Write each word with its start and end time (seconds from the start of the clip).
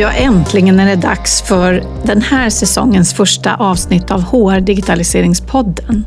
Ja, 0.00 0.10
äntligen 0.10 0.80
är 0.80 0.86
det 0.86 0.96
dags 0.96 1.42
för 1.42 1.84
den 2.04 2.22
här 2.22 2.50
säsongens 2.50 3.14
första 3.14 3.54
avsnitt 3.54 4.10
av 4.10 4.22
HR 4.22 4.60
Digitaliseringspodden. 4.60 6.04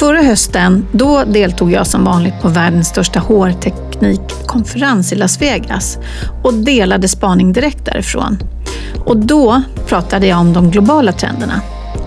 Förra 0.00 0.22
hösten 0.22 0.86
då 0.92 1.24
deltog 1.24 1.72
jag 1.72 1.86
som 1.86 2.04
vanligt 2.04 2.40
på 2.42 2.48
världens 2.48 2.88
största 2.88 3.20
HR-teknikkonferens 3.20 5.12
i 5.12 5.16
Las 5.16 5.42
Vegas 5.42 5.98
och 6.42 6.54
delade 6.54 7.08
spaning 7.08 7.52
direkt 7.52 7.84
därifrån. 7.84 8.38
Och 9.04 9.16
då 9.16 9.62
pratade 9.86 10.26
jag 10.26 10.40
om 10.40 10.52
de 10.52 10.70
globala 10.70 11.12
trenderna. 11.12 11.60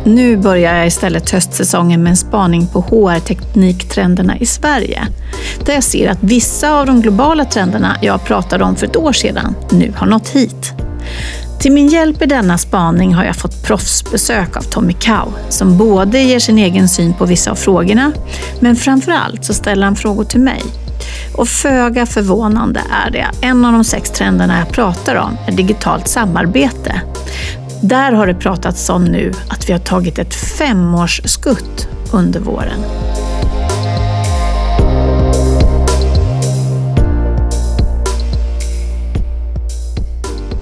Nu 0.05 0.37
börjar 0.37 0.75
jag 0.75 0.87
istället 0.87 1.29
höstsäsongen 1.29 2.03
med 2.03 2.09
en 2.09 2.17
spaning 2.17 2.67
på 2.67 2.81
HR-tekniktrenderna 2.81 4.37
i 4.37 4.45
Sverige. 4.45 5.07
Där 5.65 5.73
jag 5.73 5.83
ser 5.83 6.09
att 6.09 6.17
vissa 6.21 6.73
av 6.73 6.85
de 6.85 7.01
globala 7.01 7.45
trenderna 7.45 7.97
jag 8.01 8.23
pratade 8.25 8.63
om 8.63 8.75
för 8.75 8.85
ett 8.87 8.95
år 8.95 9.13
sedan 9.13 9.55
nu 9.71 9.93
har 9.97 10.07
nått 10.07 10.29
hit. 10.29 10.73
Till 11.59 11.71
min 11.71 11.87
hjälp 11.87 12.21
i 12.21 12.25
denna 12.25 12.57
spaning 12.57 13.13
har 13.13 13.23
jag 13.23 13.35
fått 13.35 13.63
proffsbesök 13.63 14.57
av 14.57 14.61
Tommy 14.61 14.93
Kau 14.93 15.31
som 15.49 15.77
både 15.77 16.19
ger 16.19 16.39
sin 16.39 16.57
egen 16.57 16.89
syn 16.89 17.13
på 17.13 17.25
vissa 17.25 17.51
av 17.51 17.55
frågorna, 17.55 18.11
men 18.59 18.75
framför 18.75 19.11
allt 19.11 19.45
så 19.45 19.53
ställer 19.53 19.85
han 19.85 19.95
frågor 19.95 20.23
till 20.23 20.39
mig. 20.39 20.61
Och 21.33 21.47
föga 21.47 22.05
förvånande 22.05 22.81
är 23.05 23.11
det, 23.11 23.27
en 23.41 23.65
av 23.65 23.73
de 23.73 23.83
sex 23.83 24.09
trenderna 24.09 24.59
jag 24.59 24.69
pratar 24.69 25.15
om 25.15 25.37
är 25.47 25.51
digitalt 25.51 26.07
samarbete. 26.07 27.01
Där 27.81 28.11
har 28.11 28.27
det 28.27 28.33
pratats 28.33 28.89
om 28.89 29.05
nu 29.05 29.33
att 29.47 29.69
vi 29.69 29.73
har 29.73 29.79
tagit 29.79 30.19
ett 30.19 30.33
femårsskutt 30.33 31.87
under 32.13 32.39
våren. 32.39 32.79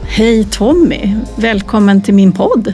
Hej 0.03 0.47
Tommy! 0.51 1.15
Välkommen 1.35 2.01
till 2.01 2.13
min 2.13 2.31
podd. 2.31 2.73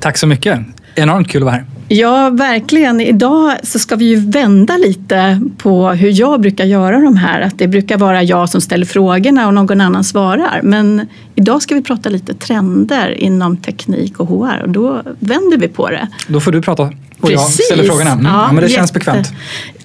Tack 0.00 0.18
så 0.18 0.26
mycket. 0.26 0.60
Enormt 0.94 1.28
kul 1.28 1.42
att 1.42 1.44
vara 1.44 1.54
här. 1.54 1.73
Ja, 1.88 2.30
verkligen. 2.30 3.00
Idag 3.00 3.52
så 3.62 3.78
ska 3.78 3.96
vi 3.96 4.04
ju 4.04 4.16
vända 4.30 4.76
lite 4.76 5.40
på 5.58 5.88
hur 5.90 6.20
jag 6.20 6.40
brukar 6.40 6.64
göra 6.64 6.98
de 7.00 7.16
här. 7.16 7.40
Att 7.40 7.58
det 7.58 7.68
brukar 7.68 7.98
vara 7.98 8.22
jag 8.22 8.48
som 8.48 8.60
ställer 8.60 8.86
frågorna 8.86 9.46
och 9.46 9.54
någon 9.54 9.80
annan 9.80 10.04
svarar. 10.04 10.60
Men 10.62 11.06
idag 11.34 11.62
ska 11.62 11.74
vi 11.74 11.82
prata 11.82 12.08
lite 12.08 12.34
trender 12.34 13.10
inom 13.20 13.56
teknik 13.56 14.20
och 14.20 14.26
HR 14.28 14.62
och 14.62 14.68
då 14.68 15.02
vänder 15.18 15.56
vi 15.58 15.68
på 15.68 15.88
det. 15.90 16.08
Då 16.28 16.40
får 16.40 16.52
du 16.52 16.62
prata 16.62 16.82
och 16.82 16.90
Precis. 17.20 17.58
jag 17.58 17.64
ställer 17.66 17.84
frågorna. 17.84 18.10
Mm. 18.12 18.24
Ja, 18.26 18.32
Ja, 18.32 18.46
men 18.46 18.56
det 18.56 18.62
jätte- 18.62 18.74
känns 18.74 18.92
bekvämt. 18.92 19.28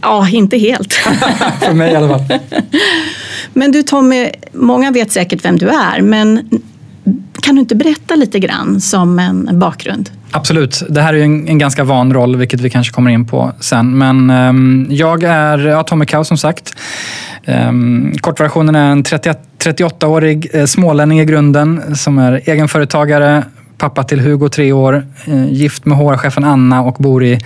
Ja, 0.02 0.30
inte 0.30 0.58
helt. 0.58 0.94
För 1.62 1.74
mig 1.74 1.92
i 1.92 1.96
alla 1.96 2.10
fall. 2.10 2.40
Men 3.54 3.72
du 3.72 3.84
Tommy, 3.84 4.30
många 4.54 4.92
vet 4.92 5.12
säkert 5.12 5.46
vem 5.46 5.58
du 5.58 5.68
är, 5.70 6.02
men 6.02 6.50
kan 7.50 7.56
du 7.56 7.60
inte 7.62 7.76
berätta 7.76 8.16
lite 8.16 8.40
grann 8.40 8.82
som 8.82 9.20
en 9.20 9.60
bakgrund? 9.60 10.10
Absolut. 10.32 10.84
Det 10.90 11.02
här 11.02 11.14
är 11.14 11.18
ju 11.18 11.24
en, 11.24 11.48
en 11.48 11.58
ganska 11.58 11.84
van 11.84 12.14
roll, 12.14 12.36
vilket 12.36 12.62
vi 12.62 12.70
kanske 12.70 12.94
kommer 12.94 13.12
in 13.12 13.28
på 13.28 13.52
sen. 13.60 13.98
Men 13.98 14.30
um, 14.30 14.88
jag 14.90 15.24
är 15.24 15.58
ja, 15.58 15.84
Tommy 15.84 16.06
Kau 16.06 16.24
som 16.24 16.38
sagt. 16.38 16.74
Um, 17.48 18.14
kortversionen 18.22 18.76
är 18.76 18.92
en 18.92 19.04
38-årig 19.04 20.50
eh, 20.54 20.66
smålänning 20.66 21.20
i 21.20 21.26
grunden 21.26 21.96
som 21.96 22.18
är 22.18 22.42
egenföretagare, 22.46 23.44
pappa 23.80 24.04
till 24.04 24.20
Hugo, 24.20 24.50
tre 24.50 24.72
år, 24.72 25.06
eh, 25.28 25.54
gift 25.54 25.86
med 25.86 25.98
HR-chefen 25.98 26.44
Anna 26.44 26.82
och 26.82 26.96
bor 27.00 27.24
i 27.24 27.40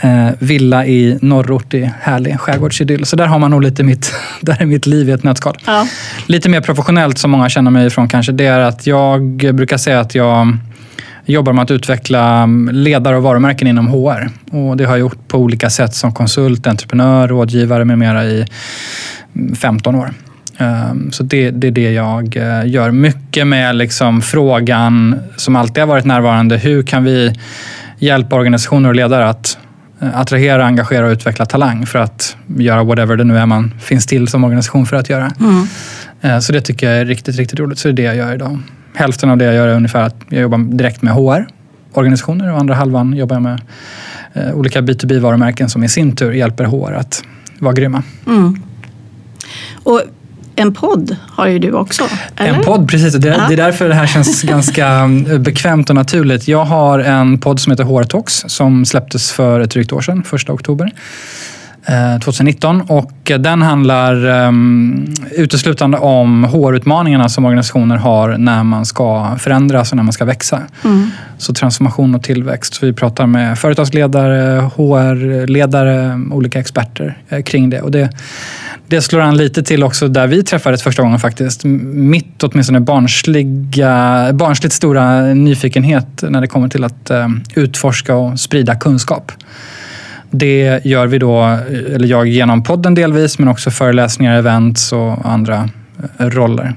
eh, 0.00 0.28
villa 0.38 0.86
i 0.86 1.18
norrort 1.22 1.74
i 1.74 1.90
härlig 2.00 2.40
skärgårdsidyll. 2.40 3.04
Så 3.04 3.16
där 3.16 3.26
har 3.26 3.38
man 3.38 3.50
nog 3.50 3.62
lite 3.62 3.82
mitt, 3.82 4.12
där 4.40 4.62
är 4.62 4.66
mitt 4.66 4.86
liv 4.86 5.08
i 5.08 5.12
ett 5.12 5.24
nötskal. 5.24 5.58
Ja. 5.66 5.86
Lite 6.26 6.48
mer 6.48 6.60
professionellt 6.60 7.18
som 7.18 7.30
många 7.30 7.48
känner 7.48 7.70
mig 7.70 7.86
ifrån 7.86 8.08
kanske, 8.08 8.32
det 8.32 8.46
är 8.46 8.60
att 8.60 8.86
jag 8.86 9.54
brukar 9.54 9.76
säga 9.76 10.00
att 10.00 10.14
jag 10.14 10.58
jobbar 11.24 11.52
med 11.52 11.62
att 11.62 11.70
utveckla 11.70 12.48
ledare 12.72 13.16
och 13.16 13.22
varumärken 13.22 13.68
inom 13.68 13.88
HR. 13.88 14.30
Och 14.50 14.76
det 14.76 14.84
har 14.84 14.92
jag 14.92 14.98
gjort 14.98 15.28
på 15.28 15.38
olika 15.38 15.70
sätt 15.70 15.94
som 15.94 16.14
konsult, 16.14 16.66
entreprenör, 16.66 17.28
rådgivare 17.28 17.84
med 17.84 17.98
mera 17.98 18.24
i 18.24 18.46
15 19.60 19.94
år. 19.94 20.10
Ehm, 20.58 21.12
Så 21.12 21.22
det, 21.22 21.50
det 21.50 21.66
är 21.66 21.70
det 21.70 21.92
jag 21.92 22.36
eh, 22.36 22.66
gör. 22.66 22.90
Mycket 22.90 23.46
med 23.46 23.76
liksom 23.76 24.22
frågan 24.22 25.20
som 25.36 25.56
alltid 25.56 25.78
har 25.82 25.88
varit 25.88 26.04
närvarande. 26.04 26.56
Hur 26.56 26.82
kan 26.82 27.04
vi 27.04 27.32
hjälpa 27.98 28.36
organisationer 28.36 28.88
och 28.88 28.94
ledare 28.94 29.28
att 29.28 29.58
eh, 30.00 30.20
attrahera, 30.20 30.66
engagera 30.66 31.06
och 31.06 31.10
utveckla 31.12 31.46
talang 31.46 31.86
för 31.86 31.98
att 31.98 32.36
göra 32.56 32.84
whatever 32.84 33.16
det 33.16 33.24
nu 33.24 33.38
är 33.38 33.46
man 33.46 33.74
finns 33.80 34.06
till 34.06 34.28
som 34.28 34.44
organisation 34.44 34.86
för 34.86 34.96
att 34.96 35.10
göra. 35.10 35.32
Mm. 35.40 35.66
Eh, 36.20 36.38
Så 36.38 36.52
det 36.52 36.60
tycker 36.60 36.90
jag 36.90 37.00
är 37.00 37.04
riktigt, 37.04 37.36
riktigt 37.36 37.60
roligt. 37.60 37.78
Så 37.78 37.88
det 37.88 37.92
är 37.92 37.96
det 37.96 38.02
jag 38.02 38.16
gör 38.16 38.34
idag. 38.34 38.58
Hälften 38.94 39.30
av 39.30 39.36
det 39.36 39.44
jag 39.44 39.54
gör 39.54 39.68
är 39.68 39.74
ungefär 39.74 40.02
att 40.02 40.16
jag 40.28 40.42
jobbar 40.42 40.58
direkt 40.58 41.02
med 41.02 41.12
HR-organisationer 41.14 42.52
och 42.52 42.58
andra 42.60 42.74
halvan 42.74 43.16
jobbar 43.16 43.36
jag 43.36 43.42
med 43.42 43.60
olika 44.54 44.80
B2B-varumärken 44.80 45.68
som 45.68 45.84
i 45.84 45.88
sin 45.88 46.16
tur 46.16 46.32
hjälper 46.32 46.64
HR 46.64 46.92
att 46.92 47.24
vara 47.58 47.74
grymma. 47.74 48.02
Mm. 48.26 48.62
Och 49.82 50.02
en 50.58 50.74
podd 50.74 51.16
har 51.30 51.46
ju 51.46 51.58
du 51.58 51.72
också, 51.72 52.04
eller? 52.36 52.58
En 52.58 52.64
podd, 52.64 52.88
precis. 52.88 53.14
Det, 53.14 53.28
Ja. 53.28 53.44
det 53.48 53.54
är 53.54 53.56
därför 53.56 53.88
det 53.88 53.94
här 53.94 54.06
känns 54.06 54.42
ganska 54.54 54.86
eh, 55.30 55.38
bekvämt 55.38 55.88
och 55.90 55.94
naturligt. 55.96 56.48
Jag 56.48 56.64
har 56.64 56.98
en 56.98 57.38
podd 57.38 57.60
som 57.60 57.70
heter 57.70 57.84
HR 57.84 58.02
Talks 58.04 58.44
som 58.46 58.84
släpptes 58.84 59.32
för 59.32 59.60
ett 59.60 59.70
drygt 59.70 59.92
år 59.92 60.00
sedan, 60.00 60.22
första 60.24 60.52
oktober. 60.52 60.90
Eh, 61.86 62.20
2019 62.20 62.80
och 62.80 63.12
den 63.38 63.62
handlar 63.62 64.26
um, 64.26 65.14
uteslutande 65.36 65.98
om 65.98 66.44
HR-utmaningarna 66.44 67.28
som 67.28 67.44
organisationer 67.44 67.96
har 67.96 68.38
när 68.38 68.64
man 68.64 68.86
ska 68.86 69.36
förändras 69.38 69.90
och 69.90 69.96
när 69.96 70.02
man 70.02 70.12
ska 70.12 70.24
växa. 70.24 70.62
Mm. 70.84 71.10
Så 71.38 71.54
transformation 71.54 72.14
och 72.14 72.22
tillväxt. 72.22 72.74
Så 72.74 72.86
vi 72.86 72.92
pratar 72.92 73.26
med 73.26 73.58
företagsledare, 73.58 74.70
HR-ledare, 74.76 76.20
olika 76.32 76.60
experter 76.60 77.18
eh, 77.28 77.42
kring 77.42 77.70
det. 77.70 77.80
Och 77.80 77.90
det. 77.90 78.10
Det 78.86 79.02
slår 79.02 79.20
an 79.20 79.36
lite 79.36 79.62
till 79.62 79.82
också 79.84 80.08
där 80.08 80.26
vi 80.26 80.42
träffades 80.42 80.82
första 80.82 81.02
gången 81.02 81.18
faktiskt. 81.18 81.64
Mitt 81.64 82.42
åtminstone 82.42 82.80
barnsliga, 82.80 84.32
barnsligt 84.32 84.74
stora 84.74 85.20
nyfikenhet 85.20 86.24
när 86.28 86.40
det 86.40 86.46
kommer 86.46 86.68
till 86.68 86.84
att 86.84 87.10
eh, 87.10 87.28
utforska 87.54 88.14
och 88.14 88.40
sprida 88.40 88.74
kunskap. 88.74 89.32
Det 90.30 90.80
gör 90.84 91.06
vi 91.06 91.18
då, 91.18 91.42
eller 91.94 92.08
jag 92.08 92.28
genom 92.28 92.62
podden 92.62 92.94
delvis, 92.94 93.38
men 93.38 93.48
också 93.48 93.70
föreläsningar, 93.70 94.38
events 94.38 94.92
och 94.92 95.18
andra 95.26 95.68
eh, 96.18 96.26
roller. 96.26 96.74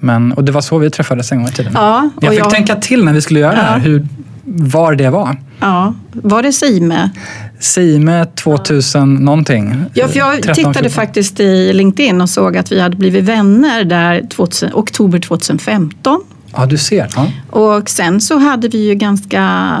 Men, 0.00 0.32
och 0.32 0.44
det 0.44 0.52
var 0.52 0.60
så 0.60 0.78
vi 0.78 0.90
träffades 0.90 1.32
en 1.32 1.38
gång 1.38 1.48
i 1.48 1.52
tiden. 1.52 1.72
Ja, 1.74 2.10
jag 2.20 2.30
fick 2.30 2.40
jag- 2.40 2.50
tänka 2.50 2.76
till 2.76 3.04
när 3.04 3.12
vi 3.12 3.20
skulle 3.20 3.40
göra 3.40 3.52
det 3.54 3.60
här, 3.62 3.76
Ja. 3.76 3.82
hur, 3.82 4.06
var 4.44 4.94
det 4.94 5.10
var. 5.10 5.36
Ja, 5.60 5.94
var 6.12 6.42
det 6.42 6.52
Sime? 6.52 7.10
Sime 7.58 8.26
2000 8.26 9.14
någonting. 9.14 9.84
Ja, 9.94 10.08
för 10.08 10.18
jag 10.18 10.34
13, 10.34 10.54
tittade 10.54 10.74
14. 10.74 10.90
faktiskt 10.90 11.40
i 11.40 11.72
LinkedIn 11.72 12.20
och 12.20 12.30
såg 12.30 12.56
att 12.56 12.72
vi 12.72 12.80
hade 12.80 12.96
blivit 12.96 13.24
vänner 13.24 13.84
där 13.84 14.22
2000, 14.30 14.70
oktober 14.74 15.18
2015. 15.18 16.20
Ja, 16.56 16.66
du 16.66 16.78
ser. 16.78 17.08
Ja. 17.16 17.30
Och 17.50 17.90
sen 17.90 18.20
så 18.20 18.38
hade 18.38 18.68
vi 18.68 18.88
ju 18.88 18.94
ganska 18.94 19.76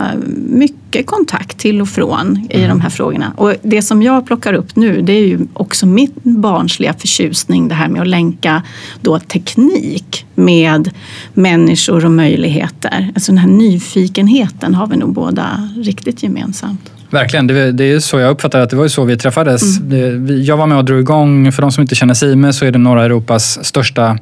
mycket 0.48 1.06
kontakt 1.06 1.58
till 1.58 1.80
och 1.80 1.88
från 1.88 2.46
i 2.50 2.66
de 2.66 2.80
här 2.80 2.90
frågorna. 2.90 3.32
Och 3.36 3.54
det 3.62 3.82
som 3.82 4.02
jag 4.02 4.26
plockar 4.26 4.52
upp 4.54 4.76
nu 4.76 5.02
det 5.02 5.12
är 5.12 5.26
ju 5.26 5.38
också 5.52 5.86
min 5.86 6.12
barnsliga 6.22 6.94
förtjusning 6.94 7.68
det 7.68 7.74
här 7.74 7.88
med 7.88 8.02
att 8.02 8.08
länka 8.08 8.62
då 9.00 9.18
teknik 9.18 10.26
med 10.34 10.90
människor 11.34 12.04
och 12.04 12.10
möjligheter. 12.10 13.12
Alltså 13.14 13.32
den 13.32 13.38
här 13.38 13.48
nyfikenheten 13.48 14.74
har 14.74 14.86
vi 14.86 14.96
nog 14.96 15.12
båda 15.12 15.68
riktigt 15.76 16.22
gemensamt. 16.22 16.93
Verkligen, 17.14 17.46
det, 17.46 17.72
det 17.72 17.84
är 17.92 17.98
så 18.00 18.18
jag 18.18 18.30
uppfattar 18.30 18.60
att 18.60 18.70
det 18.70 18.76
var 18.76 18.84
ju 18.84 18.88
så 18.88 19.04
vi 19.04 19.16
träffades. 19.16 19.78
Mm. 19.80 20.42
Jag 20.42 20.56
var 20.56 20.66
med 20.66 20.78
och 20.78 20.84
drog 20.84 21.00
igång, 21.00 21.52
för 21.52 21.62
de 21.62 21.72
som 21.72 21.82
inte 21.82 21.94
känner 21.94 22.14
Sime 22.14 22.52
så 22.52 22.64
är 22.64 22.70
det 22.70 22.78
norra 22.78 23.04
Europas 23.04 23.64
största 23.64 24.18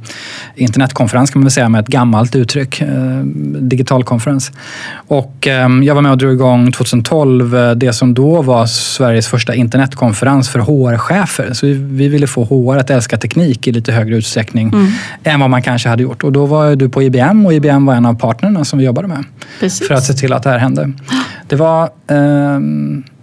internetkonferens 0.57 1.31
kan 1.31 1.41
man 1.41 1.45
väl 1.45 1.51
säga 1.51 1.69
med 1.69 1.81
ett 1.81 1.89
gammalt 1.89 2.37
uttryck, 2.37 2.81
eh, 2.81 2.89
digital 3.61 4.05
konferens. 4.05 4.53
Och 4.95 5.47
eh, 5.47 5.69
jag 5.83 5.95
var 5.95 6.03
med 6.03 6.13
och 6.13 6.19
drog 6.19 6.33
igång 6.33 6.73
2012 6.73 7.57
eh, 7.57 7.71
det 7.71 7.93
som 7.93 8.15
då 8.15 8.43
var 8.43 8.67
Sveriges 8.67 9.29
första 9.29 9.55
internetkonferens 9.55 10.49
för 10.49 10.59
HR-chefer. 10.59 11.53
Så 11.53 11.67
vi, 11.67 11.73
vi 11.73 12.09
ville 12.09 12.27
få 12.27 12.45
HR 12.45 12.79
att 12.79 12.91
älska 12.91 13.17
teknik 13.17 13.67
i 13.67 13.73
lite 13.73 13.93
högre 13.93 14.17
utsträckning 14.17 14.69
Mm. 14.73 14.87
än 15.25 15.41
vad 15.41 15.51
man 15.51 15.63
kanske 15.63 15.89
hade 15.89 16.03
gjort. 16.03 16.25
Och 16.25 16.33
då 16.33 16.47
var 16.47 16.77
du 16.77 16.89
på 16.89 17.03
IBM 17.03 17.47
och 17.47 17.55
IBM 17.55 17.87
var 17.87 17.95
en 17.95 18.07
av 18.07 18.15
partnerna 18.15 18.65
som 18.65 18.79
vi 18.79 18.85
jobbade 18.85 19.09
med 19.09 19.25
Precis. 19.61 19.89
för 19.89 19.95
att 19.95 20.05
se 20.05 20.13
till 20.13 20.33
att 20.33 20.43
det 20.43 20.51
här 20.51 20.59
hände. 20.59 20.93
Det 21.53 21.57
var 21.57 21.83
eh, 22.07 22.61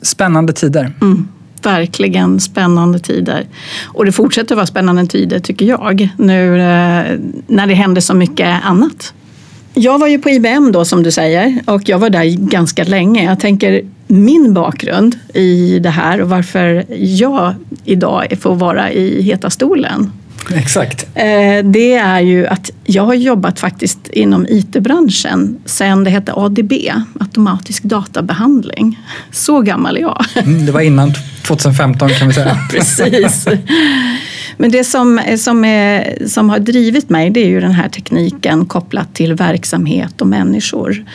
spännande 0.02 0.54
tider. 0.54 0.92
Mm, 1.02 1.28
verkligen 1.64 2.40
spännande 2.40 3.00
tider. 3.00 3.48
Och 3.86 4.06
det 4.06 4.12
fortsätter 4.12 4.56
vara 4.56 4.66
spännande 4.66 5.06
tider 5.06 5.40
tycker 5.40 5.66
jag, 5.66 6.10
nu 6.18 6.54
eh, 6.54 7.20
när 7.48 7.68
det 7.68 7.74
händer 7.74 8.02
så 8.02 8.14
mycket 8.14 8.66
annat. 8.66 9.14
Jag 9.74 10.00
var 10.00 10.08
ju 10.08 10.20
på 10.20 10.30
IBM 10.30 10.72
då 10.72 10.86
som 10.86 11.04
du 11.04 11.12
säger 11.12 11.60
och 11.66 11.90
jag 11.90 12.00
var 12.00 12.10
där 12.10 12.50
ganska 12.50 12.84
länge. 12.84 13.24
Jag 13.24 13.40
tänker 13.40 13.82
min 14.08 14.54
bakgrund 14.54 15.16
i 15.34 15.80
det 15.80 15.90
här 15.90 16.22
och 16.22 16.30
varför 16.30 16.86
jag 16.98 17.54
idag 17.86 18.34
får 18.42 18.56
vara 18.56 18.92
i 18.92 19.22
heta 19.22 19.50
stolen. 19.50 20.12
Exakt. 20.56 21.08
Eh, 21.16 21.66
det 21.66 21.94
är 21.94 22.20
ju 22.20 22.48
att 22.48 22.72
jag 22.84 23.04
har 23.04 23.14
jobbat 23.14 23.60
faktiskt 23.60 24.08
inom 24.08 24.46
IT-branschen 24.50 25.60
sedan 25.66 26.04
det 26.04 26.10
hette 26.10 26.34
ADB, 26.34 26.74
automatisk 27.20 27.84
databehandling. 27.84 29.00
Så 29.32 29.62
gammal 29.62 29.98
är 29.98 30.02
jag. 30.02 30.26
Mm, 30.36 30.66
det 30.66 30.72
var 30.72 30.82
innan 30.82 31.14
2015 31.48 32.10
kan 32.10 32.28
vi 32.28 32.34
säga. 32.34 32.58
Precis. 32.72 33.48
Men 34.58 34.72
det 34.72 34.84
som, 34.84 35.22
som, 35.38 35.66
är, 35.66 36.18
som 36.28 36.50
har 36.50 36.60
drivit 36.60 37.10
mig 37.10 37.30
det 37.30 37.40
är 37.40 37.48
ju 37.48 37.60
den 37.60 37.72
här 37.72 37.90
tekniken 37.90 38.66
kopplat 38.66 39.16
till 39.16 39.34
verksamhet 39.34 40.22
och 40.22 40.28
människor. 40.28 41.06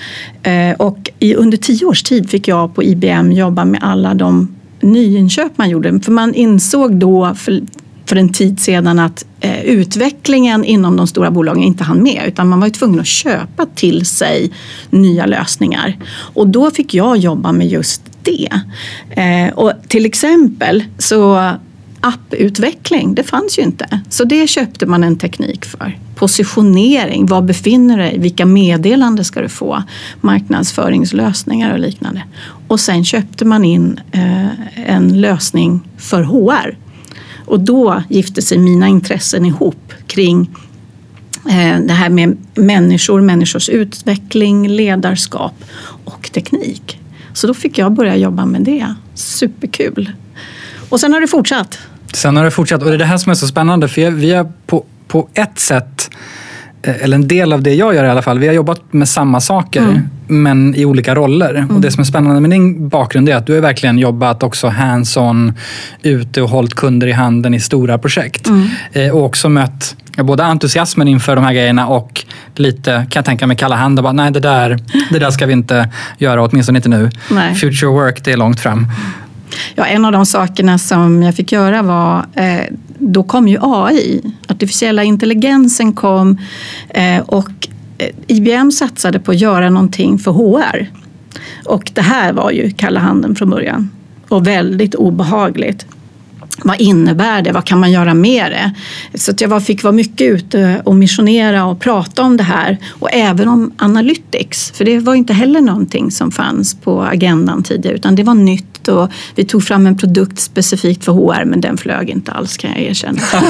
Eh, 0.42 0.72
och 0.76 1.10
i, 1.18 1.34
under 1.34 1.56
tio 1.56 1.86
års 1.86 2.02
tid 2.02 2.30
fick 2.30 2.48
jag 2.48 2.74
på 2.74 2.82
IBM 2.82 3.32
jobba 3.32 3.64
med 3.64 3.80
alla 3.82 4.14
de 4.14 4.54
nyinköp 4.80 5.58
man 5.58 5.70
gjorde. 5.70 6.00
För 6.00 6.12
man 6.12 6.34
insåg 6.34 6.96
då 6.96 7.34
för, 7.34 7.60
för 8.06 8.16
en 8.16 8.28
tid 8.28 8.60
sedan 8.60 8.98
att 8.98 9.24
eh, 9.40 9.62
utvecklingen 9.64 10.64
inom 10.64 10.96
de 10.96 11.06
stora 11.06 11.30
bolagen 11.30 11.62
inte 11.62 11.84
hann 11.84 12.02
med 12.02 12.22
utan 12.26 12.48
man 12.48 12.60
var 12.60 12.68
tvungen 12.68 13.00
att 13.00 13.06
köpa 13.06 13.66
till 13.74 14.06
sig 14.06 14.50
nya 14.90 15.26
lösningar. 15.26 15.98
Och 16.14 16.48
då 16.48 16.70
fick 16.70 16.94
jag 16.94 17.16
jobba 17.16 17.52
med 17.52 17.68
just 17.68 18.02
det. 18.22 18.48
Eh, 19.10 19.54
och 19.54 19.72
till 19.88 20.06
exempel 20.06 20.84
så 20.98 21.50
apputveckling, 22.00 23.14
det 23.14 23.22
fanns 23.22 23.58
ju 23.58 23.62
inte. 23.62 24.00
Så 24.08 24.24
det 24.24 24.46
köpte 24.46 24.86
man 24.86 25.04
en 25.04 25.18
teknik 25.18 25.64
för. 25.64 25.98
Positionering, 26.14 27.26
var 27.26 27.42
befinner 27.42 27.96
du 27.96 28.02
dig? 28.02 28.18
Vilka 28.18 28.46
meddelanden 28.46 29.24
ska 29.24 29.40
du 29.40 29.48
få? 29.48 29.82
Marknadsföringslösningar 30.20 31.72
och 31.72 31.78
liknande. 31.78 32.22
Och 32.68 32.80
sen 32.80 33.04
köpte 33.04 33.44
man 33.44 33.64
in 33.64 34.00
eh, 34.12 34.90
en 34.90 35.20
lösning 35.20 35.80
för 35.96 36.22
HR. 36.22 36.76
Och 37.44 37.60
då 37.60 38.02
gifte 38.08 38.42
sig 38.42 38.58
mina 38.58 38.88
intressen 38.88 39.46
ihop 39.46 39.92
kring 40.06 40.50
eh, 41.48 41.80
det 41.80 41.92
här 41.92 42.08
med 42.08 42.36
människor, 42.54 43.20
människors 43.20 43.68
utveckling, 43.68 44.68
ledarskap 44.68 45.54
och 46.04 46.30
teknik. 46.32 47.00
Så 47.32 47.46
då 47.46 47.54
fick 47.54 47.78
jag 47.78 47.92
börja 47.92 48.16
jobba 48.16 48.46
med 48.46 48.62
det. 48.62 48.94
Superkul. 49.14 50.12
Och 50.88 51.00
sen 51.00 51.12
har 51.12 51.20
det 51.20 51.28
fortsatt. 51.28 51.78
Sen 52.12 52.36
har 52.36 52.44
det 52.44 52.50
fortsatt 52.50 52.82
och 52.82 52.88
det 52.88 52.94
är 52.94 52.98
det 52.98 53.04
här 53.04 53.18
som 53.18 53.30
är 53.30 53.34
så 53.34 53.46
spännande 53.46 53.88
för 53.88 54.10
vi 54.10 54.32
har 54.32 54.52
på, 54.66 54.84
på 55.08 55.28
ett 55.34 55.58
sätt 55.58 56.10
eller 56.84 57.14
en 57.14 57.28
del 57.28 57.52
av 57.52 57.62
det 57.62 57.74
jag 57.74 57.94
gör 57.94 58.04
i 58.04 58.08
alla 58.08 58.22
fall, 58.22 58.38
vi 58.38 58.46
har 58.46 58.54
jobbat 58.54 58.92
med 58.92 59.08
samma 59.08 59.40
saker 59.40 59.80
mm. 59.80 60.08
men 60.26 60.74
i 60.74 60.84
olika 60.84 61.14
roller. 61.14 61.54
Mm. 61.54 61.70
Och 61.70 61.80
Det 61.80 61.90
som 61.90 62.00
är 62.00 62.04
spännande 62.04 62.40
med 62.40 62.50
din 62.50 62.88
bakgrund 62.88 63.28
är 63.28 63.36
att 63.36 63.46
du 63.46 63.54
har 63.54 63.60
verkligen 63.60 63.98
jobbat 63.98 64.42
också 64.42 64.68
hands-on 64.68 65.52
ute 66.02 66.42
och 66.42 66.48
hållit 66.48 66.74
kunder 66.74 67.06
i 67.06 67.12
handen 67.12 67.54
i 67.54 67.60
stora 67.60 67.98
projekt. 67.98 68.48
Mm. 68.48 68.68
Eh, 68.92 69.10
och 69.10 69.24
också 69.24 69.48
mött 69.48 69.96
både 70.16 70.44
entusiasmen 70.44 71.08
inför 71.08 71.36
de 71.36 71.44
här 71.44 71.52
grejerna 71.52 71.86
och 71.86 72.24
lite, 72.56 72.92
kan 72.92 73.20
jag 73.20 73.24
tänka 73.24 73.46
mig, 73.46 73.56
kalla 73.56 73.76
handen. 73.76 74.02
Bara, 74.02 74.12
Nej, 74.12 74.30
det 74.30 74.40
där, 74.40 74.78
det 75.10 75.18
där 75.18 75.30
ska 75.30 75.46
vi 75.46 75.52
inte 75.52 75.88
göra, 76.18 76.42
åtminstone 76.44 76.78
inte 76.78 76.88
nu. 76.88 77.10
Nej. 77.30 77.54
Future 77.54 77.90
work, 77.90 78.24
det 78.24 78.32
är 78.32 78.36
långt 78.36 78.60
fram. 78.60 78.86
Ja, 79.74 79.84
en 79.84 80.04
av 80.04 80.12
de 80.12 80.26
sakerna 80.26 80.78
som 80.78 81.22
jag 81.22 81.34
fick 81.34 81.52
göra 81.52 81.82
var, 81.82 82.26
eh, 82.34 82.64
då 83.12 83.22
kom 83.22 83.48
ju 83.48 83.58
AI, 83.60 84.20
artificiella 84.48 85.04
intelligensen 85.04 85.92
kom 85.92 86.38
eh, 86.88 87.20
och 87.20 87.68
eh, 87.98 88.08
IBM 88.26 88.72
satsade 88.72 89.20
på 89.20 89.30
att 89.30 89.40
göra 89.40 89.70
någonting 89.70 90.18
för 90.18 90.30
HR. 90.30 90.86
Och 91.64 91.90
det 91.94 92.02
här 92.02 92.32
var 92.32 92.50
ju 92.50 92.70
kalla 92.70 93.00
handen 93.00 93.34
från 93.34 93.50
början. 93.50 93.90
Och 94.28 94.46
väldigt 94.46 94.94
obehagligt 94.94 95.86
vad 96.62 96.80
innebär 96.80 97.42
det? 97.42 97.52
Vad 97.52 97.64
kan 97.64 97.80
man 97.80 97.92
göra 97.92 98.14
med 98.14 98.52
det? 98.52 98.72
Så 99.18 99.32
jag 99.38 99.64
fick 99.64 99.82
vara 99.82 99.92
mycket 99.92 100.32
ute 100.32 100.82
och 100.84 100.96
missionera 100.96 101.64
och 101.64 101.80
prata 101.80 102.22
om 102.22 102.36
det 102.36 102.42
här 102.42 102.78
och 102.90 103.08
även 103.12 103.48
om 103.48 103.72
analytics. 103.78 104.70
För 104.70 104.84
det 104.84 104.98
var 104.98 105.14
inte 105.14 105.32
heller 105.32 105.60
någonting 105.60 106.10
som 106.10 106.30
fanns 106.30 106.74
på 106.74 107.02
agendan 107.02 107.62
tidigare 107.62 107.96
utan 107.96 108.14
det 108.14 108.22
var 108.22 108.34
nytt 108.34 108.88
och 108.88 109.10
vi 109.34 109.44
tog 109.44 109.64
fram 109.64 109.86
en 109.86 109.98
produkt 109.98 110.40
specifikt 110.40 111.04
för 111.04 111.12
HR 111.12 111.44
men 111.44 111.60
den 111.60 111.76
flög 111.76 112.10
inte 112.10 112.32
alls 112.32 112.56
kan 112.56 112.70
jag 112.70 112.80
erkänna. 112.80 113.20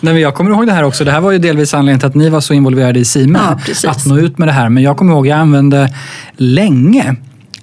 Nej, 0.00 0.12
men 0.14 0.20
jag 0.20 0.34
kommer 0.34 0.50
ihåg 0.50 0.66
det 0.66 0.72
här 0.72 0.82
också. 0.82 1.04
Det 1.04 1.10
här 1.10 1.20
var 1.20 1.30
ju 1.30 1.38
delvis 1.38 1.74
anledningen 1.74 2.00
till 2.00 2.08
att 2.08 2.14
ni 2.14 2.28
var 2.28 2.40
så 2.40 2.54
involverade 2.54 2.98
i 2.98 3.04
Sime. 3.04 3.38
Ja, 3.82 3.90
att 3.90 4.06
nå 4.06 4.18
ut 4.18 4.38
med 4.38 4.48
det 4.48 4.52
här. 4.52 4.68
Men 4.68 4.82
jag 4.82 4.96
kommer 4.96 5.12
ihåg 5.12 5.26
att 5.26 5.30
jag 5.30 5.38
använde 5.38 5.94
länge 6.36 7.16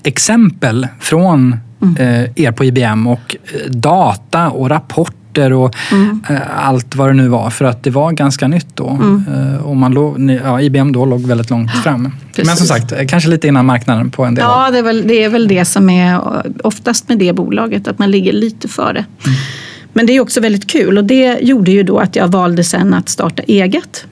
exempel 0.04 0.88
från 1.00 1.58
mm. 2.00 2.32
er 2.36 2.52
på 2.52 2.66
IBM 2.66 3.08
och 3.08 3.36
eh, 3.44 3.72
data 3.72 4.50
och 4.50 4.70
rapporter 4.70 5.54
och 5.54 5.76
mm. 5.92 6.24
Eh, 6.30 6.68
allt 6.68 6.96
vad 6.96 7.10
det 7.10 7.14
nu 7.14 7.28
var. 7.28 7.50
För 7.50 7.66
att 7.66 7.84
det 7.84 7.90
var 7.90 8.12
ganska 8.12 8.48
nytt 8.48 8.68
då. 8.74 8.90
Mm. 8.90 9.58
Och 9.64 9.76
man 9.76 9.94
låg, 9.94 10.32
ja, 10.44 10.62
IBM 10.62 10.92
då 10.92 11.06
låg 11.06 11.22
väldigt 11.22 11.50
långt 11.50 11.72
fram. 11.72 12.12
Precis. 12.28 12.46
Men 12.46 12.58
som 12.58 12.68
sagt, 12.68 13.10
kanske 13.10 13.30
lite 13.30 13.48
innan 13.48 13.66
marknaden 13.66 14.12
på 14.12 14.26
en 14.26 14.36
del 14.36 14.44
Ja, 14.44 14.72
det 14.72 14.78
är, 14.78 14.84
väl, 14.84 15.08
det 15.08 15.24
är 15.24 15.30
väl 15.30 15.48
det 15.48 15.66
som 15.66 15.90
är 15.90 16.22
oftast 16.64 17.10
med 17.10 17.18
det 17.18 17.34
bolaget, 17.34 17.88
att 17.88 18.00
man 18.00 18.12
ligger 18.12 18.34
lite 18.34 18.68
före. 18.68 19.06
Mm. 19.26 19.38
Men 19.94 20.06
det 20.06 20.14
är 20.16 20.20
också 20.20 20.42
väldigt 20.42 20.68
kul 20.68 20.98
och 20.98 21.04
det 21.04 21.40
gjorde 21.42 21.72
ju 21.72 21.84
då 21.84 22.00
att 22.00 22.16
jag 22.16 22.28
valde 22.28 22.64
sen 22.64 22.94
att 22.94 23.10
starta 23.10 23.44
eget. 23.44 24.06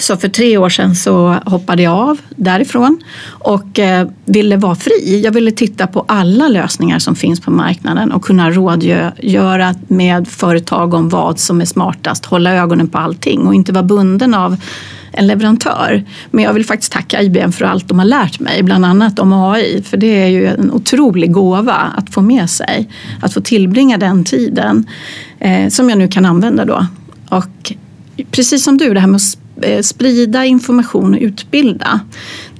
Så 0.00 0.16
för 0.16 0.28
tre 0.28 0.58
år 0.58 0.68
sedan 0.68 0.94
så 0.94 1.36
hoppade 1.46 1.82
jag 1.82 1.92
av 1.92 2.20
därifrån 2.36 2.98
och 3.28 3.78
eh, 3.78 4.08
ville 4.24 4.56
vara 4.56 4.74
fri. 4.74 5.20
Jag 5.24 5.32
ville 5.32 5.50
titta 5.50 5.86
på 5.86 6.04
alla 6.08 6.48
lösningar 6.48 6.98
som 6.98 7.16
finns 7.16 7.40
på 7.40 7.50
marknaden 7.50 8.12
och 8.12 8.24
kunna 8.24 8.50
rådgöra 8.50 9.74
med 9.88 10.28
företag 10.28 10.94
om 10.94 11.08
vad 11.08 11.38
som 11.38 11.60
är 11.60 11.64
smartast, 11.64 12.26
hålla 12.26 12.54
ögonen 12.54 12.88
på 12.88 12.98
allting 12.98 13.46
och 13.46 13.54
inte 13.54 13.72
vara 13.72 13.84
bunden 13.84 14.34
av 14.34 14.56
en 15.12 15.26
leverantör. 15.26 16.04
Men 16.30 16.44
jag 16.44 16.52
vill 16.52 16.64
faktiskt 16.64 16.92
tacka 16.92 17.22
IBM 17.22 17.52
för 17.52 17.64
allt 17.64 17.88
de 17.88 17.98
har 17.98 18.06
lärt 18.06 18.40
mig, 18.40 18.62
bland 18.62 18.84
annat 18.84 19.18
om 19.18 19.32
AI. 19.32 19.82
För 19.82 19.96
det 19.96 20.22
är 20.22 20.28
ju 20.28 20.46
en 20.46 20.70
otrolig 20.70 21.32
gåva 21.32 21.92
att 21.96 22.14
få 22.14 22.20
med 22.22 22.50
sig. 22.50 22.88
Att 23.22 23.34
få 23.34 23.40
tillbringa 23.40 23.98
den 23.98 24.24
tiden 24.24 24.86
eh, 25.38 25.68
som 25.68 25.88
jag 25.88 25.98
nu 25.98 26.08
kan 26.08 26.26
använda 26.26 26.64
då. 26.64 26.86
Och 27.28 27.72
precis 28.30 28.64
som 28.64 28.78
du, 28.78 28.94
det 28.94 29.00
här 29.00 29.06
med 29.06 29.16
att 29.16 29.22
sprida 29.82 30.44
information 30.44 31.14
och 31.14 31.20
utbilda. 31.20 32.00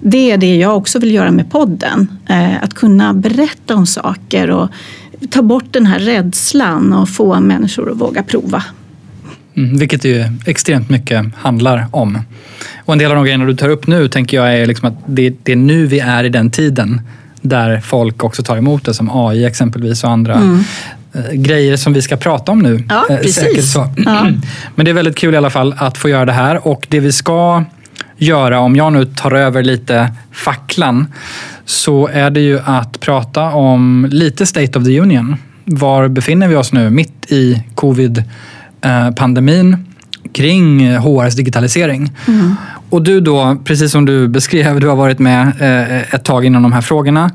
Det 0.00 0.30
är 0.30 0.38
det 0.38 0.56
jag 0.56 0.76
också 0.76 0.98
vill 0.98 1.14
göra 1.14 1.30
med 1.30 1.50
podden. 1.50 2.18
Eh, 2.28 2.62
att 2.62 2.74
kunna 2.74 3.14
berätta 3.14 3.74
om 3.74 3.86
saker 3.86 4.50
och 4.50 4.68
ta 5.30 5.42
bort 5.42 5.64
den 5.70 5.86
här 5.86 5.98
rädslan 5.98 6.92
och 6.92 7.08
få 7.08 7.40
människor 7.40 7.90
att 7.90 8.00
våga 8.00 8.22
prova. 8.22 8.64
Mm, 9.56 9.78
vilket 9.78 10.04
ju 10.04 10.24
extremt 10.46 10.88
mycket 10.88 11.26
handlar 11.34 11.86
om. 11.90 12.18
Och 12.84 12.92
en 12.92 12.98
del 12.98 13.10
av 13.10 13.16
de 13.16 13.24
grejerna 13.24 13.44
du 13.44 13.56
tar 13.56 13.68
upp 13.68 13.86
nu 13.86 14.08
tänker 14.08 14.36
jag 14.36 14.54
är 14.58 14.66
liksom 14.66 14.88
att 14.88 14.94
det, 15.06 15.34
det 15.42 15.52
är 15.52 15.56
nu 15.56 15.86
vi 15.86 15.98
är 15.98 16.24
i 16.24 16.28
den 16.28 16.50
tiden 16.50 17.00
där 17.40 17.80
folk 17.80 18.24
också 18.24 18.42
tar 18.42 18.56
emot 18.56 18.84
det 18.84 18.94
som 18.94 19.10
AI 19.12 19.44
exempelvis 19.44 20.04
och 20.04 20.10
andra 20.10 20.34
mm. 20.34 20.64
Eh, 21.12 21.32
grejer 21.32 21.76
som 21.76 21.92
vi 21.92 22.02
ska 22.02 22.16
prata 22.16 22.52
om 22.52 22.58
nu. 22.58 22.84
Ja, 22.88 23.06
eh, 23.10 23.16
precis. 23.16 23.76
Ja. 23.76 23.90
Men 24.74 24.84
det 24.84 24.90
är 24.90 24.94
väldigt 24.94 25.16
kul 25.16 25.34
i 25.34 25.36
alla 25.36 25.50
fall 25.50 25.74
att 25.78 25.98
få 25.98 26.08
göra 26.08 26.24
det 26.24 26.32
här 26.32 26.66
och 26.66 26.86
det 26.90 27.00
vi 27.00 27.12
ska 27.12 27.64
göra, 28.16 28.60
om 28.60 28.76
jag 28.76 28.92
nu 28.92 29.04
tar 29.04 29.32
över 29.32 29.62
lite 29.62 30.12
facklan, 30.32 31.06
så 31.64 32.08
är 32.12 32.30
det 32.30 32.40
ju 32.40 32.60
att 32.64 33.00
prata 33.00 33.42
om 33.42 34.08
lite 34.10 34.46
State 34.46 34.78
of 34.78 34.84
the 34.84 35.00
Union. 35.00 35.36
Var 35.64 36.08
befinner 36.08 36.48
vi 36.48 36.56
oss 36.56 36.72
nu 36.72 36.90
mitt 36.90 37.32
i 37.32 37.62
covid-pandemin 37.74 39.76
kring 40.32 40.96
HRs 40.96 41.34
digitalisering? 41.34 42.12
Mm. 42.28 42.54
Och 42.90 43.02
du 43.02 43.20
då, 43.20 43.56
precis 43.64 43.92
som 43.92 44.04
du 44.04 44.28
beskrev, 44.28 44.80
du 44.80 44.88
har 44.88 44.96
varit 44.96 45.18
med 45.18 45.52
eh, 45.60 46.14
ett 46.14 46.24
tag 46.24 46.44
inom 46.44 46.62
de 46.62 46.72
här 46.72 46.80
frågorna. 46.80 47.30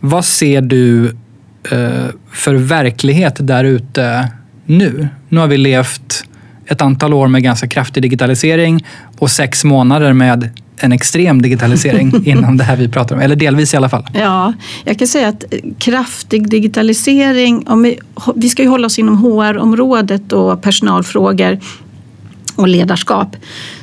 Vad 0.00 0.24
ser 0.24 0.60
du 0.60 1.06
Eh, 1.06 1.12
för 2.32 2.54
verklighet 2.54 3.36
där 3.38 3.64
ute 3.64 4.28
nu? 4.66 5.08
Nu 5.28 5.40
har 5.40 5.46
vi 5.46 5.56
levt 5.56 6.24
ett 6.66 6.82
antal 6.82 7.14
år 7.14 7.28
med 7.28 7.42
ganska 7.42 7.68
kraftig 7.68 8.02
digitalisering 8.02 8.86
och 9.18 9.30
sex 9.30 9.64
månader 9.64 10.12
med 10.12 10.50
en 10.80 10.92
extrem 10.92 11.42
digitalisering 11.42 12.12
inom 12.24 12.56
det 12.56 12.64
här 12.64 12.76
vi 12.76 12.88
pratar 12.88 13.16
om, 13.16 13.22
eller 13.22 13.36
delvis 13.36 13.74
i 13.74 13.76
alla 13.76 13.88
fall. 13.88 14.06
Ja, 14.14 14.52
jag 14.84 14.98
kan 14.98 15.08
säga 15.08 15.28
att 15.28 15.44
kraftig 15.78 16.50
digitalisering, 16.50 17.68
om 17.68 17.82
vi, 17.82 17.98
vi 18.34 18.48
ska 18.48 18.62
ju 18.62 18.68
hålla 18.68 18.86
oss 18.86 18.98
inom 18.98 19.16
HR-området 19.16 20.32
och 20.32 20.62
personalfrågor 20.62 21.58
och 22.56 22.68
ledarskap 22.68 23.36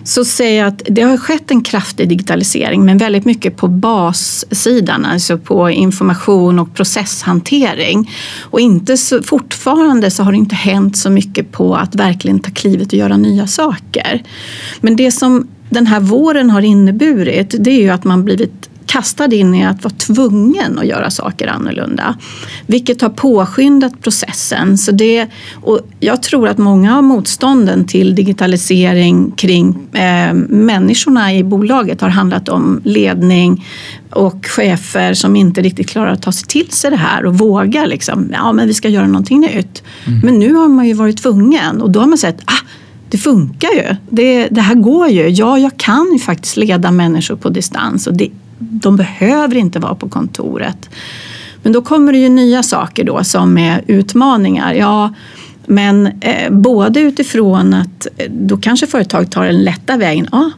så 0.04 0.26
säger 0.26 0.60
jag 0.60 0.68
att 0.68 0.82
det 0.86 1.02
har 1.02 1.18
skett 1.18 1.52
en 1.52 1.62
kraftig 1.62 2.10
digitalisering 2.10 2.86
men 2.86 2.98
väldigt 2.98 3.26
mycket 3.26 3.58
på 3.58 3.68
bassidan, 3.68 5.06
alltså 5.06 5.38
på 5.38 5.70
information 5.70 6.60
och 6.60 6.74
processhantering. 6.74 8.12
Och 8.42 8.60
inte 8.60 8.98
så, 8.98 9.24
fortfarande 9.24 10.12
så 10.12 10.24
har 10.24 10.32
det 10.32 10.38
inte 10.38 10.56
hänt 10.56 10.98
så 10.98 11.10
mycket 11.10 11.52
på 11.52 11.76
att 11.76 11.96
verkligen 11.96 12.40
ta 12.40 12.52
klivet 12.52 12.88
och 12.88 12.94
göra 12.94 13.18
nya 13.18 13.48
saker. 13.48 14.24
Men 14.82 14.96
det 14.96 15.12
som 15.12 15.48
den 15.70 15.88
här 15.88 16.00
våren 16.00 16.50
har 16.50 16.62
inneburit 16.62 17.56
det 17.60 17.72
är 17.72 17.82
ju 17.82 17.90
att 17.90 18.04
man 18.04 18.26
blivit 18.26 18.70
kastad 18.94 19.34
in 19.34 19.56
i 19.56 19.66
att 19.66 19.84
vara 19.84 19.94
tvungen 19.94 20.80
att 20.80 20.86
göra 20.86 21.10
saker 21.10 21.48
annorlunda. 21.48 22.16
Vilket 22.68 23.02
har 23.02 23.10
påskyndat 23.10 24.02
processen. 24.02 24.78
Så 24.78 24.92
det, 24.92 25.28
och 25.54 25.80
jag 26.00 26.24
tror 26.24 26.48
att 26.48 26.58
många 26.58 26.98
av 26.98 27.04
motstånden 27.04 27.86
till 27.86 28.16
digitalisering 28.16 29.32
kring 29.32 29.88
eh, 29.94 30.34
människorna 30.50 31.34
i 31.34 31.44
bolaget 31.44 32.02
har 32.02 32.10
handlat 32.10 32.50
om 32.50 32.82
ledning 32.84 33.66
och 34.10 34.46
chefer 34.46 35.14
som 35.14 35.36
inte 35.36 35.62
riktigt 35.62 35.90
klarar 35.90 36.12
att 36.12 36.22
ta 36.22 36.32
sig 36.32 36.48
till 36.48 36.72
sig 36.72 36.92
det 36.92 36.98
här 36.98 37.26
och 37.26 37.38
vågar 37.38 37.88
liksom, 37.88 38.30
ja 38.34 38.54
men 38.54 38.68
vi 38.68 38.74
ska 38.74 38.90
göra 38.90 39.08
någonting 39.08 39.40
nytt. 39.40 39.84
Mm. 40.06 40.20
Men 40.24 40.40
nu 40.40 40.54
har 40.54 40.68
man 40.68 40.88
ju 40.88 40.94
varit 40.94 41.22
tvungen 41.22 41.82
och 41.82 41.92
då 41.92 42.00
har 42.00 42.08
man 42.08 42.18
sett, 42.18 42.42
ah, 42.46 42.68
det 43.10 43.18
funkar 43.18 43.70
ju. 43.70 43.96
Det, 44.10 44.48
det 44.48 44.62
här 44.62 44.76
går 44.76 45.08
ju. 45.08 45.30
Ja, 45.30 45.58
jag 45.58 45.78
kan 45.78 46.10
ju 46.14 46.20
faktiskt 46.20 46.58
leda 46.58 46.92
människor 46.92 47.36
på 47.36 47.50
distans 47.50 48.08
och 48.08 48.14
det, 48.14 48.30
de 48.72 48.96
behöver 48.96 49.56
inte 49.56 49.80
vara 49.80 49.96
på 49.96 50.10
kontoret. 50.10 50.90
Men 51.64 51.74
då 51.74 51.82
kommer 51.82 52.14
det 52.14 52.20
ju 52.20 52.30
nya 52.30 52.64
saker 52.64 53.04
då 53.04 53.24
som 53.24 53.58
är 53.58 53.84
utmaningar. 53.88 54.74
Ja, 54.74 55.14
men 55.66 56.08
eh, 56.22 56.52
både 56.52 57.00
utifrån 57.00 57.74
att 57.74 58.08
eh, 58.18 58.32
då 58.32 58.58
kanske 58.58 58.88
företag 58.88 59.32
tar 59.32 59.46
den 59.46 59.64
lätta 59.64 59.98
vägen. 59.98 60.28
Ja, 60.32 60.52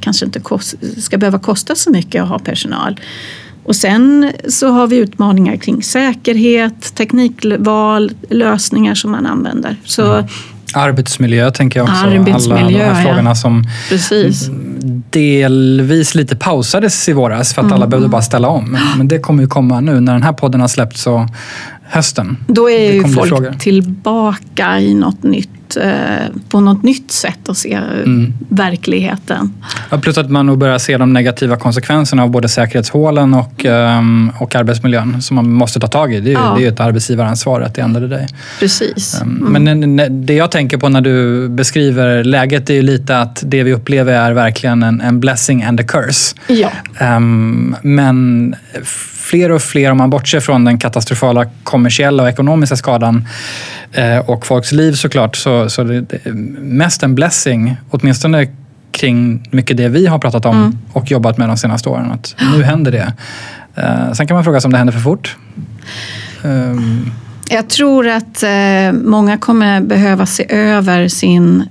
kanske 0.00 0.26
inte 0.26 0.40
kost, 0.40 0.74
ska 0.98 1.18
behöva 1.18 1.38
kosta 1.38 1.74
så 1.74 1.90
mycket 1.90 2.22
att 2.22 2.28
ha 2.28 2.38
personal. 2.38 3.00
Och 3.64 3.76
sen 3.76 4.32
så 4.48 4.68
har 4.68 4.86
vi 4.86 4.96
utmaningar 4.96 5.56
kring 5.56 5.82
säkerhet, 5.82 6.94
teknikval, 6.94 8.12
lösningar 8.30 8.94
som 8.94 9.10
man 9.10 9.26
använder. 9.26 9.76
Så 9.84 10.12
mm. 10.12 10.26
Arbetsmiljö 10.74 11.50
tänker 11.50 11.80
jag 11.80 11.88
också. 11.88 12.06
Arbetsmiljö, 12.06 12.58
Alla 12.60 12.70
de 12.70 12.78
här 12.78 13.04
frågorna 13.04 13.30
ja. 13.30 13.34
som 13.34 13.64
Precis. 13.88 14.50
delvis 15.10 16.14
lite 16.14 16.36
pausades 16.36 17.08
i 17.08 17.12
våras 17.12 17.54
för 17.54 17.60
att 17.60 17.66
mm. 17.66 17.74
alla 17.74 17.86
behövde 17.86 18.08
bara 18.08 18.22
ställa 18.22 18.48
om. 18.48 18.70
Men, 18.70 18.82
men 18.96 19.08
det 19.08 19.18
kommer 19.18 19.42
ju 19.42 19.48
komma 19.48 19.80
nu 19.80 20.00
när 20.00 20.12
den 20.12 20.22
här 20.22 20.32
podden 20.32 20.60
har 20.60 20.68
släppts 20.68 21.02
så 21.02 21.28
hösten. 21.82 22.36
Då 22.46 22.70
är 22.70 22.92
ju 22.92 23.08
folk 23.08 23.58
tillbaka 23.60 24.80
i 24.80 24.94
något 24.94 25.22
nytt 25.22 25.50
Eh, 25.76 26.26
på 26.48 26.60
något 26.60 26.82
nytt 26.82 27.12
sätt 27.12 27.48
att 27.48 27.56
se 27.56 27.72
mm. 27.72 28.32
verkligheten. 28.48 29.52
Ja, 29.90 29.98
plus 29.98 30.18
att 30.18 30.30
man 30.30 30.46
nog 30.46 30.58
börjar 30.58 30.78
se 30.78 30.96
de 30.96 31.12
negativa 31.12 31.56
konsekvenserna 31.56 32.22
av 32.22 32.30
både 32.30 32.48
säkerhetshålen 32.48 33.34
och, 33.34 33.64
um, 33.64 34.32
och 34.38 34.54
arbetsmiljön 34.54 35.22
som 35.22 35.34
man 35.34 35.52
måste 35.52 35.80
ta 35.80 35.86
tag 35.86 36.14
i. 36.14 36.20
Det 36.20 36.30
är 36.30 36.32
ju, 36.32 36.38
ja. 36.38 36.54
det 36.58 36.64
är 36.64 36.68
ett 36.68 36.80
arbetsgivaransvar 36.80 37.60
att 37.60 37.74
det 37.74 37.82
ändrar 37.82 38.08
det. 38.08 38.28
Precis. 38.60 39.20
Um, 39.22 39.46
mm. 39.46 39.62
Men 39.62 40.26
det 40.26 40.34
jag 40.34 40.50
tänker 40.50 40.78
på 40.78 40.88
när 40.88 41.00
du 41.00 41.48
beskriver 41.48 42.24
läget 42.24 42.70
är 42.70 42.74
ju 42.74 42.82
lite 42.82 43.18
att 43.18 43.42
det 43.46 43.62
vi 43.62 43.72
upplever 43.72 44.12
är 44.12 44.32
verkligen 44.32 44.82
en, 44.82 45.00
en 45.00 45.20
blessing 45.20 45.62
and 45.62 45.80
a 45.80 45.84
curse. 45.88 46.36
Ja. 46.46 46.70
Um, 47.16 47.76
men 47.82 48.54
fler 49.30 49.52
och 49.52 49.62
fler, 49.62 49.90
om 49.90 49.98
man 49.98 50.10
bortser 50.10 50.40
från 50.40 50.64
den 50.64 50.78
katastrofala 50.78 51.46
kommersiella 51.64 52.22
och 52.22 52.28
ekonomiska 52.28 52.76
skadan 52.76 53.28
eh, 53.92 54.18
och 54.18 54.46
folks 54.46 54.72
liv 54.72 54.92
såklart, 54.92 55.36
så, 55.36 55.59
så 55.68 55.84
det, 55.84 56.00
det 56.00 56.34
mest 56.60 57.02
en 57.02 57.14
blessing, 57.14 57.76
åtminstone 57.90 58.48
kring 58.92 59.48
mycket 59.50 59.76
det 59.76 59.88
vi 59.88 60.06
har 60.06 60.18
pratat 60.18 60.44
om 60.44 60.56
mm. 60.56 60.78
och 60.92 61.10
jobbat 61.10 61.38
med 61.38 61.48
de 61.48 61.56
senaste 61.56 61.88
åren. 61.88 62.10
Att 62.10 62.36
nu 62.56 62.62
händer 62.62 62.92
det. 62.92 63.12
Eh, 63.74 64.12
sen 64.12 64.26
kan 64.26 64.34
man 64.34 64.44
fråga 64.44 64.60
sig 64.60 64.68
om 64.68 64.72
det 64.72 64.78
händer 64.78 64.92
för 64.92 65.00
fort. 65.00 65.36
Um. 66.42 67.10
Jag 67.50 67.68
tror 67.68 68.08
att 68.08 68.42
eh, 68.42 68.92
många 68.92 69.38
kommer 69.38 69.80
behöva 69.80 70.26
se 70.26 70.46
över 70.48 71.08
sin, 71.08 71.64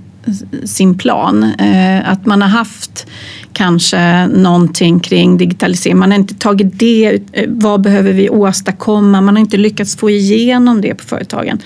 sin 0.65 0.97
plan. 0.97 1.43
Eh, 1.43 2.09
att 2.09 2.25
man 2.25 2.41
har 2.41 2.49
haft 2.49 3.07
kanske 3.53 4.27
någonting 4.27 4.99
kring 4.99 5.37
digitalisering. 5.37 5.97
Man 5.97 6.11
har 6.11 6.17
inte 6.17 6.35
tagit 6.35 6.79
det, 6.79 7.19
eh, 7.31 7.45
vad 7.47 7.81
behöver 7.81 8.13
vi 8.13 8.29
åstadkomma? 8.29 9.21
Man 9.21 9.35
har 9.35 9.39
inte 9.41 9.57
lyckats 9.57 9.95
få 9.95 10.09
igenom 10.09 10.81
det 10.81 10.95
på 10.95 11.03
företagen. 11.03 11.59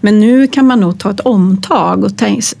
Men 0.00 0.20
nu 0.20 0.46
kan 0.46 0.66
man 0.66 0.80
nog 0.80 0.98
ta 0.98 1.10
ett 1.10 1.20
omtag 1.20 2.04
och, 2.04 2.12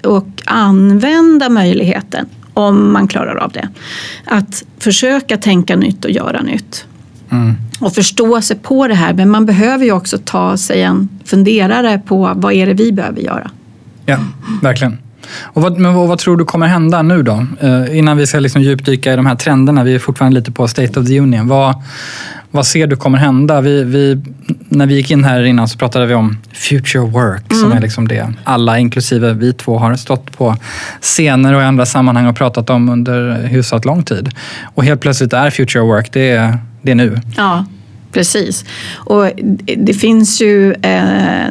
och 0.02 0.42
använda 0.44 1.48
möjligheten 1.48 2.26
om 2.54 2.92
man 2.92 3.08
klarar 3.08 3.36
av 3.36 3.52
det. 3.52 3.68
Att 4.24 4.64
försöka 4.78 5.36
tänka 5.36 5.76
nytt 5.76 6.04
och 6.04 6.10
göra 6.10 6.42
nytt. 6.42 6.84
Mm. 7.30 7.54
Och 7.80 7.94
förstå 7.94 8.42
sig 8.42 8.56
på 8.56 8.88
det 8.88 8.94
här. 8.94 9.14
Men 9.14 9.30
man 9.30 9.46
behöver 9.46 9.84
ju 9.84 9.92
också 9.92 10.18
ta 10.24 10.56
sig 10.56 10.82
en 10.82 11.08
funderare 11.24 11.98
på 11.98 12.32
vad 12.36 12.52
är 12.52 12.66
det 12.66 12.74
vi 12.74 12.92
behöver 12.92 13.20
göra. 13.20 13.50
Ja, 14.06 14.18
verkligen. 14.62 14.98
Och 15.42 15.62
vad, 15.62 15.78
men 15.78 15.94
vad, 15.94 16.08
vad, 16.08 16.18
tror 16.18 16.36
du 16.36 16.44
kommer 16.44 16.66
hända 16.66 17.02
nu 17.02 17.22
då? 17.22 17.46
Eh, 17.60 17.98
innan 17.98 18.16
vi 18.16 18.26
ska 18.26 18.38
liksom 18.38 18.62
djupdyka 18.62 19.12
i 19.12 19.16
de 19.16 19.26
här 19.26 19.34
trenderna. 19.34 19.84
Vi 19.84 19.94
är 19.94 19.98
fortfarande 19.98 20.40
lite 20.40 20.52
på 20.52 20.68
State 20.68 21.00
of 21.00 21.06
the 21.06 21.20
Union. 21.20 21.48
Vad, 21.48 21.82
vad 22.50 22.66
ser 22.66 22.86
du 22.86 22.96
kommer 22.96 23.18
hända? 23.18 23.60
Vi, 23.60 23.84
vi, 23.84 24.22
när 24.68 24.86
vi 24.86 24.94
gick 24.94 25.10
in 25.10 25.24
här 25.24 25.44
innan 25.44 25.68
så 25.68 25.78
pratade 25.78 26.06
vi 26.06 26.14
om 26.14 26.38
future 26.52 27.04
work 27.04 27.52
mm. 27.52 27.62
som 27.62 27.72
är 27.72 27.80
liksom 27.80 28.08
det 28.08 28.32
alla, 28.44 28.78
inklusive 28.78 29.32
vi 29.32 29.52
två, 29.52 29.78
har 29.78 29.96
stått 29.96 30.36
på 30.36 30.56
scener 31.00 31.54
och 31.54 31.60
i 31.60 31.64
andra 31.64 31.86
sammanhang 31.86 32.26
och 32.26 32.36
pratat 32.36 32.70
om 32.70 32.88
under 32.88 33.46
hyfsat 33.46 33.84
lång 33.84 34.02
tid. 34.02 34.30
Och 34.74 34.84
helt 34.84 35.00
plötsligt 35.00 35.32
är 35.32 35.50
future 35.50 35.84
work, 35.84 36.12
det 36.12 36.30
är, 36.30 36.58
det 36.82 36.90
är 36.90 36.94
nu. 36.94 37.20
Ja. 37.36 37.64
Precis. 38.14 38.64
Och 38.94 39.30
det 39.76 39.94
finns 39.94 40.42
ju 40.42 40.72
eh, 40.72 41.46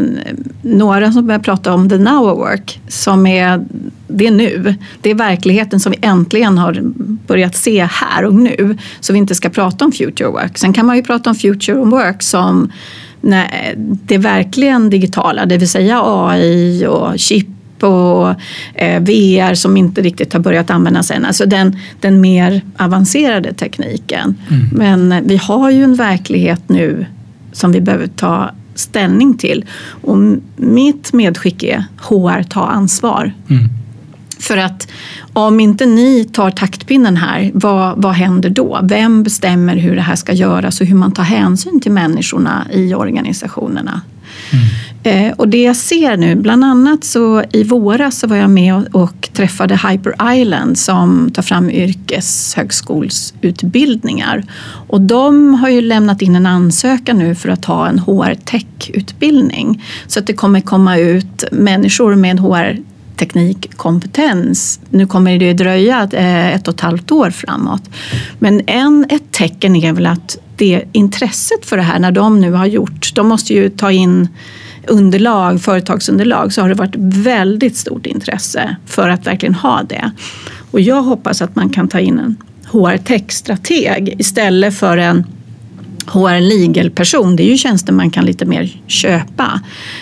några 0.61 1.11
som 1.11 1.27
börjar 1.27 1.39
prata 1.39 1.73
om 1.73 1.89
the 1.89 1.97
now 1.97 2.37
work 2.37 2.81
som 2.87 3.27
är 3.27 3.65
det 4.07 4.27
är 4.27 4.31
nu. 4.31 4.75
Det 5.01 5.09
är 5.09 5.15
verkligheten 5.15 5.79
som 5.79 5.91
vi 5.91 5.97
äntligen 6.01 6.57
har 6.57 6.81
börjat 7.27 7.55
se 7.55 7.87
här 7.91 8.25
och 8.25 8.33
nu. 8.33 8.77
Så 8.99 9.13
vi 9.13 9.19
inte 9.19 9.35
ska 9.35 9.49
prata 9.49 9.85
om 9.85 9.91
future 9.91 10.29
work. 10.29 10.57
Sen 10.57 10.73
kan 10.73 10.85
man 10.85 10.95
ju 10.95 11.03
prata 11.03 11.29
om 11.29 11.35
future 11.35 11.77
work 11.77 12.23
som 12.23 12.71
det 14.05 14.17
verkligen 14.17 14.89
digitala, 14.89 15.45
det 15.45 15.57
vill 15.57 15.69
säga 15.69 16.01
AI 16.03 16.85
och 16.87 17.19
chip 17.19 17.47
och 17.83 18.35
eh, 18.73 19.01
VR 19.01 19.53
som 19.53 19.77
inte 19.77 20.01
riktigt 20.01 20.33
har 20.33 20.39
börjat 20.39 20.69
användas 20.69 21.11
än. 21.11 21.25
Alltså 21.25 21.45
den, 21.45 21.77
den 22.01 22.21
mer 22.21 22.61
avancerade 22.77 23.53
tekniken. 23.53 24.35
Mm. 24.49 24.69
Men 24.71 25.27
vi 25.27 25.37
har 25.37 25.69
ju 25.69 25.83
en 25.83 25.95
verklighet 25.95 26.61
nu 26.67 27.05
som 27.51 27.71
vi 27.71 27.81
behöver 27.81 28.07
ta 28.07 28.51
ställning 28.75 29.37
till. 29.37 29.65
Och 29.85 30.17
mitt 30.55 31.13
medskick 31.13 31.63
är 31.63 31.83
HR, 31.97 32.43
ta 32.43 32.67
ansvar. 32.67 33.33
Mm. 33.49 33.63
För 34.39 34.57
att 34.57 34.87
om 35.33 35.59
inte 35.59 35.85
ni 35.85 36.25
tar 36.25 36.51
taktpinnen 36.51 37.17
här, 37.17 37.51
vad, 37.53 38.01
vad 38.01 38.13
händer 38.13 38.49
då? 38.49 38.79
Vem 38.83 39.23
bestämmer 39.23 39.75
hur 39.75 39.95
det 39.95 40.01
här 40.01 40.15
ska 40.15 40.33
göras 40.33 40.81
och 40.81 40.87
hur 40.87 40.95
man 40.95 41.11
tar 41.11 41.23
hänsyn 41.23 41.81
till 41.81 41.91
människorna 41.91 42.67
i 42.71 42.93
organisationerna? 42.93 44.01
Eh, 45.03 45.31
och 45.31 45.47
det 45.47 45.61
jag 45.61 45.75
ser 45.75 46.17
nu, 46.17 46.35
bland 46.35 46.63
annat 46.63 47.03
så 47.03 47.43
i 47.51 47.63
våras 47.63 48.19
så 48.19 48.27
var 48.27 48.35
jag 48.35 48.49
med 48.49 48.87
och, 48.91 49.29
träffade 49.33 49.79
Hyper 49.87 50.33
Island 50.33 50.77
som 50.77 51.31
tar 51.33 51.43
fram 51.43 51.69
yrkeshögskolsutbildningar. 51.69 54.43
Och 54.87 55.01
de 55.01 55.53
har 55.53 55.69
ju 55.69 55.81
lämnat 55.81 56.21
in 56.21 56.35
en 56.35 56.45
ansökan 56.45 57.17
nu 57.17 57.35
för 57.35 57.49
att 57.49 57.65
ha 57.65 57.87
en 57.87 57.99
HR-tech-utbildning. 57.99 59.83
Så 60.07 60.19
att 60.19 60.27
det 60.27 60.33
kommer 60.33 60.61
komma 60.61 60.97
ut 60.97 61.43
människor 61.51 62.15
med 62.15 62.39
HR 62.39 62.77
teknikkompetens. 63.15 64.79
Nu 64.89 65.07
kommer 65.07 65.39
det 65.39 65.53
dröja 65.53 66.09
eh, 66.11 66.55
ett 66.55 66.67
och 66.67 66.73
ett 66.73 66.81
halvt 66.81 67.11
år 67.11 67.29
framåt. 67.29 67.89
Men 68.39 68.61
en, 68.67 69.05
ett 69.09 69.31
tecken 69.31 69.75
är 69.75 69.93
väl 69.93 70.05
att 70.05 70.37
det 70.55 70.83
intresset 70.91 71.65
för 71.65 71.77
det 71.77 71.83
här 71.83 71.99
när 71.99 72.11
de 72.11 72.41
nu 72.41 72.51
har 72.51 72.65
gjort, 72.65 73.11
de 73.15 73.27
måste 73.27 73.53
ju 73.53 73.69
ta 73.69 73.91
in 73.91 74.27
underlag, 74.87 75.61
företagsunderlag 75.61 76.53
så 76.53 76.61
har 76.61 76.69
det 76.69 76.75
varit 76.75 76.95
väldigt 76.97 77.77
stort 77.77 78.05
intresse 78.05 78.75
för 78.85 79.09
att 79.09 79.27
verkligen 79.27 79.55
ha 79.55 79.83
det. 79.83 80.11
Och 80.71 80.81
jag 80.81 81.03
hoppas 81.03 81.41
att 81.41 81.55
man 81.55 81.69
kan 81.69 81.87
ta 81.87 81.99
in 81.99 82.19
en 82.19 82.37
HR-tech-strateg 82.71 84.15
istället 84.19 84.77
för 84.77 84.97
en 84.97 85.25
HR 86.05 86.39
legal-person, 86.41 87.35
det 87.35 87.43
är 87.43 87.51
ju 87.51 87.57
tjänster 87.57 87.93
man 87.93 88.11
kan 88.11 88.25
lite 88.25 88.45
mer 88.45 88.69
köpa. 88.87 89.61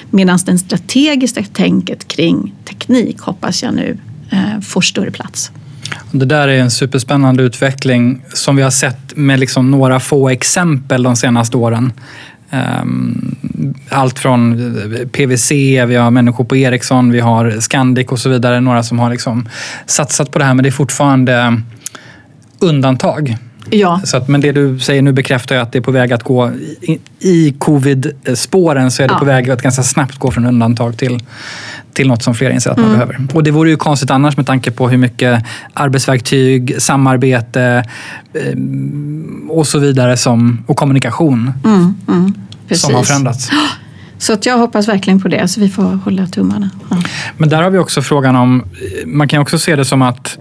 Medan 0.10 0.40
det 0.46 0.58
strategiska 0.58 1.44
tänket 1.44 2.08
kring 2.08 2.54
teknik 2.66 3.20
hoppas 3.20 3.64
jag 3.64 3.74
nu 3.74 3.98
eh, 4.32 4.62
får 4.62 4.82
större 4.82 5.12
plats. 5.12 5.52
Det 6.12 6.26
där 6.26 6.48
är 6.48 6.60
en 6.60 6.72
superspännande 6.72 7.44
utveckling 7.44 8.22
som 8.34 8.56
vi 8.56 8.62
har 8.62 8.70
sett 8.70 9.18
med 9.18 9.40
liksom 9.40 9.72
några 9.72 10.00
få 10.00 10.30
exempel 10.30 11.04
de 11.04 11.16
senaste 11.16 11.58
åren. 11.58 11.94
Ehm, 12.51 13.36
allt 13.89 14.20
från 14.20 14.58
PVC, 15.12 15.51
vi 15.86 15.96
har 15.96 16.12
människor 16.12 16.43
på 16.43 16.55
Ericsson, 16.55 17.12
vi 17.12 17.20
har 17.20 17.60
Scandic 17.60 18.08
och 18.08 18.20
så 18.20 18.29
vidare. 18.29 18.60
Några 18.60 18.84
som 18.84 19.00
har 19.00 19.10
liksom 19.10 19.50
satsat 19.86 20.31
på 20.31 20.39
det 20.39 20.46
här 20.46 20.53
men 20.53 20.63
det 20.63 20.70
är 20.70 20.72
fortfarande 20.72 21.62
undantag. 22.60 23.38
Ja. 23.70 24.01
Så 24.03 24.18
att, 24.18 24.27
men 24.27 24.41
det 24.41 24.51
du 24.51 24.80
säger 24.80 25.01
nu 25.01 25.12
bekräftar 25.12 25.56
ju 25.56 25.62
att 25.62 25.72
det 25.72 25.77
är 25.77 25.82
på 25.82 25.91
väg 25.91 26.13
att 26.13 26.24
gå 26.24 26.51
i, 26.82 27.00
i 27.20 27.56
covid-spåren 27.60 28.91
så 28.91 29.03
är 29.03 29.08
det 29.08 29.13
Ja. 29.13 29.20
på 29.20 29.25
väg 29.25 29.50
att 29.50 29.62
ganska 29.62 29.84
snabbt 29.84 30.18
gå 30.18 30.32
från 30.32 30.46
undantag 30.46 30.98
till, 30.98 31.24
till 31.94 32.08
något 32.08 32.24
som 32.24 32.36
fler 32.36 32.50
inser 32.50 32.72
att 32.72 32.77
man 32.77 32.86
Mm. 32.86 33.00
behöver. 33.00 33.27
Och 33.34 33.44
det 33.44 33.51
vore 33.51 33.70
ju 33.70 33.77
konstigt 33.77 34.12
annars 34.12 34.38
med 34.38 34.46
tanke 34.46 34.72
på 34.72 34.89
hur 34.89 34.98
mycket 34.98 35.44
arbetsverktyg, 35.74 36.75
samarbete 36.82 37.84
eh, 38.34 38.58
och 39.50 39.68
så 39.68 39.80
vidare 39.80 40.18
som, 40.18 40.63
och 40.68 40.77
kommunikation 40.77 41.51
Mm, 41.65 41.94
mm, 42.08 42.34
som 42.72 42.96
har 42.96 43.03
förändrats. 43.03 43.50
Så 44.18 44.34
att 44.34 44.46
jag 44.46 44.58
hoppas 44.58 44.88
verkligen 44.88 45.22
på 45.22 45.27
det, 45.27 45.48
så 45.48 45.60
vi 45.60 45.70
får 45.70 45.84
hålla 45.84 46.27
tummarna. 46.27 46.70
Ja. 46.89 46.98
Men 47.38 47.50
där 47.50 47.62
har 47.63 47.70
vi 47.70 47.77
också 47.77 48.01
frågan 48.01 48.36
om, 48.36 48.63
man 49.06 49.27
kan 49.27 49.41
också 49.41 49.60
se 49.60 49.75
det 49.75 49.86
som 49.86 50.01
att 50.01 50.38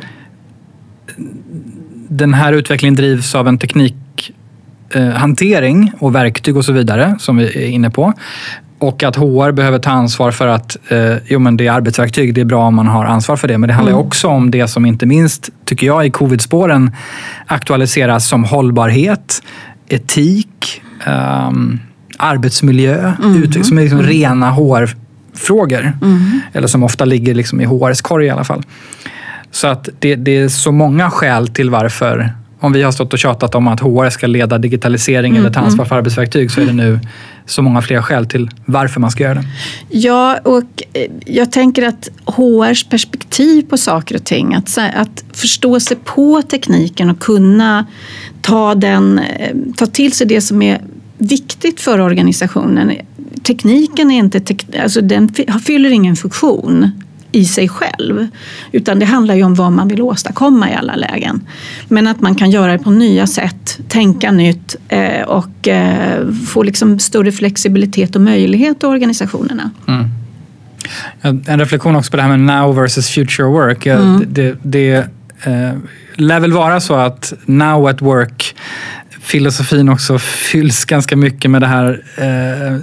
den 2.10 2.34
här 2.34 2.52
utvecklingen 2.52 2.94
drivs 2.94 3.34
av 3.34 3.48
en 3.48 3.58
teknikhantering 3.58 5.92
och 5.98 6.14
verktyg 6.14 6.56
och 6.56 6.64
så 6.64 6.72
vidare 6.72 7.16
som 7.18 7.36
vi 7.36 7.44
är 7.44 7.68
inne 7.68 7.90
på. 7.90 8.12
Och 8.78 9.02
att 9.02 9.16
HR 9.16 9.52
behöver 9.52 9.78
ta 9.78 9.90
ansvar 9.90 10.30
för 10.30 10.46
att 10.46 10.76
eh, 10.88 11.14
jo, 11.26 11.38
men 11.38 11.56
det 11.56 11.66
är 11.66 11.72
arbetsverktyg, 11.72 12.34
det 12.34 12.40
är 12.40 12.44
bra 12.44 12.66
om 12.66 12.74
man 12.74 12.86
har 12.86 13.04
ansvar 13.04 13.36
för 13.36 13.48
det. 13.48 13.58
Men 13.58 13.68
det 13.68 13.74
handlar 13.74 13.92
ju 13.92 13.98
också 13.98 14.28
om 14.28 14.50
det 14.50 14.68
som 14.68 14.86
inte 14.86 15.06
minst, 15.06 15.50
tycker 15.64 15.86
jag, 15.86 16.06
i 16.06 16.10
covid-spåren 16.10 16.90
aktualiseras 17.46 18.28
som 18.28 18.44
hållbarhet, 18.44 19.42
etik, 19.88 20.82
ehm, 21.04 21.78
arbetsmiljö, 22.16 23.12
ut, 23.36 23.66
som 23.66 23.78
är 23.78 23.82
liksom 23.82 24.02
rena 24.02 24.50
HR-frågor. 24.50 25.92
Eller 26.52 26.66
som 26.66 26.82
ofta 26.82 27.04
ligger 27.04 27.34
liksom 27.34 27.60
i 27.60 27.64
HRs 27.64 28.00
korg 28.00 28.26
i 28.26 28.30
alla 28.30 28.44
fall. 28.44 28.62
Så 29.52 29.66
att 29.68 29.88
det, 29.98 30.14
det 30.16 30.36
är 30.36 30.48
så 30.48 30.72
många 30.72 31.10
skäl 31.10 31.48
till 31.48 31.70
varför, 31.70 32.32
om 32.60 32.72
vi 32.72 32.82
har 32.82 32.92
stått 32.92 33.12
och 33.12 33.18
tjatat 33.18 33.54
om 33.54 33.68
att 33.68 33.80
HR 33.80 34.10
ska 34.10 34.26
leda 34.26 34.58
digitalisering 34.58 35.36
eller 35.36 35.50
ta 35.50 35.60
ansvar 35.60 35.84
för 35.84 35.96
arbetsverktyg, 35.96 36.50
så 36.50 36.60
är 36.60 36.64
det 36.66 36.72
nu 36.72 37.00
så 37.46 37.62
många 37.62 37.82
fler 37.82 38.02
skäl 38.02 38.26
till 38.26 38.50
varför 38.64 39.00
man 39.00 39.10
ska 39.10 39.22
göra 39.24 39.34
det. 39.34 39.44
Ja, 39.88 40.38
och 40.44 40.82
eh, 40.92 41.10
jag 41.26 41.52
tänker 41.52 41.82
att 41.88 42.08
HRs 42.24 42.84
perspektiv 42.84 43.62
på 43.62 43.76
saker 43.76 44.14
och 44.14 44.24
ting, 44.24 44.54
att, 44.54 44.78
att 44.94 45.24
förstå 45.32 45.80
sig 45.80 45.96
på 46.04 46.42
tekniken 46.42 47.10
och 47.10 47.18
kunna 47.18 47.86
ta, 48.40 48.74
den, 48.74 49.18
eh, 49.18 49.56
ta 49.76 49.86
till 49.86 50.12
sig 50.12 50.26
det 50.26 50.40
som 50.40 50.62
är 50.62 50.80
viktigt 51.18 51.80
för 51.80 52.00
organisationen. 52.00 52.92
Tekniken 53.42 54.10
är 54.10 54.18
inte, 54.18 54.42
alltså 54.82 55.00
den 55.00 55.34
fy- 55.34 55.46
fyller 55.66 55.90
ingen 55.90 56.16
funktion 56.16 56.90
i 57.32 57.44
sig 57.44 57.68
själv. 57.68 58.26
Utan 58.72 58.98
det 58.98 59.06
handlar 59.06 59.34
ju 59.34 59.44
om 59.44 59.54
vad 59.54 59.72
man 59.72 59.88
vill 59.88 60.02
åstadkomma 60.02 60.70
i 60.70 60.74
alla 60.74 60.96
lägen. 60.96 61.46
Men 61.88 62.06
att 62.06 62.20
man 62.20 62.34
kan 62.34 62.50
göra 62.50 62.72
det 62.72 62.78
på 62.78 62.90
nya 62.90 63.26
sätt, 63.26 63.78
tänka 63.88 64.32
nytt 64.32 64.76
eh, 64.88 65.22
och 65.22 65.68
eh, 65.68 66.28
få 66.48 66.62
liksom 66.62 66.98
större 66.98 67.32
flexibilitet 67.32 68.16
och 68.16 68.22
möjlighet 68.22 68.82
i 68.82 68.86
organisationerna. 68.86 69.70
En 71.22 71.58
reflektion 71.58 71.96
också 71.96 72.10
på 72.10 72.16
det 72.16 72.22
här 72.22 72.36
med 72.36 72.40
now 72.40 72.74
versus 72.74 73.08
future 73.08 73.48
work. 73.48 73.86
Ja, 73.86 74.20
Det, 74.26 74.56
det 74.62 74.94
eh, 75.44 75.72
lär 76.14 76.40
väl 76.40 76.52
vara 76.52 76.80
så 76.80 76.94
att 76.94 77.32
now 77.46 77.86
at 77.86 78.02
work 78.02 78.54
filosofin 79.20 79.88
också 79.88 80.18
fylls 80.18 80.84
ganska 80.84 81.16
mycket 81.16 81.50
med 81.50 81.62
det 81.62 81.66
här 81.66 82.02
eh, 82.16 82.78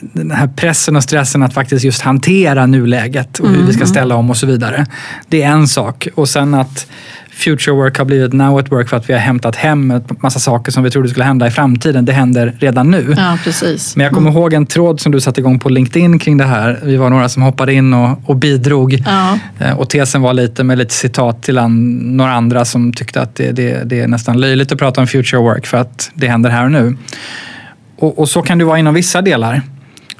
den 0.00 0.30
här 0.30 0.46
pressen 0.56 0.96
och 0.96 1.02
stressen 1.02 1.42
att 1.42 1.54
faktiskt 1.54 1.84
just 1.84 2.02
hantera 2.02 2.66
nuläget 2.66 3.38
och 3.38 3.48
hur 3.48 3.62
vi 3.66 3.72
ska 3.72 3.86
ställa 3.86 4.14
om 4.14 4.30
och 4.30 4.36
så 4.36 4.46
vidare. 4.46 4.86
Det 5.28 5.42
är 5.42 5.48
en 5.50 5.68
sak. 5.68 6.08
Och 6.14 6.28
sen 6.28 6.54
att 6.54 6.86
future 7.30 7.76
work 7.76 7.98
har 7.98 8.04
blivit 8.04 8.32
now 8.32 8.58
at 8.58 8.72
work 8.72 8.88
för 8.88 8.96
att 8.96 9.08
vi 9.08 9.12
har 9.12 9.20
hämtat 9.20 9.56
hem 9.56 9.90
en 9.90 10.02
massa 10.20 10.38
saker 10.38 10.72
som 10.72 10.82
vi 10.82 10.90
trodde 10.90 11.08
skulle 11.08 11.24
hända 11.24 11.46
i 11.46 11.50
framtiden. 11.50 12.04
Det 12.04 12.12
händer 12.12 12.56
redan 12.58 12.90
nu. 12.90 13.14
Ja, 13.16 13.38
precis. 13.44 13.96
Men 13.96 14.04
jag 14.04 14.12
kommer 14.12 14.30
ihåg 14.30 14.52
en 14.52 14.66
tråd 14.66 15.00
som 15.00 15.12
du 15.12 15.20
satte 15.20 15.40
igång 15.40 15.58
på 15.58 15.68
LinkedIn 15.68 16.18
kring 16.18 16.36
det 16.36 16.44
här. 16.44 16.80
Vi 16.82 16.96
var 16.96 17.10
några 17.10 17.28
som 17.28 17.42
hoppade 17.42 17.72
in 17.72 17.94
och, 17.94 18.20
och 18.24 18.36
bidrog. 18.36 19.02
Ja. 19.06 19.38
Eh, 19.58 19.78
Och 19.78 19.88
tesen 19.90 20.22
var 20.22 20.32
lite 20.32 20.64
med 20.64 20.78
lite 20.78 20.94
citat 20.94 21.42
till 21.42 21.58
an, 21.58 21.92
några 22.16 22.32
andra 22.32 22.64
som 22.64 22.92
tyckte 22.92 23.20
att 23.22 23.34
det, 23.34 23.52
det, 23.52 23.82
det 23.84 24.00
är 24.00 24.08
nästan 24.08 24.40
löjligt 24.40 24.72
att 24.72 24.78
prata 24.78 25.00
om 25.00 25.06
future 25.06 25.42
work 25.42 25.66
för 25.66 25.76
att 25.78 26.10
det 26.14 26.28
händer 26.28 26.50
här 26.50 26.64
och 26.64 26.72
nu. 26.72 26.96
Och, 27.98 28.18
och 28.18 28.28
så 28.28 28.42
kan 28.42 28.58
det 28.58 28.64
vara 28.64 28.78
inom 28.78 28.94
vissa 28.94 29.22
delar. 29.22 29.62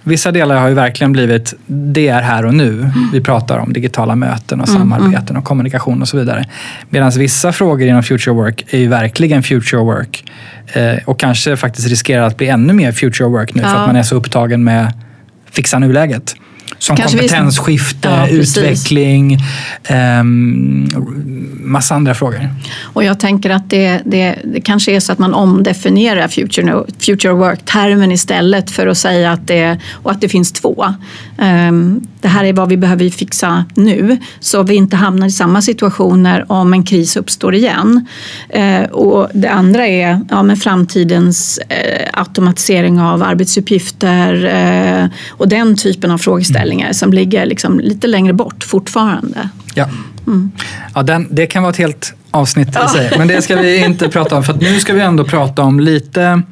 Vissa 0.08 0.32
delar 0.32 0.56
har 0.56 0.68
ju 0.68 0.74
verkligen 0.74 1.12
blivit, 1.12 1.54
det 1.66 2.08
är 2.08 2.22
här 2.22 2.44
och 2.44 2.54
nu. 2.54 2.90
Vi 3.12 3.20
pratar 3.20 3.58
om 3.58 3.72
digitala 3.72 4.14
möten 4.16 4.60
och 4.60 4.68
samarbeten 4.68 5.36
och 5.36 5.44
kommunikation 5.44 6.02
och 6.02 6.08
så 6.08 6.16
vidare. 6.16 6.44
Medan 6.90 7.10
vissa 7.10 7.52
frågor 7.52 7.88
inom 7.88 8.02
future 8.02 8.34
work 8.34 8.64
är 8.70 8.78
ju 8.78 8.88
verkligen 8.88 9.42
future 9.42 9.82
work. 9.82 10.24
Eh, 10.72 10.94
och 11.04 11.18
kanske 11.18 11.56
faktiskt 11.56 11.88
riskerar 11.88 12.22
att 12.22 12.36
bli 12.36 12.48
ännu 12.48 12.72
mer 12.72 12.92
future 12.92 13.28
work 13.28 13.54
nu 13.54 13.62
för 13.62 13.68
Ja. 13.68 13.76
att 13.76 13.86
man 13.86 13.96
är 13.96 14.02
så 14.02 14.14
upptagen 14.16 14.64
med 14.64 14.92
fixa 15.50 15.78
nuläget. 15.78 16.34
Som 16.78 16.96
Kanske 16.96 17.18
kompetensskifte, 17.18 18.08
Ja, 18.08 18.28
utveckling, 18.28 19.38
ehm, 19.84 20.88
massa 21.60 21.94
andra 21.94 22.14
frågor. 22.14 22.50
Och 22.82 23.04
jag 23.04 23.20
tänker 23.20 23.50
att 23.50 23.70
det, 23.70 24.00
det, 24.04 24.38
det 24.44 24.60
kanske 24.60 24.92
är 24.92 25.00
så 25.00 25.12
att 25.12 25.18
man 25.18 25.34
omdefinierar 25.34 26.28
future, 26.28 26.84
future 26.98 27.32
work-termen 27.32 28.12
istället 28.12 28.70
för 28.70 28.86
att 28.86 28.98
säga 28.98 29.32
att 29.32 29.46
det, 29.46 29.78
och 29.92 30.10
att 30.10 30.20
det 30.20 30.28
finns 30.28 30.52
två. 30.52 30.94
Ehm, 31.38 32.00
det 32.20 32.28
här 32.28 32.44
är 32.44 32.52
vad 32.52 32.68
vi 32.68 32.76
behöver 32.76 33.10
fixa 33.10 33.64
nu 33.74 34.18
så 34.40 34.62
vi 34.62 34.74
inte 34.74 34.96
hamnar 34.96 35.26
i 35.26 35.30
samma 35.30 35.62
situationer 35.62 36.52
om 36.52 36.72
en 36.72 36.84
kris 36.84 37.16
uppstår 37.16 37.54
igen. 37.54 38.06
Eh, 38.48 38.82
och 38.82 39.28
det 39.34 39.48
andra 39.48 39.86
är 39.86 40.20
ja, 40.30 40.42
men 40.42 40.56
framtidens 40.56 41.58
eh, 41.58 42.08
automatisering 42.12 43.00
av 43.00 43.22
arbetsuppgifter 43.22 44.44
eh, 44.44 45.10
och 45.30 45.48
den 45.48 45.76
typen 45.76 46.10
av 46.10 46.18
frågeställningar 46.18 46.57
som 46.92 47.12
ligger 47.12 47.46
liksom 47.46 47.80
lite 47.80 48.06
längre 48.06 48.32
bort 48.32 48.64
fortfarande. 48.64 49.48
Ja. 49.74 49.88
Ja, 50.94 51.02
den, 51.02 51.26
det 51.30 51.46
kan 51.46 51.62
vara 51.62 51.70
ett 51.70 51.76
helt 51.76 52.14
avsnitt 52.30 52.68
i 52.68 52.88
sig, 52.88 53.10
men 53.18 53.28
det 53.28 53.42
ska 53.42 53.56
vi 53.56 53.84
inte 53.84 54.08
prata 54.12 54.36
om. 54.36 54.42
För 54.42 54.54
nu 54.54 54.80
ska 54.80 54.92
vi 54.92 55.00
ändå 55.00 55.24
prata 55.24 55.62
om 55.62 55.80
lite 55.80 56.42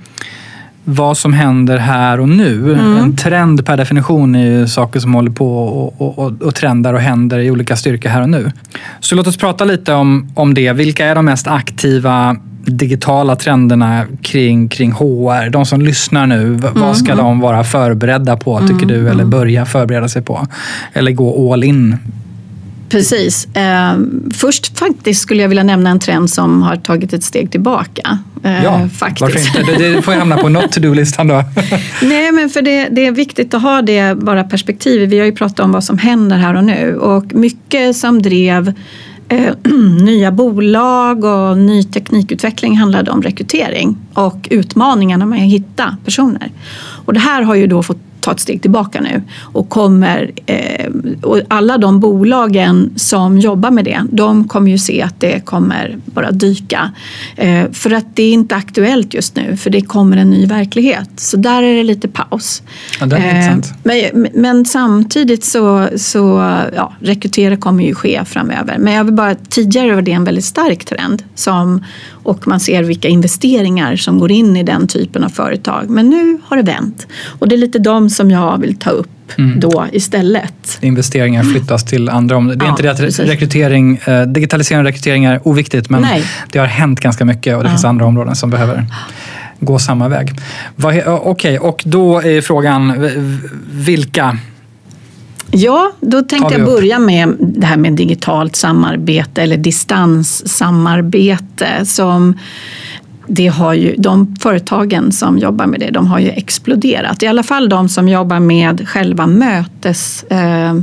vad 0.88 1.18
som 1.18 1.32
händer 1.32 1.78
här 1.78 2.20
och 2.20 2.28
nu. 2.28 2.74
En 2.74 3.16
trend 3.16 3.66
per 3.66 3.76
definition 3.76 4.34
är 4.34 4.44
ju 4.44 4.68
saker 4.68 5.00
som 5.00 5.14
håller 5.14 5.30
på 5.30 5.58
och, 5.58 6.00
och, 6.00 6.18
och, 6.18 6.42
och 6.42 6.54
trendar 6.54 6.94
och 6.94 7.00
händer 7.00 7.38
i 7.38 7.50
olika 7.50 7.76
styrka 7.76 8.08
här 8.08 8.22
och 8.22 8.30
nu. 8.30 8.52
Så 9.00 9.14
låt 9.14 9.26
oss 9.26 9.36
prata 9.36 9.64
lite 9.64 9.92
om, 9.92 10.32
om 10.34 10.54
det. 10.54 10.72
Vilka 10.72 11.06
är 11.06 11.14
de 11.14 11.24
mest 11.24 11.46
aktiva 11.46 12.36
digitala 12.66 13.36
trenderna 13.36 14.06
kring, 14.22 14.68
kring 14.68 14.92
HR? 14.92 15.50
De 15.50 15.66
som 15.66 15.80
lyssnar 15.82 16.26
nu, 16.26 16.50
v- 16.62 16.68
vad 16.74 16.96
ska 16.96 17.14
de 17.14 17.40
vara 17.40 17.64
förberedda 17.64 18.36
på 18.36 18.60
tycker 18.68 18.86
du? 18.86 19.08
Eller 19.08 19.24
börja 19.24 19.66
förbereda 19.66 20.08
sig 20.08 20.22
på? 20.22 20.46
Eller 20.92 21.12
gå 21.12 21.52
all 21.52 21.64
in 21.64 21.96
Precis. 22.88 23.48
Eh, 23.56 23.92
först 24.34 24.78
faktiskt 24.78 25.20
skulle 25.22 25.42
jag 25.42 25.48
vilja 25.48 25.62
nämna 25.64 25.90
en 25.90 26.00
trend 26.00 26.30
som 26.30 26.62
har 26.62 26.76
tagit 26.76 27.12
ett 27.12 27.22
steg 27.24 27.50
tillbaka. 27.50 28.18
Eh, 28.44 28.64
Ja, 28.64 28.70
varför 28.72 28.88
faktiskt. 28.88 29.56
inte? 29.58 29.72
Det, 29.78 29.88
det 29.94 30.02
får 30.02 30.14
jag 30.14 30.18
hamna 30.20 30.36
på 30.36 30.48
not 30.48 30.72
to-do-listan 30.72 31.26
då. 31.28 31.34
Nej, 32.02 32.32
men 32.32 32.50
för 32.50 32.62
det, 32.62 32.88
det 32.90 33.06
är 33.06 33.12
viktigt 33.12 33.54
att 33.54 33.62
ha 33.62 33.82
det 33.82 34.14
bara 34.18 34.44
perspektivet. 34.44 35.08
Vi 35.08 35.18
har 35.18 35.26
ju 35.26 35.32
pratat 35.32 35.60
om 35.60 35.72
vad 35.72 35.84
som 35.84 35.98
händer 35.98 36.36
här 36.36 36.54
och 36.56 36.64
nu 36.64 36.96
och 36.96 37.34
mycket 37.34 37.96
som 37.96 38.22
drev 38.22 38.72
eh, 39.28 39.54
nya 40.02 40.32
bolag 40.32 41.24
och 41.24 41.58
ny 41.58 41.82
teknikutveckling 41.82 42.76
handlade 42.76 43.10
om 43.10 43.22
rekrytering 43.22 43.96
och 44.14 44.48
utmaningarna 44.50 45.26
med 45.26 45.38
att 45.38 45.52
hitta 45.52 45.96
personer. 46.04 46.50
Och 47.04 47.14
det 47.14 47.20
här 47.20 47.42
har 47.42 47.54
ju 47.54 47.66
då 47.66 47.82
fått 47.82 47.98
ta 48.26 48.32
ett 48.32 48.40
steg 48.40 48.62
tillbaka 48.62 49.00
nu 49.00 49.22
och 49.40 49.68
kommer 49.68 50.30
eh, 50.46 50.90
och 51.22 51.40
alla 51.48 51.78
de 51.78 52.00
bolagen 52.00 52.92
som 52.96 53.38
jobbar 53.38 53.70
med 53.70 53.84
det, 53.84 54.02
de 54.10 54.48
kommer 54.48 54.70
ju 54.70 54.78
se 54.78 55.02
att 55.02 55.20
det 55.20 55.44
kommer 55.44 55.98
bara 56.04 56.30
dyka. 56.30 56.92
Eh, 57.36 57.70
för 57.72 57.90
att 57.90 58.16
det 58.16 58.22
är 58.22 58.32
inte 58.32 58.56
aktuellt 58.56 59.14
just 59.14 59.36
nu, 59.36 59.56
för 59.56 59.70
det 59.70 59.80
kommer 59.80 60.16
en 60.16 60.30
ny 60.30 60.46
verklighet. 60.46 61.10
Så 61.16 61.36
där 61.36 61.62
är 61.62 61.76
det 61.76 61.82
lite 61.82 62.08
paus. 62.08 62.62
Ja, 63.00 63.06
det 63.06 63.16
är 63.16 63.50
Eh, 63.50 64.10
men, 64.12 64.28
men 64.34 64.64
samtidigt 64.64 65.44
så, 65.44 65.88
så 65.96 66.20
ja, 66.76 66.92
rekrytera 67.00 67.56
kommer 67.56 67.84
ju 67.84 67.94
ske 67.94 68.24
framöver. 68.24 68.78
Men 68.78 68.92
jag 68.92 69.04
vill 69.04 69.14
bara, 69.14 69.34
tidigare 69.34 69.94
var 69.94 70.02
det 70.02 70.12
en 70.12 70.24
väldigt 70.24 70.44
stark 70.44 70.84
trend 70.84 71.22
som, 71.34 71.84
och 72.28 72.48
man 72.48 72.60
ser 72.60 72.82
vilka 72.82 73.08
investeringar 73.08 73.96
som 73.96 74.18
går 74.18 74.30
in 74.32 74.56
i 74.56 74.62
den 74.62 74.86
typen 74.88 75.24
av 75.24 75.28
företag. 75.28 75.90
Men 75.90 76.10
nu 76.10 76.38
har 76.44 76.56
det 76.56 76.62
vänt 76.62 77.06
och 77.38 77.48
det 77.48 77.54
är 77.54 77.58
lite 77.58 77.78
de 77.78 78.10
som 78.10 78.30
jag 78.30 78.60
vill 78.60 78.76
ta 78.76 78.90
upp 78.90 79.08
Mm. 79.38 79.60
då 79.60 79.86
istället. 79.92 80.78
Investeringar 80.80 81.42
flyttas 81.42 81.84
till 81.84 82.08
andra 82.08 82.36
områden. 82.36 82.58
Det 82.58 82.64
är 82.64 82.66
Ja, 82.66 82.70
inte 82.70 82.82
det 82.82 82.90
att 82.90 82.98
re- 83.00 83.04
precis. 83.04 83.26
rekrytering, 83.26 84.00
eh, 84.06 84.22
digitalisering 84.22 84.78
och 84.78 84.84
rekrytering 84.84 85.24
är 85.24 85.48
oviktigt, 85.48 85.90
men 85.90 86.02
Nej. 86.02 86.24
det 86.52 86.58
har 86.58 86.66
hänt 86.66 87.00
ganska 87.00 87.24
mycket 87.24 87.56
och 87.56 87.62
det 87.62 87.68
Ja. 87.68 87.72
finns 87.72 87.84
andra 87.84 88.06
områden 88.06 88.36
som 88.36 88.50
behöver 88.50 88.84
gå 89.60 89.78
samma 89.78 90.08
väg. 90.08 90.30
Okej, 91.06 91.58
och 91.58 91.82
då 91.86 92.20
är 92.20 92.40
frågan, 92.40 93.08
vilka 93.70 94.38
Ja, 95.56 95.92
då 96.00 96.22
tänkte 96.22 96.54
jag 96.54 96.66
börja 96.66 96.98
med 96.98 97.36
det 97.38 97.66
här 97.66 97.76
med 97.76 97.92
digitalt 97.92 98.56
samarbete 98.56 99.42
eller 99.42 99.56
distanssamarbete 99.56 101.86
som 101.86 102.38
det 103.26 103.46
har 103.46 103.74
ju, 103.74 103.94
de 103.98 104.36
företagen 104.40 105.12
som 105.12 105.38
jobbar 105.38 105.66
med 105.66 105.80
det, 105.80 105.90
de 105.90 106.06
har 106.06 106.18
ju 106.18 106.28
exploderat. 106.28 107.22
I 107.22 107.26
alla 107.26 107.42
fall 107.42 107.68
de 107.68 107.88
som 107.88 108.08
jobbar 108.08 108.40
med 108.40 108.88
själva 108.88 109.26
mötes... 109.26 110.22
Eh, 110.22 110.74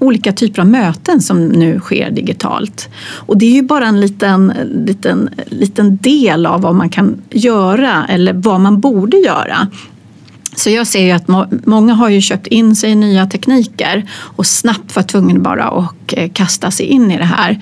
olika 0.00 0.32
typer 0.32 0.62
av 0.62 0.68
möten 0.68 1.20
som 1.20 1.48
nu 1.48 1.80
sker 1.80 2.10
digitalt. 2.10 2.88
Och 3.16 3.38
det 3.38 3.46
är 3.46 3.52
ju 3.52 3.62
bara 3.62 3.86
en 3.86 4.00
liten, 4.00 4.52
liten, 4.86 5.30
liten 5.46 5.96
del 5.96 6.46
av 6.46 6.60
vad 6.60 6.74
man 6.74 6.88
kan 6.88 7.22
göra 7.30 8.06
eller 8.08 8.32
vad 8.32 8.60
man 8.60 8.80
borde 8.80 9.16
göra. 9.16 9.68
Så 10.60 10.70
jag 10.70 10.86
ser 10.86 11.04
ju 11.04 11.10
att 11.10 11.28
många 11.66 11.94
har 11.94 12.08
ju 12.08 12.20
köpt 12.20 12.46
in 12.46 12.76
sig 12.76 12.90
i 12.90 12.94
nya 12.94 13.26
tekniker 13.26 14.10
och 14.12 14.46
snabbt 14.46 14.96
var 14.96 15.02
tvungna 15.02 15.40
bara 15.40 15.64
att 15.64 16.12
eh, 16.12 16.30
kasta 16.32 16.70
sig 16.70 16.86
in 16.86 17.10
i 17.10 17.18
det 17.18 17.24
här. 17.24 17.60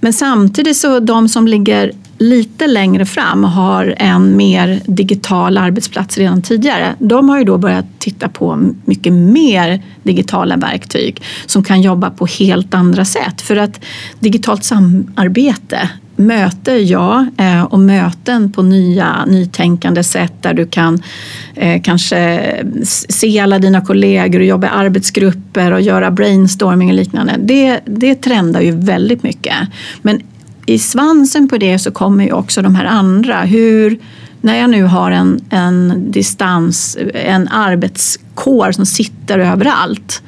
Men 0.00 0.12
samtidigt 0.12 0.76
så 0.76 1.00
de 1.00 1.28
som 1.28 1.48
ligger 1.48 1.92
lite 2.18 2.66
längre 2.66 3.06
fram 3.06 3.44
har 3.44 3.94
en 3.98 4.36
mer 4.36 4.80
digital 4.86 5.58
arbetsplats 5.58 6.18
redan 6.18 6.42
tidigare. 6.42 6.94
De 6.98 7.28
har 7.28 7.38
ju 7.38 7.44
då 7.44 7.58
börjat 7.58 7.86
titta 7.98 8.28
på 8.28 8.72
mycket 8.84 9.12
mer 9.12 9.82
digitala 10.02 10.56
verktyg 10.56 11.22
som 11.46 11.64
kan 11.64 11.82
jobba 11.82 12.10
på 12.10 12.26
helt 12.26 12.74
andra 12.74 13.04
sätt. 13.04 13.40
För 13.40 13.56
att 13.56 13.80
digitalt 14.18 14.64
samarbete 14.64 15.90
möte, 16.20 16.72
ja, 16.72 17.26
eh, 17.38 17.62
och 17.62 17.78
möten 17.78 18.52
på 18.52 18.62
nya 18.62 19.24
nytänkande 19.24 20.04
sätt 20.04 20.32
där 20.40 20.54
du 20.54 20.66
kan 20.66 21.02
eh, 21.54 21.82
kanske 21.82 22.64
se 23.08 23.40
alla 23.40 23.58
dina 23.58 23.80
kollegor 23.80 24.40
och 24.40 24.46
jobba 24.46 24.66
i 24.66 24.70
arbetsgrupper 24.70 25.72
och 25.72 25.80
göra 25.80 26.10
brainstorming 26.10 26.88
och 26.88 26.94
liknande. 26.94 27.36
Det, 27.38 27.80
det 27.84 28.14
trendar 28.14 28.60
ju 28.60 28.70
väldigt 28.70 29.22
mycket. 29.22 29.56
Men 30.02 30.20
i 30.66 30.78
svansen 30.78 31.48
på 31.48 31.58
det 31.58 31.78
så 31.78 31.90
kommer 31.90 32.24
ju 32.24 32.32
också 32.32 32.62
de 32.62 32.74
här 32.74 32.84
andra. 32.84 33.40
Hur, 33.40 33.98
när 34.40 34.58
jag 34.58 34.70
nu 34.70 34.82
har 34.82 35.10
en, 35.10 35.40
en 35.50 36.10
distans, 36.10 36.98
en 37.14 37.48
arbetskår 37.48 38.72
som 38.72 38.86
sitter 38.86 39.38
överallt, 39.38 40.22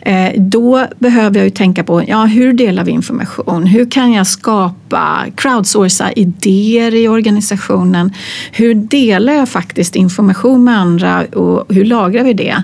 eh, 0.00 0.30
då 0.36 0.86
behöver 0.98 1.36
jag 1.36 1.44
ju 1.44 1.50
tänka 1.50 1.84
på 1.84 2.04
ja, 2.06 2.24
hur 2.24 2.52
delar 2.52 2.84
vi 2.84 2.90
information? 2.92 3.66
Hur 3.66 3.90
kan 3.90 4.12
jag 4.12 4.26
skapa, 4.26 5.26
crowdsourca 5.36 6.12
idéer 6.12 6.94
i 6.94 7.08
organisationen? 7.08 8.12
Hur 8.52 8.74
delar 8.74 9.32
jag 9.32 9.48
faktiskt 9.48 9.96
information 9.96 10.64
med 10.64 10.78
andra 10.78 11.24
och 11.24 11.74
hur 11.74 11.84
lagrar 11.84 12.24
vi 12.24 12.32
det? 12.32 12.62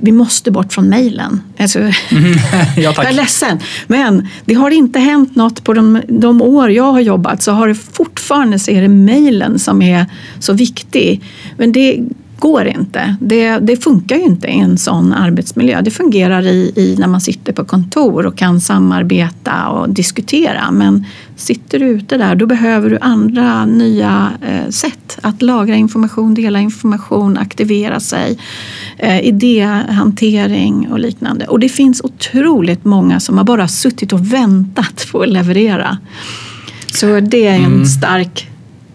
Vi 0.00 0.12
måste 0.12 0.50
bort 0.50 0.72
från 0.72 0.88
mejlen. 0.88 1.40
Alltså, 1.58 1.78
mm. 1.78 1.92
ja, 2.76 2.94
jag 2.96 3.04
är 3.04 3.12
ledsen, 3.12 3.58
men 3.86 4.28
det 4.44 4.54
har 4.54 4.70
inte 4.70 4.98
hänt 4.98 5.36
något 5.36 5.64
på 5.64 5.72
de, 5.72 6.00
de, 6.08 6.42
år 6.42 6.70
jag 6.70 6.92
har 6.92 7.00
jobbat 7.00 7.42
så 7.42 7.52
har 7.52 7.68
det 7.68 7.74
fortfarande 7.74 8.58
så 8.58 8.70
är 8.70 8.82
det 8.82 8.88
mejlen 8.88 9.58
som 9.58 9.82
är 9.82 10.06
så 10.38 10.52
viktig. 10.52 11.22
Men 11.56 11.72
det 11.72 12.00
går 12.38 12.66
inte. 12.66 13.16
Det, 13.20 13.58
det, 13.58 13.76
funkar 13.76 14.16
ju 14.16 14.22
inte 14.22 14.46
i 14.46 14.58
en 14.58 14.78
sån 14.78 15.12
arbetsmiljö. 15.12 15.80
Det 15.82 15.90
fungerar 15.90 16.46
i, 16.46 16.72
i, 16.76 16.96
när 16.98 17.06
man 17.06 17.20
sitter 17.20 17.52
på 17.52 17.64
kontor 17.64 18.26
och 18.26 18.36
kan 18.36 18.60
samarbeta 18.60 19.68
och 19.68 19.90
diskutera. 19.90 20.70
Men 20.70 21.04
sitter 21.36 21.78
du 21.78 21.86
ute 21.86 22.16
där 22.16 22.34
då 22.34 22.46
behöver 22.46 22.90
du 22.90 22.98
andra 23.00 23.66
nya 23.66 24.32
eh, 24.42 24.70
sätt 24.70 25.18
att 25.22 25.42
lagra 25.42 25.74
information, 25.74 26.34
dela 26.34 26.60
information, 26.60 27.38
aktivera 27.38 28.00
sig, 28.00 28.38
eh, 28.98 29.20
idéhantering 29.20 30.88
och 30.92 30.98
liknande. 30.98 31.46
Och 31.46 31.60
det 31.60 31.68
finns 31.68 32.00
otroligt 32.00 32.84
många 32.84 33.20
som 33.20 33.38
har 33.38 33.44
bara 33.44 33.68
suttit 33.68 34.12
och 34.12 34.32
väntat 34.32 35.06
på 35.12 35.22
att 35.22 35.28
leverera. 35.28 35.98
Så 36.92 37.20
det 37.20 37.46
är 37.46 37.54
en 37.54 37.64
mm. 37.64 37.84
stark 37.84 38.48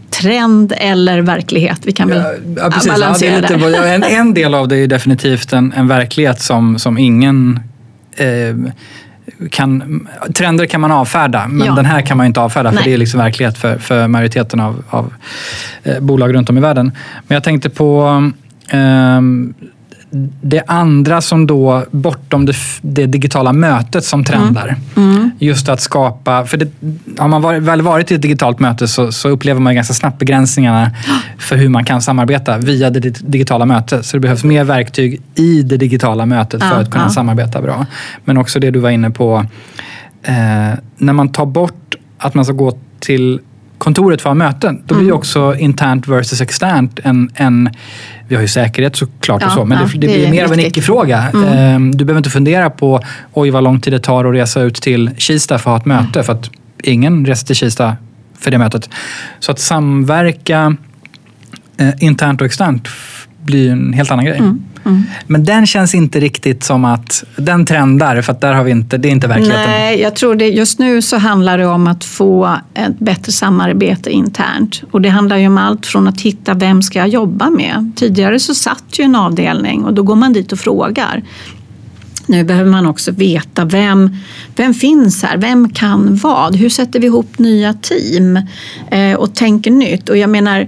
trend 0.10 0.74
eller 0.78 1.22
verklighet. 1.22 1.80
Vi 1.84 1.92
kan 1.92 2.10
väl 2.10 2.24
ja, 2.58 2.70
precis. 2.70 2.92
balansera 2.92 3.34
ja, 3.50 3.58
det, 3.58 3.70
det. 3.70 3.90
En, 3.90 4.04
en 4.04 4.34
del 4.34 4.54
av 4.56 4.68
det 4.68 4.78
är 4.78 4.88
definitivt 4.88 5.54
en, 5.54 5.74
en 5.74 5.88
verklighet 5.88 6.42
som, 6.42 6.80
som 6.80 6.98
ingen 6.98 7.60
eh, 8.16 8.72
kan, 9.52 10.08
trender 10.34 10.66
kan 10.66 10.82
man 10.82 10.92
avfärda, 10.92 11.48
men 11.48 11.68
ja. 11.68 11.76
den 11.76 11.86
här 11.86 12.02
kan 12.02 12.18
man 12.18 12.26
inte 12.26 12.42
avfärda 12.42 12.70
för 12.70 12.76
Nej. 12.76 12.84
det 12.86 12.94
är 12.94 12.98
liksom 12.98 13.20
verklighet 13.20 13.58
för, 13.58 13.78
för 13.78 14.08
majoriteten 14.08 14.60
av, 14.60 14.84
av 14.90 15.14
eh, 15.84 16.00
bolag 16.00 16.34
runt 16.34 16.50
om 16.50 16.58
i 16.58 16.62
världen. 16.62 16.92
Men 17.28 17.36
jag 17.36 17.44
tänkte 17.44 17.70
på 17.70 18.24
eh, 18.70 19.22
det 20.42 20.64
andra 20.68 21.22
som 21.22 21.48
då, 21.48 21.84
bortom 21.92 22.46
det, 22.46 22.56
det 22.82 23.06
digitala 23.06 23.54
mötet 23.54 24.04
som 24.04 24.26
trendar. 24.26 24.76
Mm. 24.96 25.19
Just 25.42 25.70
att 25.70 25.82
skapa, 25.82 26.46
för 26.46 26.58
det, 26.58 26.68
har 27.18 27.28
man 27.28 27.42
varit, 27.42 27.64
väl 27.64 27.82
varit 27.82 28.12
i 28.12 28.16
ett 28.16 28.22
digitalt 28.22 28.60
möte 28.60 28.88
så, 28.88 29.12
så, 29.12 29.30
upplever 29.30 29.62
man 29.62 29.76
ganska 29.76 29.94
snabbt 29.94 30.20
begränsningarna 30.20 30.92
för 31.38 31.56
hur 31.56 31.70
man 31.70 31.86
kan 31.86 32.02
samarbeta 32.02 32.58
via 32.58 32.90
det 32.90 33.00
digitala 33.00 33.66
mötet. 33.66 34.06
Så 34.06 34.18
det 34.18 34.22
behövs 34.22 34.44
mer 34.44 34.64
verktyg 34.64 35.22
i 35.36 35.62
det 35.62 35.78
digitala 35.78 36.26
mötet 36.26 36.64
för 36.64 36.70
ja, 36.70 36.76
att 36.76 36.92
kunna 36.92 37.04
ja. 37.04 37.10
samarbeta 37.10 37.62
bra. 37.62 37.86
Men 38.26 38.38
också 38.38 38.60
det 38.60 38.72
du 38.72 38.80
var 38.80 38.90
inne 38.90 39.10
på, 39.10 39.46
eh, 40.24 40.34
när 40.98 41.14
man 41.14 41.32
tar 41.32 41.46
bort 41.46 41.96
att 42.18 42.34
man 42.34 42.46
ska 42.46 42.54
gå 42.54 42.78
till 43.00 43.40
kontoret 43.80 44.22
för 44.22 44.30
att 44.30 44.38
ha 44.38 44.46
möten, 44.46 44.82
då 44.86 44.96
blir 44.96 45.06
mm. 45.06 45.18
också 45.18 45.56
internt 45.56 46.08
versus 46.08 46.42
externt 46.42 47.00
en, 47.04 47.30
en 47.36 47.70
vi 48.28 48.36
har 48.36 48.42
ju 48.42 48.48
säkerhet 48.48 48.96
såklart 48.96 49.42
ja, 49.42 49.48
och 49.48 49.54
så, 49.54 49.66
men 49.66 49.78
ja, 49.78 49.84
det, 49.84 49.98
det, 50.00 50.08
blir 50.08 50.26
det 50.26 50.32
mer 50.32 50.46
av 50.46 50.54
en 50.54 50.60
icke-fråga. 50.60 51.30
Mm. 51.34 51.48
Ehm, 51.48 51.92
du 51.92 52.06
behöver 52.06 52.20
inte 52.20 52.30
fundera 52.30 52.70
på 52.70 53.02
oj 53.34 53.50
vad 53.50 53.64
lång 53.64 53.80
tid 53.80 53.94
det 53.94 54.00
tar 54.00 54.26
att 54.26 54.34
resa 54.34 54.62
ut 54.62 54.76
till 54.76 55.12
Kista 55.18 55.58
för 55.58 55.70
att 55.70 55.74
ha 55.74 55.78
ett 55.78 55.86
möte, 55.86 56.20
mm. 56.20 56.26
för 56.26 56.34
att 56.34 56.50
ingen 56.84 57.26
reser 57.26 57.48
till 57.48 57.56
Kista 57.56 57.98
för 58.40 58.52
det 58.52 58.58
mötet. 58.58 58.90
Så 59.40 59.52
att 59.52 59.60
samverka 59.60 60.76
eh, 61.78 62.04
internt 62.04 62.42
och 62.42 62.46
externt 62.46 62.88
blir 63.44 63.72
en 63.72 63.94
helt 63.94 64.12
annan 64.12 64.26
grej. 64.26 64.38
Mm. 64.38 64.64
Mm. 64.86 65.04
Men 65.28 65.44
den 65.44 65.68
känns 65.68 65.96
inte 65.96 66.20
riktigt 66.20 66.64
som 66.64 66.86
att 66.86 67.24
den 67.36 67.66
trendar, 67.66 68.22
för 68.22 68.32
att 68.32 68.42
där 68.42 68.54
har 68.54 68.64
vi 68.64 68.72
inte, 68.72 68.98
det 68.98 69.08
är 69.08 69.12
inte 69.12 69.28
verkligheten. 69.28 69.72
Nej, 69.72 70.02
jag 70.02 70.16
tror 70.16 70.36
det 70.36 70.48
just 70.48 70.80
nu 70.80 71.02
så 71.02 71.18
handlar 71.18 71.58
det 71.58 71.66
om 71.66 71.88
att 71.88 72.04
få 72.04 72.58
ett 72.74 73.00
bättre 73.00 73.32
samarbete 73.32 74.10
internt. 74.10 74.84
Och 74.92 75.02
det 75.02 75.10
handlar 75.10 75.38
ju 75.38 75.48
om 75.48 75.58
allt 75.58 75.86
från 75.86 76.08
att 76.08 76.22
hitta 76.22 76.54
vem 76.54 76.82
ska 76.82 77.00
jag 77.00 77.08
jobba 77.08 77.50
med. 77.50 77.92
Tidigare 77.96 78.40
så 78.40 78.56
satt 78.56 79.00
ju 79.00 79.04
en 79.04 79.16
avdelning 79.16 79.84
och 79.84 79.94
då 79.94 80.04
går 80.04 80.16
man 80.16 80.34
dit 80.34 80.52
och 80.52 80.60
frågar. 80.60 81.24
Nu 82.30 82.44
behöver 82.44 82.72
man 82.72 82.86
också 82.86 83.12
veta 83.12 83.66
vem, 83.66 84.16
vem 84.56 84.74
finns 84.74 85.24
här, 85.24 85.38
vem 85.38 85.70
kan 85.70 86.16
vad? 86.16 86.56
Hur 86.56 86.70
sätter 86.70 87.00
vi 87.00 87.08
ihop 87.08 87.40
nya 87.40 87.74
team 87.74 88.40
eh, 88.92 89.14
och 89.14 89.36
tänker 89.36 89.72
nytt? 89.72 90.10
Och 90.10 90.18
jag 90.18 90.30
menar, 90.30 90.68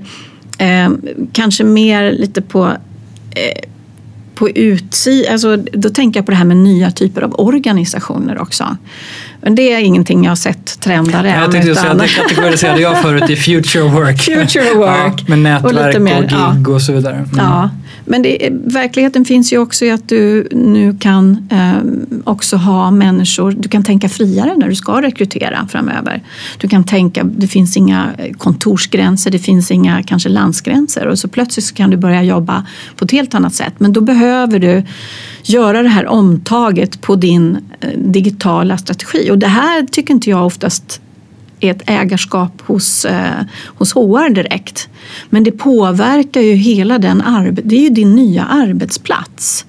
eh, 0.58 0.89
kanske 1.34 1.63
mer 1.63 2.12
lite 2.12 2.41
på 2.41 2.65
eh, 3.36 3.69
på 4.41 4.49
utsidan, 4.49 5.34
alltså, 5.34 5.58
då 5.58 5.89
tänker 5.89 6.19
jag 6.19 6.25
på 6.25 6.32
det 6.32 6.38
här 6.38 6.45
med 6.45 6.58
nya 6.58 6.91
typer 6.91 7.21
av 7.21 7.39
organisationer 7.39 8.41
också. 8.41 8.77
Men 9.41 9.56
det 9.56 9.73
är 9.73 9.80
ingenting 9.80 10.23
jag 10.23 10.32
har 10.32 10.36
sett 10.36 10.80
trendar 10.80 11.23
än. 11.23 11.39
Jag 11.39 11.51
tänkte 11.51 11.69
utan... 11.69 11.84
säga, 11.84 11.93
det 11.93 12.08
kategoriserade 12.08 12.82
jag 12.82 13.01
förut 13.01 13.30
i 13.30 13.36
future 13.45 13.84
work. 13.84 14.21
Future 14.21 14.73
work. 14.73 15.13
Ja, 15.17 15.23
med 15.27 15.39
nätverk 15.39 15.95
och, 15.95 16.01
mer, 16.01 16.17
och 16.17 16.23
gig 16.23 16.65
ja. 16.67 16.73
och 16.73 16.82
så 16.82 16.93
vidare. 16.93 17.15
Mm. 17.15 17.30
Ja. 17.38 17.69
Men 18.12 18.21
det, 18.21 18.50
verkligheten 18.52 19.26
finns 19.26 19.54
ju 19.54 19.58
också 19.58 19.86
i 19.86 19.91
att 19.91 20.10
du 20.10 20.47
nu 20.52 20.97
kan 21.00 21.47
eh, 21.52 22.21
också 22.24 22.58
ha 22.58 22.91
människor, 22.91 23.52
du 23.52 23.69
kan 23.69 23.84
tänka 23.84 24.10
friare 24.10 24.56
när 24.58 24.69
du 24.69 24.76
ska 24.76 25.02
rekrytera 25.02 25.67
framöver. 25.71 26.24
Du 26.58 26.67
kan 26.67 26.84
tänka, 26.84 27.24
det 27.24 27.47
finns 27.47 27.78
inga 27.78 28.12
kontorsgränser, 28.38 29.32
det 29.32 29.39
finns 29.39 29.71
inga 29.71 30.04
kanske 30.04 30.30
landsgränser 30.30 31.08
och 31.08 31.19
så 31.19 31.28
plötsligt 31.28 31.65
så 31.65 31.76
kan 31.76 31.89
du 31.89 31.97
börja 31.97 32.24
jobba 32.24 32.65
på 32.95 33.06
ett 33.06 33.12
helt 33.12 33.36
annat 33.36 33.54
sätt. 33.54 33.74
Men 33.78 33.93
då 33.93 34.02
behöver 34.02 34.60
du 34.60 34.84
göra 35.43 35.84
det 35.84 35.89
här 35.89 36.08
omtaget 36.08 37.02
på 37.02 37.15
din 37.15 37.58
eh, 37.80 37.89
digitala 37.97 38.78
strategi 38.78 39.32
och 39.32 39.38
det 39.38 39.47
här 39.47 39.86
tycker 39.86 40.13
inte 40.13 40.30
jag 40.30 40.45
oftast 40.45 41.02
ett 41.69 41.82
ägarskap 41.86 42.62
hos, 42.62 43.06
eh, 43.06 43.45
hos 43.65 43.93
HR 43.93 44.34
direkt. 44.34 44.89
Men 45.30 45.43
det 45.43 45.52
påverkar 45.52 46.41
ju 46.41 46.54
hela 46.54 46.97
den 46.97 47.21
arbet, 47.21 47.69
det 47.69 47.76
är 47.76 47.82
ju 47.82 47.89
din 47.89 48.15
nya 48.15 48.45
arbetsplats. 48.45 49.65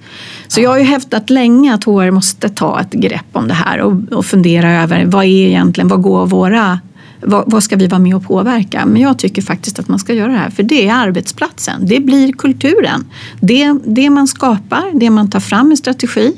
Så 0.47 0.61
jag 0.61 0.69
har 0.69 0.77
ju 0.77 0.83
hävdat 0.83 1.29
länge 1.29 1.73
att 1.73 1.83
HR 1.83 2.11
måste 2.11 2.49
ta 2.49 2.79
ett 2.81 2.91
grepp 2.91 3.25
om 3.31 3.47
det 3.47 3.53
här 3.53 3.79
och, 3.79 3.93
och 4.11 4.25
fundera 4.25 4.71
över 4.71 5.05
vad 5.05 5.23
är 5.23 5.47
egentligen, 5.47 5.87
vad 5.87 6.01
går 6.01 6.25
våra 6.25 6.79
vad, 7.25 7.51
vad, 7.51 7.63
ska 7.63 7.75
vi 7.75 7.87
vara 7.87 7.99
med 7.99 8.15
och 8.15 8.23
påverka? 8.23 8.85
Men 8.85 9.01
jag 9.01 9.19
tycker 9.19 9.41
faktiskt 9.41 9.79
att 9.79 9.87
man 9.87 9.99
ska 9.99 10.13
göra 10.13 10.31
det 10.31 10.37
här 10.37 10.49
för 10.49 10.63
det 10.63 10.87
är 10.87 10.93
arbetsplatsen. 10.93 11.85
Det 11.85 11.99
blir 11.99 12.33
kulturen. 12.33 13.05
Det, 13.39 13.73
det 13.85 14.09
man 14.09 14.27
skapar, 14.27 14.99
det 14.99 15.09
man 15.09 15.29
tar 15.29 15.39
fram 15.39 15.71
i 15.71 15.77
strategi, 15.77 16.33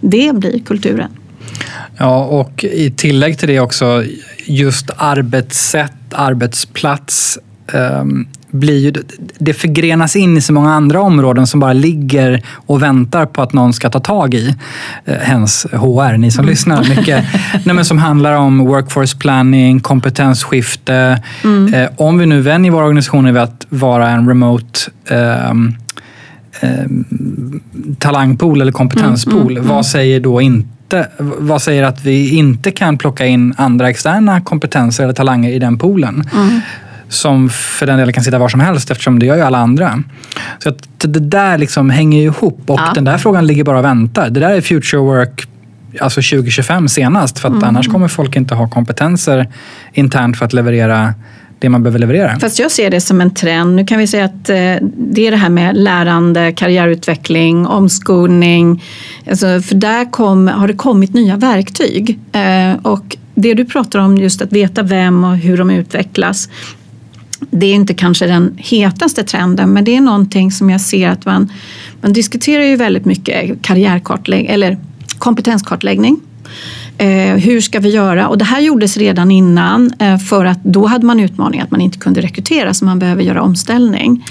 det 0.00 0.34
blir 0.34 0.58
kulturen. 0.58 1.10
Ja, 1.98 2.24
och 2.24 2.64
i 2.64 2.90
tillägg 2.90 3.38
till 3.38 3.48
det 3.48 3.60
också 3.60 4.04
just 4.46 4.90
arbetssätt, 4.96 5.92
arbetsplats. 6.14 7.38
Um, 7.72 8.26
blir 8.50 8.78
ju, 8.78 8.92
det 9.38 9.54
förgrenas 9.54 10.16
in 10.16 10.36
i 10.36 10.40
så 10.40 10.52
många 10.52 10.72
andra 10.72 11.00
områden 11.00 11.46
som 11.46 11.60
bara 11.60 11.72
ligger 11.72 12.42
och 12.54 12.82
väntar 12.82 13.26
på 13.26 13.42
att 13.42 13.52
någon 13.52 13.72
ska 13.72 13.90
ta 13.90 14.00
tag 14.00 14.34
i. 14.34 14.54
Eh, 15.04 15.18
hens 15.18 15.66
HR, 15.72 16.16
ni 16.16 16.30
som 16.30 16.44
mm. 16.44 16.50
lyssnar 16.50 16.96
mycket. 16.96 17.24
Nej, 17.64 17.74
men 17.74 17.84
som 17.84 17.98
handlar 17.98 18.32
om 18.32 18.58
workforce 18.58 19.16
planning, 19.18 19.80
kompetensskifte. 19.80 21.22
Mm. 21.44 21.74
Eh, 21.74 21.88
om 21.96 22.18
vi 22.18 22.26
nu 22.26 22.40
vänjer 22.40 22.72
våra 22.72 22.84
organisationer 22.84 23.32
vid 23.32 23.42
att 23.42 23.66
vara 23.68 24.10
en 24.10 24.28
remote 24.28 24.80
eh, 25.10 25.54
talangpool 27.98 28.60
eller 28.60 28.72
kompetenspool, 28.72 29.40
mm, 29.40 29.56
mm, 29.56 29.64
vad 29.64 29.76
mm. 29.76 29.84
säger 29.84 30.20
då 30.20 30.40
inte 30.40 30.75
vad 31.18 31.62
säger 31.62 31.82
att 31.82 32.04
vi 32.04 32.30
inte 32.36 32.70
kan 32.70 32.98
plocka 32.98 33.26
in 33.26 33.54
andra 33.56 33.90
externa 33.90 34.40
kompetenser 34.40 35.04
eller 35.04 35.14
talanger 35.14 35.50
i 35.50 35.58
den 35.58 35.78
poolen? 35.78 36.28
Mm 36.34 36.60
som 37.08 37.48
för 37.48 37.86
den 37.86 37.98
delen 37.98 38.12
kan 38.12 38.24
sitta 38.24 38.38
var 38.38 38.48
som 38.48 38.60
helst 38.60 38.90
eftersom 38.90 39.18
det 39.18 39.26
gör 39.26 39.36
ju 39.36 39.42
alla 39.42 39.58
andra. 39.58 40.02
Så 40.58 40.68
att 40.68 40.88
det 40.98 41.20
där 41.20 41.58
liksom 41.58 41.90
hänger 41.90 42.22
ihop 42.22 42.60
och 42.66 42.80
ja. 42.80 42.92
den 42.94 43.04
där 43.04 43.18
frågan 43.18 43.46
ligger 43.46 43.64
bara 43.64 43.78
och 43.78 43.84
väntar. 43.84 44.30
Det 44.30 44.40
där 44.40 44.50
är 44.50 44.60
future 44.60 45.02
work 45.02 45.48
alltså 46.00 46.20
2025 46.20 46.88
senast 46.88 47.38
för 47.38 47.48
att 47.48 47.54
mm. 47.54 47.68
annars 47.68 47.88
kommer 47.88 48.08
folk 48.08 48.36
inte 48.36 48.54
ha 48.54 48.68
kompetenser 48.68 49.48
internt 49.92 50.38
för 50.38 50.44
att 50.44 50.52
leverera 50.52 51.14
det 51.58 51.68
man 51.68 51.82
behöver 51.82 51.98
leverera. 51.98 52.38
Fast 52.38 52.58
jag 52.58 52.70
ser 52.70 52.90
det 52.90 53.00
som 53.00 53.20
en 53.20 53.34
trend. 53.34 53.76
Nu 53.76 53.84
kan 53.84 53.98
vi 53.98 54.06
säga 54.06 54.24
att 54.24 54.50
eh, 54.50 54.56
det 54.96 55.26
är 55.26 55.30
det 55.30 55.36
här 55.36 55.48
med 55.48 55.76
lärande, 55.76 56.52
karriärutveckling, 56.52 57.66
omskolning. 57.66 58.82
Alltså, 59.28 59.60
för 59.60 59.74
där 59.74 60.10
kom, 60.10 60.48
har 60.48 60.68
det 60.68 60.74
kommit 60.74 61.14
nya 61.14 61.36
verktyg. 61.36 62.18
Eh, 62.32 62.72
och 62.82 63.16
det 63.34 63.54
du 63.54 63.64
pratar 63.64 63.98
om, 63.98 64.16
just 64.16 64.42
att 64.42 64.52
veta 64.52 64.82
vem 64.82 65.24
och 65.24 65.36
hur 65.36 65.56
de 65.58 65.70
utvecklas 65.70 66.48
det 67.50 67.66
är 67.66 67.74
inte 67.74 67.94
kanske 67.94 68.26
den 68.26 68.54
hetaste 68.58 69.22
trenden 69.22 69.70
men 69.70 69.84
det 69.84 69.96
är 69.96 70.00
någonting 70.00 70.52
som 70.52 70.70
jag 70.70 70.80
ser 70.80 71.08
att 71.08 71.24
man, 71.24 71.52
man 72.00 72.12
diskuterar 72.12 72.62
ju 72.62 72.76
väldigt 72.76 73.04
mycket 73.04 73.62
karriärkartläggning 73.62 74.50
eller 74.50 74.78
kompetenskartläggning. 75.18 76.20
Eh, 76.98 77.36
hur 77.36 77.60
ska 77.60 77.80
vi 77.80 77.90
göra? 77.90 78.28
Och 78.28 78.38
det 78.38 78.44
här 78.44 78.60
gjordes 78.60 78.96
redan 78.96 79.30
innan 79.30 79.92
eh, 79.98 80.18
för 80.18 80.44
att 80.44 80.64
då 80.64 80.86
hade 80.86 81.06
man 81.06 81.20
utmaningen 81.20 81.64
att 81.64 81.70
man 81.70 81.80
inte 81.80 81.98
kunde 81.98 82.20
rekrytera 82.20 82.74
så 82.74 82.84
man 82.84 82.98
behöver 82.98 83.22
göra 83.22 83.42
omställning. 83.42 84.24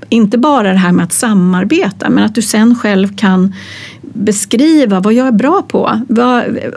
inte 0.08 0.38
bara 0.38 0.72
det 0.72 0.78
här 0.78 0.92
med 0.92 1.04
att 1.04 1.12
samarbeta 1.12 2.10
men 2.10 2.24
att 2.24 2.34
du 2.34 2.42
sen 2.42 2.74
själv 2.74 3.16
kan 3.16 3.54
beskriva 4.14 5.00
vad 5.00 5.12
jag 5.12 5.26
är 5.26 5.32
bra 5.32 5.62
på 5.68 6.00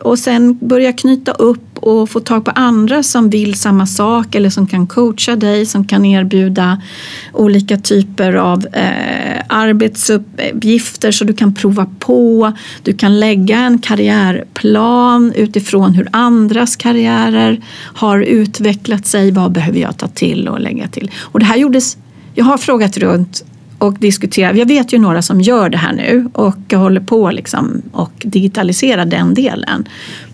och 0.04 0.20
sen 0.20 0.58
börja 0.62 0.94
knyta 0.94 1.32
upp 1.32 1.78
och 1.78 2.10
få 2.10 2.20
tag 2.20 2.46
på 2.46 2.52
andra 2.52 3.04
som 3.04 3.30
vill 3.30 3.56
samma 3.56 3.88
sak 3.88 4.36
eller 4.36 4.50
som 4.50 4.68
kan 4.68 4.88
coacha 4.88 5.36
dig, 5.36 5.66
som 5.66 5.86
kan 5.86 6.06
erbjuda 6.06 6.82
olika 7.34 7.78
typer 7.78 8.34
av 8.34 8.68
eh, 8.74 9.42
arbetsuppgifter 9.48 11.12
så 11.12 11.24
du 11.24 11.34
kan 11.34 11.54
prova 11.54 11.88
på. 12.00 12.54
Du 12.84 12.94
kan 12.94 13.20
lägga 13.20 13.58
en 13.58 13.80
karriärplan 13.80 15.34
utifrån 15.36 15.94
hur 15.94 16.08
andras 16.12 16.76
karriärer 16.76 17.62
har 17.94 18.20
utvecklat 18.20 19.06
sig. 19.06 19.32
Vad 19.32 19.52
behöver 19.52 19.80
jag 19.80 19.98
ta 19.98 20.08
till 20.08 20.48
och 20.48 20.60
lägga 20.60 20.88
till? 20.88 21.12
Och 21.18 21.40
det 21.40 21.46
här 21.46 21.58
gjordes, 21.58 21.98
jag 22.34 22.46
har 22.46 22.58
frågat 22.58 22.98
runt 22.98 23.44
och 23.78 23.94
diskutera. 24.00 24.56
Jag 24.56 24.66
vet 24.66 24.94
ju 24.94 25.00
några 25.00 25.22
som 25.22 25.42
gör 25.42 25.70
det 25.70 25.78
här 25.78 25.94
nu 25.94 26.30
och 26.34 26.74
håller 26.74 27.02
på 27.02 27.32
liksom 27.32 27.82
och 27.92 28.12
digitalisera 28.26 29.06
den 29.06 29.34
delen. 29.34 29.88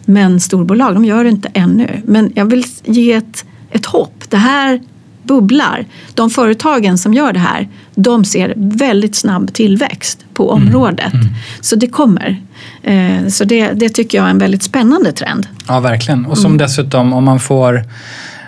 Men 0.06 0.40
storbolag, 0.40 0.94
de 0.94 1.06
gör 1.06 1.24
det 1.24 1.30
inte 1.30 1.50
ännu. 1.54 2.02
Men 2.06 2.32
jag 2.36 2.46
vill 2.46 2.66
ge 2.84 3.14
ett, 3.14 3.46
ett 3.72 3.86
hopp. 3.86 4.24
Det 4.30 4.38
här 4.38 4.82
bubblar. 5.24 5.86
De 6.14 6.30
företagen 6.30 6.98
som 6.98 7.14
gör 7.14 7.34
det 7.34 7.40
här, 7.40 7.70
de 7.96 8.26
ser 8.26 8.54
väldigt 8.58 9.16
snabb 9.16 9.54
tillväxt 9.54 10.26
på 10.34 10.52
mm. 10.52 10.68
området. 10.68 11.14
Mm. 11.14 11.26
Mm. 11.26 11.34
Så 11.62 11.76
det 11.76 11.88
kommer. 11.88 12.42
Eh, 12.84 13.28
så 13.28 13.44
det, 13.44 13.72
det 13.72 13.90
tycker 13.90 14.18
jag 14.18 14.28
är 14.28 14.32
en 14.32 14.38
väldigt 14.38 14.64
spännande 14.64 15.12
trend. 15.12 15.48
Ja, 15.68 15.80
verkligen. 15.80 16.26
Och 16.26 16.38
som 16.38 16.46
mm. 16.46 16.58
dessutom, 16.58 17.14
om 17.14 17.24
man 17.24 17.40
får 17.40 17.84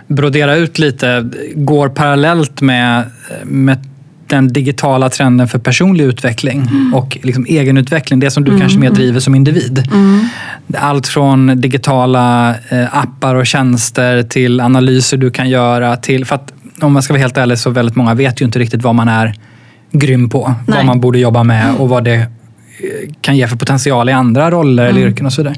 brodera 0.08 0.56
ut 0.56 0.80
lite, 0.80 1.30
går 1.56 1.90
parallellt 1.90 2.62
med, 2.62 3.04
med 3.44 3.78
den 4.28 4.48
digitala 4.48 5.10
trenden 5.10 5.48
för 5.48 5.60
personlig 5.60 6.04
utveckling 6.04 6.62
mm. 6.62 6.94
och 6.94 7.18
liksom 7.22 7.46
egenutveckling. 7.46 8.20
Det 8.20 8.32
som 8.32 8.44
du 8.44 8.52
mm. 8.52 8.62
kanske 8.62 8.80
mer 8.80 8.90
driver 8.90 9.20
som 9.20 9.36
individ. 9.36 9.88
Mm. 9.92 10.26
Allt 10.78 11.08
från 11.08 11.62
digitala 11.62 12.56
eh, 12.70 12.98
appar 12.98 13.36
och 13.36 13.46
tjänster 13.46 14.24
till 14.24 14.62
analyser 14.62 15.18
du 15.18 15.32
kan 15.32 15.50
göra. 15.50 15.96
till 15.96 16.26
för 16.26 16.36
att 16.36 16.54
Om 16.82 16.94
man 16.94 17.04
ska 17.04 17.14
vara 17.14 17.22
helt 17.22 17.38
ärlig 17.38 17.60
så 17.60 17.70
väldigt 17.70 17.96
många 17.96 18.14
vet 18.14 18.42
ju 18.42 18.46
inte 18.46 18.60
riktigt 18.60 18.84
vad 18.84 18.96
man 18.96 19.08
är 19.08 19.34
grym 19.92 20.30
på. 20.30 20.56
Nej. 20.68 20.78
Vad 20.78 20.86
man 20.86 21.00
borde 21.00 21.20
jobba 21.20 21.44
med 21.44 21.76
och 21.76 21.90
vad 21.90 22.04
det 22.04 22.16
eh, 22.16 22.26
kan 23.22 23.38
ge 23.38 23.48
för 23.48 23.58
potential 23.58 24.10
i 24.10 24.12
andra 24.12 24.52
roller 24.52 24.84
eller 24.84 25.00
mm. 25.00 25.12
yrken 25.12 25.26
och 25.26 25.34
så 25.34 25.42
vidare. 25.42 25.56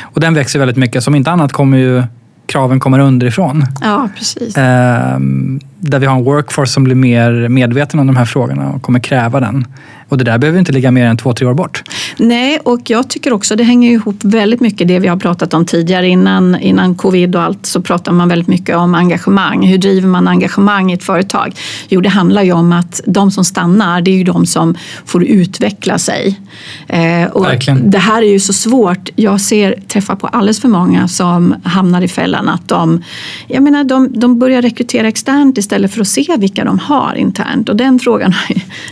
Och 0.00 0.20
den 0.20 0.34
växer 0.34 0.58
väldigt 0.58 0.76
mycket. 0.76 1.04
Som 1.04 1.14
inte 1.14 1.30
annat 1.30 1.52
kommer 1.52 1.78
ju 1.78 2.02
kraven 2.50 2.80
kommer 2.80 2.98
underifrån. 2.98 3.64
Ja, 3.80 4.08
precis. 4.16 4.56
Ehm, 4.56 5.60
där 5.78 5.98
vi 5.98 6.06
har 6.06 6.16
en 6.16 6.24
workforce 6.24 6.72
som 6.72 6.84
blir 6.84 6.94
mer 6.94 7.48
medveten 7.48 8.00
om 8.00 8.06
de 8.06 8.16
här 8.16 8.24
frågorna 8.24 8.70
och 8.70 8.82
kommer 8.82 9.00
kräva 9.00 9.40
den. 9.40 9.66
Och 10.08 10.18
det 10.18 10.24
där 10.24 10.38
behöver 10.38 10.58
inte 10.58 10.72
ligga 10.72 10.90
mer 10.90 11.06
än 11.06 11.16
två, 11.16 11.32
tre 11.32 11.46
år 11.46 11.54
bort. 11.54 11.82
Nej, 12.22 12.58
och 12.62 12.90
jag 12.90 13.10
tycker 13.10 13.32
också 13.32 13.56
det 13.56 13.64
hänger 13.64 13.92
ihop 13.92 14.16
väldigt 14.20 14.60
mycket 14.60 14.88
det 14.88 14.98
vi 14.98 15.08
har 15.08 15.16
pratat 15.16 15.54
om 15.54 15.66
tidigare 15.66 16.08
innan, 16.08 16.58
innan 16.60 16.94
covid 16.94 17.36
och 17.36 17.42
allt 17.42 17.66
så 17.66 17.82
pratar 17.82 18.12
man 18.12 18.28
väldigt 18.28 18.48
mycket 18.48 18.76
om 18.76 18.94
engagemang. 18.94 19.66
Hur 19.66 19.78
driver 19.78 20.08
man 20.08 20.28
engagemang 20.28 20.90
i 20.90 20.94
ett 20.94 21.04
företag? 21.04 21.54
Jo, 21.88 22.00
det 22.00 22.08
handlar 22.08 22.42
ju 22.42 22.52
om 22.52 22.72
att 22.72 23.00
de 23.06 23.30
som 23.30 23.44
stannar, 23.44 24.00
det 24.00 24.10
är 24.10 24.16
ju 24.16 24.24
de 24.24 24.46
som 24.46 24.74
får 25.04 25.24
utveckla 25.24 25.98
sig. 25.98 26.40
Eh, 26.88 27.24
och 27.24 27.44
Verkligen. 27.44 27.90
Det 27.90 27.98
här 27.98 28.22
är 28.22 28.30
ju 28.32 28.40
så 28.40 28.52
svårt. 28.52 29.08
Jag 29.16 29.40
ser, 29.40 29.74
träffar 29.88 30.16
på 30.16 30.26
alldeles 30.26 30.60
för 30.60 30.68
många 30.68 31.08
som 31.08 31.54
hamnar 31.64 32.02
i 32.02 32.08
fällan 32.08 32.48
att 32.48 32.68
de, 32.68 33.04
jag 33.48 33.62
menar, 33.62 33.84
de, 33.84 34.20
de 34.20 34.38
börjar 34.38 34.62
rekrytera 34.62 35.08
externt 35.08 35.58
istället 35.58 35.94
för 35.94 36.00
att 36.00 36.08
se 36.08 36.36
vilka 36.38 36.64
de 36.64 36.78
har 36.78 37.14
internt. 37.14 37.68
Och 37.68 37.76
den 37.76 37.98
frågan 37.98 38.34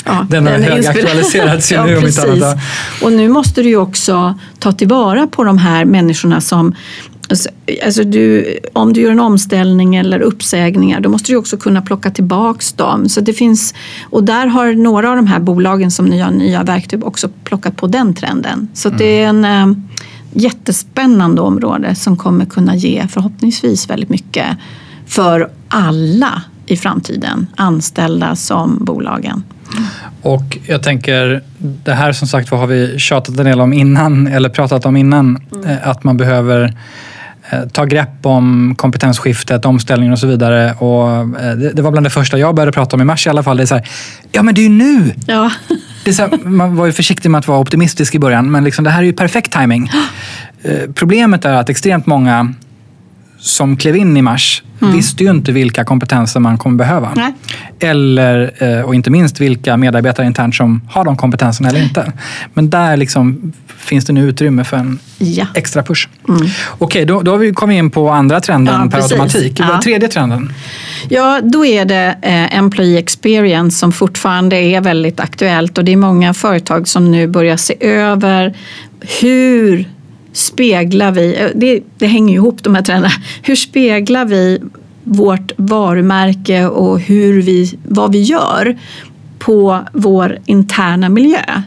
ja, 0.05 0.27
den 0.31 0.47
har 0.47 0.59
den 0.59 0.87
aktualiserats 0.89 1.73
ju 1.73 1.77
ja, 1.77 1.87
nu 1.87 1.97
om 1.97 2.07
inte 2.07 2.23
annat. 2.23 2.59
Nu 3.19 3.29
måste 3.29 3.63
du 3.63 3.69
ju 3.69 3.77
också 3.77 4.35
ta 4.59 4.73
tillvara 4.73 5.27
på 5.27 5.45
de 5.45 5.59
här 5.59 5.85
människorna 5.85 6.41
som 6.41 6.75
Alltså, 7.31 7.49
alltså 7.85 8.05
du, 8.05 8.59
om 8.73 8.93
du 8.93 9.01
gör 9.01 9.11
en 9.11 9.21
omställning 9.21 9.97
eller 9.97 10.21
uppsägningar 10.21 11.01
då 11.01 11.09
måste 11.09 11.33
du 11.33 11.37
också 11.37 11.57
kunna 11.57 11.83
plocka 11.83 12.11
tillbaks 12.11 12.73
dem. 12.73 13.09
Så 13.09 13.21
det 13.21 13.33
finns, 13.33 13.75
och 14.11 14.25
där 14.25 14.47
har 14.47 14.73
några 14.73 15.11
av 15.11 15.17
de 15.17 15.27
här 15.27 15.41
bolagen 15.41 15.91
som 15.91 16.07
nya, 16.07 16.31
nya 16.31 16.63
verktyg 16.63 17.07
också 17.07 17.29
plockat 17.45 17.77
på 17.77 17.87
den 17.87 18.15
trenden. 18.15 18.69
Så 18.75 18.89
mm. 18.89 18.99
det 18.99 19.23
är 19.23 19.29
en 19.29 19.45
äh, 19.45 19.77
jättespännande 20.33 21.41
område 21.41 21.95
som 21.95 22.17
kommer 22.17 22.45
kunna 22.45 22.77
ge 22.77 23.07
förhoppningsvis 23.09 23.91
väldigt 23.91 24.11
mycket 24.11 24.47
för 25.07 25.51
alla 25.69 26.43
i 26.67 26.77
framtiden, 26.77 27.47
anställda 27.57 28.37
som 28.37 28.79
bolagen. 28.85 29.43
Och 30.23 30.59
jag 30.67 30.83
tänker, 30.83 31.43
det 31.59 31.95
här 31.95 32.13
som 32.13 32.29
sagt 32.29 32.51
vad 32.51 32.61
har 32.61 32.67
vi 32.67 32.99
tjatat 32.99 33.39
en 33.39 33.45
del 33.45 33.61
om 33.61 33.73
innan, 33.73 34.27
eller 34.27 34.49
pratat 34.49 34.87
om 34.87 34.97
innan, 34.97 35.39
mm. 35.55 35.69
Eh, 35.69 35.89
att 35.89 36.05
man 36.05 36.17
behöver 36.17 36.75
eh, 37.51 37.61
ta 37.73 37.85
grepp 37.85 38.27
om 38.27 38.75
kompetensskiftet, 38.79 39.65
omställningen 39.65 40.13
och 40.13 40.19
så 40.19 40.27
vidare. 40.27 40.73
Och 40.73 41.11
eh, 41.41 41.53
det 41.75 41.83
var 41.83 41.91
bland 41.91 42.07
det 42.07 42.11
första 42.11 42.39
jag 42.39 42.55
började 42.55 42.73
prata 42.73 42.97
om 42.97 43.03
i 43.03 43.05
mars 43.05 43.27
i 43.27 43.31
alla 43.31 43.43
fall. 43.43 43.57
Det 43.57 43.63
är 43.63 43.67
så 43.67 43.75
här, 43.75 43.89
ja 44.33 44.43
men 44.43 44.55
det 44.55 44.61
är 44.61 44.63
ju 44.63 44.69
nu! 44.69 45.15
Ja. 45.27 45.51
Det 46.05 46.11
är 46.11 46.15
så 46.15 46.23
här, 46.23 46.39
man 46.45 46.77
var 46.77 46.87
ju 46.87 46.93
försiktig 46.93 47.31
med 47.31 47.39
att 47.39 47.49
vara 47.49 47.59
optimistisk 47.59 48.15
i 48.15 48.19
början, 48.19 48.51
men 48.51 48.65
liksom, 48.65 48.85
det 48.85 48.91
här 48.91 48.99
är 48.99 49.07
ju 49.07 49.13
perfekt 49.13 49.53
timing. 49.53 49.91
Problemet 50.95 51.45
är 51.45 51.53
att 51.53 51.69
extremt 51.69 52.07
många 52.07 52.55
som 53.39 53.77
klev 53.77 53.97
in 53.97 54.17
i 54.17 54.23
mars 54.23 54.63
mm. 54.81 54.97
visste 54.97 55.25
ju 55.25 55.31
inte 55.31 55.53
vilka 55.53 55.85
kompetenser 55.85 56.41
man 56.41 56.59
kommer 56.59 56.77
behöva. 56.77 57.13
Nej. 57.17 57.35
Eller, 57.81 58.53
eh, 58.59 58.81
och 58.81 58.95
inte 58.95 59.11
minst 59.11 59.41
vilka 59.41 59.77
medarbetare 59.77 60.27
internt 60.27 60.55
som 60.55 60.81
har 60.91 61.05
de 61.05 61.17
kompetenserna 61.17 61.69
eller 61.69 61.83
inte. 61.83 62.13
Men 62.55 62.71
där 62.71 62.97
liksom 62.97 63.53
finns 63.77 64.05
det 64.05 64.13
nu 64.13 64.29
utrymme 64.29 64.65
för 64.65 64.77
en 64.77 64.99
ja. 65.19 65.47
extra 65.55 65.83
push. 65.83 66.09
Mm. 66.29 66.47
Okej, 66.79 67.05
då, 67.05 67.23
då 67.23 67.31
har 67.31 67.39
vi 67.39 67.53
kommit 67.53 67.79
in 67.79 67.91
på 67.91 68.11
andra 68.11 68.41
trenden 68.41 68.75
ja, 68.75 68.91
per 68.91 68.97
precis. 68.97 69.13
automatik. 69.13 69.61
Ja. 69.61 69.81
Tredje 69.85 70.09
trenden? 70.09 70.53
Ja, 71.09 71.41
då 71.43 71.67
är 71.67 71.85
det 71.85 72.17
eh, 72.23 72.57
Employee 72.59 72.99
Experience 72.99 73.79
som 73.79 73.93
fortfarande 73.93 74.57
är 74.57 74.81
väldigt 74.81 75.21
aktuellt 75.21 75.79
och 75.79 75.85
det 75.85 75.93
är 75.93 75.97
många 75.97 76.35
företag 76.35 76.89
som 76.89 77.11
nu 77.11 77.27
börjar 77.27 77.57
se 77.57 77.77
över 77.81 78.55
hur 79.21 79.85
speglar 80.39 81.13
vi, 81.13 81.37
eh, 81.37 81.47
det, 81.55 81.83
det 81.99 82.07
hänger 82.07 82.29
ju 82.29 82.35
ihop 82.35 82.63
de 82.63 82.75
här 82.75 82.83
trenderna, 82.83 83.15
hur 83.43 83.57
speglar 83.57 84.25
vi 84.25 84.61
vårt 85.05 85.53
varumärke 85.57 86.67
och 86.67 87.01
hur 87.01 87.43
vi, 87.43 87.79
vad 87.89 88.13
vi 88.13 88.23
gör 88.23 88.79
på 89.39 89.85
vår 89.93 90.39
interna 90.47 91.09
miljö. 91.09 91.63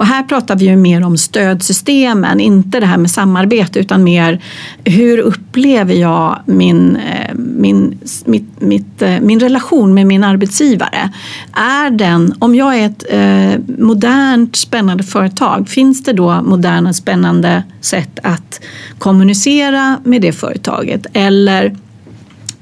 Och 0.00 0.06
här 0.06 0.22
pratar 0.22 0.56
vi 0.56 0.64
ju 0.64 0.76
mer 0.76 1.04
om 1.04 1.16
stödsystemen, 1.16 2.40
inte 2.40 2.80
det 2.80 2.86
här 2.86 2.96
med 2.96 3.10
samarbete 3.10 3.78
utan 3.78 4.04
mer 4.04 4.42
hur 4.84 5.18
upplever 5.18 5.94
jag 5.94 6.38
min, 6.46 6.96
eh, 6.96 7.34
min, 7.34 7.98
mitt, 8.24 8.60
mitt, 8.60 9.02
eh, 9.02 9.20
min 9.20 9.40
relation 9.40 9.94
med 9.94 10.06
min 10.06 10.24
arbetsgivare? 10.24 11.10
Är 11.52 11.90
den, 11.90 12.34
om 12.38 12.54
jag 12.54 12.78
är 12.78 12.86
ett 12.86 13.04
eh, 13.08 13.76
modernt 13.78 14.56
spännande 14.56 15.02
företag, 15.04 15.68
finns 15.68 16.02
det 16.02 16.12
då 16.12 16.42
moderna 16.42 16.92
spännande 16.92 17.62
sätt 17.80 18.18
att 18.22 18.60
kommunicera 18.98 20.00
med 20.04 20.22
det 20.22 20.32
företaget? 20.32 21.06
Eller 21.12 21.76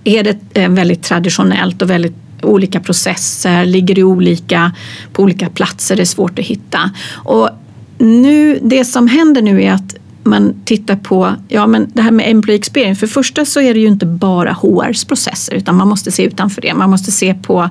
är 0.04 0.24
det 0.24 0.68
väldigt 0.68 1.02
traditionellt 1.02 1.82
och 1.82 1.90
väldigt 1.90 2.27
olika 2.42 2.80
processer, 2.80 3.64
ligger 3.64 3.98
i 3.98 4.02
olika, 4.02 4.72
på 5.12 5.22
olika 5.22 5.48
platser, 5.48 5.96
det 5.96 6.02
är 6.02 6.04
svårt 6.04 6.38
att 6.38 6.44
hitta. 6.44 6.90
Och 7.12 7.50
nu, 7.98 8.58
det 8.62 8.84
som 8.84 9.08
händer 9.08 9.42
nu 9.42 9.62
är 9.62 9.72
att 9.72 9.94
man 10.22 10.54
tittar 10.64 10.96
på 10.96 11.34
ja, 11.48 11.66
men 11.66 11.90
det 11.94 12.02
här 12.02 12.10
med 12.10 12.30
employee 12.30 12.58
experience. 12.58 13.00
För 13.00 13.06
det 13.06 13.12
första 13.12 13.44
så 13.44 13.60
är 13.60 13.74
det 13.74 13.80
ju 13.80 13.86
inte 13.86 14.06
bara 14.06 14.52
HRs 14.52 15.04
processer 15.04 15.54
utan 15.54 15.76
man 15.76 15.88
måste 15.88 16.10
se 16.12 16.22
utanför 16.22 16.62
det. 16.62 16.74
Man 16.74 16.90
måste 16.90 17.12
se 17.12 17.34
på 17.34 17.68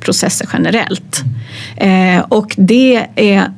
processer 0.00 0.48
generellt. 0.52 1.22
Eh, 1.76 2.18
och 2.28 2.54
det 2.56 3.06
är 3.16 3.52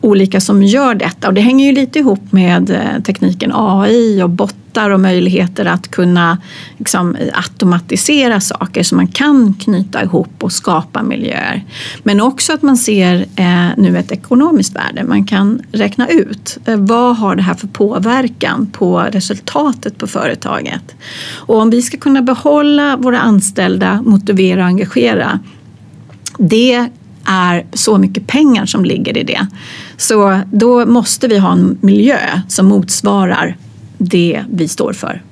olika 0.00 0.40
som 0.40 0.62
gör 0.62 0.94
detta 0.94 1.28
och 1.28 1.34
det 1.34 1.40
hänger 1.40 1.66
ju 1.66 1.72
lite 1.72 1.98
ihop 1.98 2.32
med 2.32 2.70
eh, 2.70 3.02
tekniken 3.02 3.52
AI 3.54 4.22
och 4.22 4.30
bottar 4.30 4.90
och 4.90 5.00
möjligheter 5.00 5.64
att 5.64 5.90
kunna 5.90 6.38
liksom, 6.78 7.16
automatisera 7.32 8.40
saker 8.40 8.82
så 8.82 8.94
man 8.94 9.08
kan 9.08 9.54
knyta 9.54 10.02
ihop 10.02 10.44
och 10.44 10.52
skapa 10.52 11.02
miljöer. 11.02 11.64
Men 12.02 12.20
också 12.20 12.52
att 12.52 12.62
man 12.62 12.76
ser 12.76 13.26
eh, 13.36 13.68
nu 13.76 13.98
ett 13.98 14.12
ekonomiskt 14.12 14.76
värde. 14.76 15.04
Man 15.04 15.24
kan 15.24 15.62
räkna 15.72 16.08
ut 16.08 16.58
eh, 16.64 16.76
vad 16.76 17.16
har 17.16 17.36
det 17.36 17.42
här 17.42 17.54
för 17.54 17.68
påverkan 17.68 18.66
på 18.72 18.98
resultatet 19.00 19.98
på 19.98 20.06
företaget. 20.06 20.94
Och 21.34 21.58
om 21.58 21.70
vi 21.70 21.82
ska 21.82 21.96
kunna 21.96 22.22
behålla 22.22 22.96
våra 22.96 23.20
anställda, 23.20 24.02
motivera 24.02 24.60
och 24.60 24.66
engagera 24.66 25.40
det 26.38 26.88
är 27.30 27.64
så 27.72 27.98
mycket 27.98 28.26
pengar 28.26 28.66
som 28.66 28.84
ligger 28.84 29.18
i 29.18 29.22
det. 29.22 29.46
Så 29.96 30.40
då 30.52 30.86
måste 30.86 31.28
vi 31.28 31.38
ha 31.38 31.52
en 31.52 31.78
miljö 31.80 32.18
som 32.48 32.66
motsvarar 32.66 33.56
det 33.98 34.44
vi 34.52 34.68
står 34.68 34.92
för. 34.92 35.22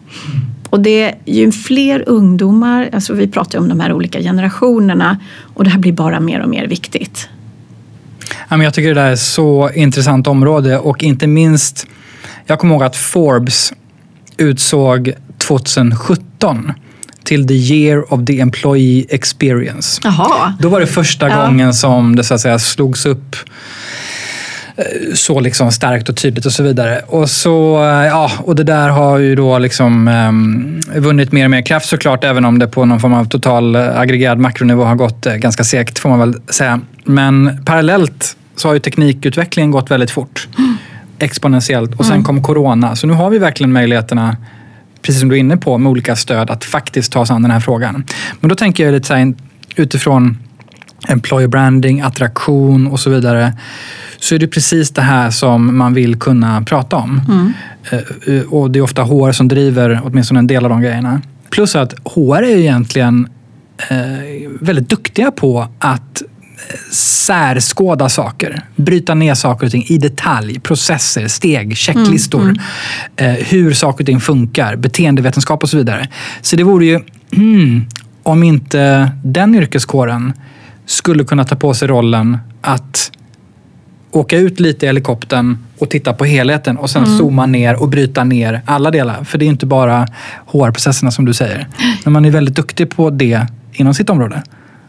Och 0.71 0.81
det 0.81 1.03
är 1.03 1.15
ju 1.25 1.53
fler 1.53 2.05
ungdomar, 2.09 2.91
alltså 2.93 3.15
vi 3.15 3.29
pratar 3.29 3.59
ju 3.59 3.63
om 3.63 3.69
de 3.69 3.81
här 3.81 3.93
olika 3.93 4.21
generationerna 4.21 5.19
och 5.55 5.65
det 5.65 5.71
här 5.71 5.79
blir 5.79 5.93
bara 5.93 6.21
mer 6.21 6.43
och 6.43 6.49
mer 6.49 6.67
viktigt. 6.67 7.29
Jag 8.49 8.75
tycker 8.75 8.89
det 8.89 9.01
där 9.01 9.07
är 9.07 9.13
ett 9.13 9.21
så 9.21 9.71
intressant 9.75 10.27
område 10.27 10.79
och 10.79 11.03
inte 11.03 11.27
minst, 11.27 11.87
jag 12.47 12.59
kommer 12.59 12.75
ihåg 12.75 12.83
att 12.83 12.97
Forbes 12.97 13.73
utsåg 14.37 15.13
2017 15.39 16.73
till 17.29 17.47
the 17.47 17.55
year 17.55 18.13
of 18.13 18.25
the 18.27 18.41
employee 18.41 19.07
experience. 19.09 20.09
Aha. 20.09 20.53
Då 20.61 20.69
var 20.69 20.81
det 20.81 20.87
första 20.87 21.29
ja. 21.29 21.47
gången 21.47 21.75
som 21.75 22.17
det 22.17 22.25
så 22.25 22.35
att 22.35 22.41
säga 22.41 22.59
slogs 22.59 23.07
upp 23.07 23.37
eh, 24.77 25.15
så 25.15 25.41
liksom 25.41 25.73
starkt 25.73 26.09
och 26.09 26.17
tydligt 26.17 26.47
och 26.47 26.53
så 26.53 26.63
vidare. 26.63 27.01
Och, 27.07 27.31
så, 27.31 27.85
eh, 27.85 28.07
ja, 28.07 28.31
och 28.39 28.57
det 28.57 28.65
där 28.65 28.89
har 28.89 29.19
ju 29.19 29.35
då 29.35 29.59
liksom, 29.59 30.09
um, 30.09 30.81
vunnit 31.03 31.33
mer 31.33 31.45
och 31.45 31.51
mer 31.51 31.63
kraft 31.63 31.89
såklart, 31.89 32.25
även 32.25 32.45
om 32.45 32.59
det 32.59 32.67
på 32.67 32.85
någon 32.85 33.01
form 33.01 33.15
av 33.15 33.25
total 33.25 33.77
eh, 33.77 33.99
aggregerad 33.99 34.39
makronivå 34.39 34.85
har 34.85 34.95
gått 34.95 35.25
ganska 35.25 35.65
segt, 35.65 35.99
får 35.99 36.09
man 36.09 36.19
väl 36.19 36.35
säga. 36.51 36.81
Men 37.05 37.63
parallellt 37.65 38.37
så 38.57 38.69
har 38.69 38.75
ju 38.75 38.81
teknikutvecklingen 38.81 39.71
gått 39.71 39.91
väldigt 39.91 40.11
fort. 40.11 40.49
Mm. 40.59 40.77
Exponentiellt. 41.19 41.95
Och 41.95 42.05
sen 42.05 42.15
mm. 42.15 42.25
kom 42.25 42.43
corona. 42.43 42.97
Så 42.97 43.07
nu 43.07 43.13
har 43.13 43.31
vi 43.31 43.39
verkligen 43.39 43.73
möjligheterna 43.73 44.37
precis 45.03 45.21
som 45.21 45.29
du 45.29 45.35
är 45.35 45.41
inne 45.41 45.57
på, 45.57 45.79
med 45.79 45.91
olika 45.91 46.17
stöd 46.17 46.51
att 46.51 46.65
faktiskt 46.65 47.13
ta 47.13 47.27
sig 47.27 47.35
an 47.35 47.43
den 47.43 47.51
här 47.51 47.61
frågan. 47.61 48.05
Men 48.41 48.49
då 48.49 48.55
tänker 48.55 48.85
jag 48.85 48.93
lite 48.93 49.07
så 49.07 49.15
här, 49.15 49.35
utifrån 49.77 50.39
employer 51.09 51.49
branding, 51.49 52.01
attraktion 52.01 52.87
och 52.87 53.01
så 53.01 53.11
vidare 53.11 53.53
så 54.21 54.35
är 54.35 54.39
det 54.39 54.49
precis 54.49 54.91
det 54.91 55.03
här 55.03 55.31
som 55.31 55.79
man 55.79 55.95
vill 55.95 56.17
kunna 56.17 56.63
prata 56.63 56.97
om. 56.97 57.21
Mm. 57.29 57.53
Eh, 58.27 58.53
och 58.53 58.71
det 58.71 58.79
är 58.79 58.83
ofta 58.83 59.03
HR 59.03 59.33
som 59.33 59.49
driver 59.49 60.01
åtminstone 60.05 60.41
en 60.41 60.47
del 60.47 60.65
av 60.65 60.71
de 60.71 60.81
grejerna. 60.81 61.21
Plus 61.51 61.77
att 61.77 61.95
HR 62.05 62.43
är 62.43 62.57
egentligen 62.57 63.29
eh, 63.91 64.51
väldigt 64.61 64.89
duktiga 64.89 65.31
på 65.31 65.69
att 65.79 66.23
särskåda 66.91 68.09
saker. 68.09 68.63
Bryta 68.77 69.15
ner 69.15 69.35
saker 69.35 69.67
och 69.67 69.73
ting 69.73 69.85
i 69.89 69.99
detalj. 69.99 70.61
Processer, 70.61 71.29
steg, 71.29 71.77
checklistor. 71.77 72.43
Mm, 72.43 72.57
mm. 73.17 73.37
Eh, 73.37 73.47
hur 73.47 73.73
saker 73.73 74.03
och 74.03 74.07
ting 74.07 74.21
funkar. 74.21 74.77
Beteendevetenskap 74.77 75.63
och 75.63 75.69
så 75.69 75.77
vidare. 75.77 76.09
Så 76.41 76.57
det 76.57 76.63
vore 76.63 76.87
ju, 76.87 77.01
mm, 77.33 77.87
om 78.23 78.43
inte 78.43 79.11
den 79.25 79.55
yrkeskåren 79.55 80.33
skulle 80.87 81.25
kunna 81.25 81.45
ta 81.45 81.57
på 81.57 81.75
sig 81.75 81.89
rollen 81.89 82.39
att 82.61 83.11
åka 84.11 84.37
ut 84.37 84.61
lite 84.61 84.87
i 84.87 84.89
helikoptern 84.89 85.59
och 85.79 85.91
titta 85.91 86.13
på 86.13 86.25
helheten 86.25 86.77
och 86.77 86.91
sen 86.91 87.05
mm. 87.05 87.19
zooma 87.19 87.47
ner 87.47 87.83
och 87.83 87.89
bryta 87.89 88.25
ner 88.25 88.63
alla 88.65 88.91
delar. 88.91 89.25
För 89.25 89.39
det 89.39 89.45
är 89.45 89.47
inte 89.47 89.67
bara 89.67 90.07
HR-processerna 90.47 91.11
som 91.11 91.25
du 91.25 91.33
säger. 91.33 91.69
Men 92.05 92.13
man 92.13 92.25
är 92.25 92.31
väldigt 92.31 92.55
duktig 92.55 92.91
på 92.91 93.11
det 93.11 93.47
inom 93.73 93.95
sitt 93.95 94.11
område. 94.11 94.43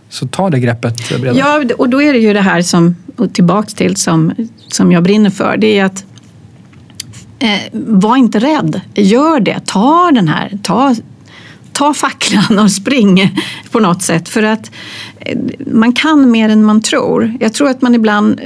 Så 0.09 0.27
ta 0.27 0.49
det 0.49 0.59
greppet 0.59 1.09
bredare. 1.09 1.37
Ja, 1.37 1.63
och 1.77 1.89
då 1.89 2.01
är 2.01 2.13
det 2.13 2.19
ju 2.19 2.33
det 2.33 2.41
här 2.41 2.61
som, 2.61 2.95
och 3.15 3.33
tillbaks 3.33 3.73
till, 3.73 3.95
som, 3.95 4.33
som 4.67 4.91
jag 4.91 5.03
brinner 5.03 5.29
för. 5.29 5.57
Det 5.57 5.79
är 5.79 5.85
att 5.85 6.05
eh, 7.39 7.59
var 7.73 8.17
inte 8.17 8.39
rädd. 8.39 8.81
Gör 8.95 9.39
det. 9.39 9.59
Ta 9.65 10.11
den 10.11 10.27
här. 10.27 10.57
Ta, 10.63 10.95
ta 11.73 11.93
facklan 11.93 12.59
och 12.59 12.71
spring 12.71 13.39
på 13.71 13.79
något 13.79 14.01
sätt. 14.01 14.29
För 14.29 14.43
att 14.43 14.71
eh, 15.19 15.37
man 15.73 15.93
kan 15.93 16.31
mer 16.31 16.49
än 16.49 16.63
man 16.63 16.81
tror. 16.81 17.37
Jag 17.39 17.53
tror 17.53 17.69
att 17.69 17.81
man 17.81 17.95
ibland, 17.95 18.41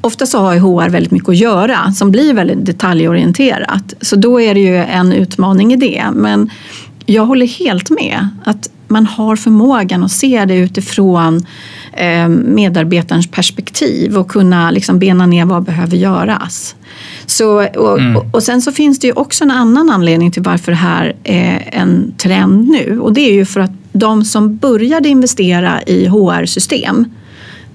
ofta 0.00 0.26
så 0.26 0.38
har 0.38 0.56
HR 0.56 0.88
väldigt 0.88 1.12
mycket 1.12 1.28
att 1.28 1.36
göra 1.36 1.92
som 1.92 2.10
blir 2.10 2.34
väldigt 2.34 2.66
detaljorienterat. 2.66 3.94
Så 4.00 4.16
då 4.16 4.40
är 4.40 4.54
det 4.54 4.60
ju 4.60 4.76
en 4.76 5.12
utmaning 5.12 5.72
i 5.72 5.76
det. 5.76 6.04
Men 6.12 6.50
jag 7.06 7.26
håller 7.26 7.46
helt 7.46 7.90
med. 7.90 8.28
att 8.44 8.70
man 8.90 9.06
har 9.06 9.36
förmågan 9.36 10.04
att 10.04 10.12
se 10.12 10.44
det 10.44 10.56
utifrån 10.56 11.46
eh, 11.92 12.28
medarbetarens 12.28 13.30
perspektiv 13.30 14.18
och 14.18 14.30
kunna 14.30 14.70
liksom 14.70 14.98
bena 14.98 15.26
ner 15.26 15.44
vad 15.44 15.62
behöver 15.62 15.96
göras. 15.96 16.74
Så, 17.26 17.66
och, 17.66 17.98
mm. 17.98 18.16
och, 18.32 18.42
sen 18.42 18.62
så 18.62 18.72
finns 18.72 18.98
det 18.98 19.06
ju 19.06 19.12
också 19.12 19.44
en 19.44 19.50
annan 19.50 19.90
anledning 19.90 20.30
till 20.32 20.42
varför 20.42 20.72
det 20.72 20.78
här 20.78 21.16
är 21.24 21.68
en 21.72 22.14
trend 22.18 22.68
nu 22.68 23.00
och 23.00 23.12
det 23.12 23.20
är 23.20 23.32
ju 23.32 23.44
för 23.44 23.60
att 23.60 23.72
de 23.92 24.24
som 24.24 24.56
började 24.56 25.08
investera 25.08 25.82
i 25.82 26.06
HR-system 26.06 27.04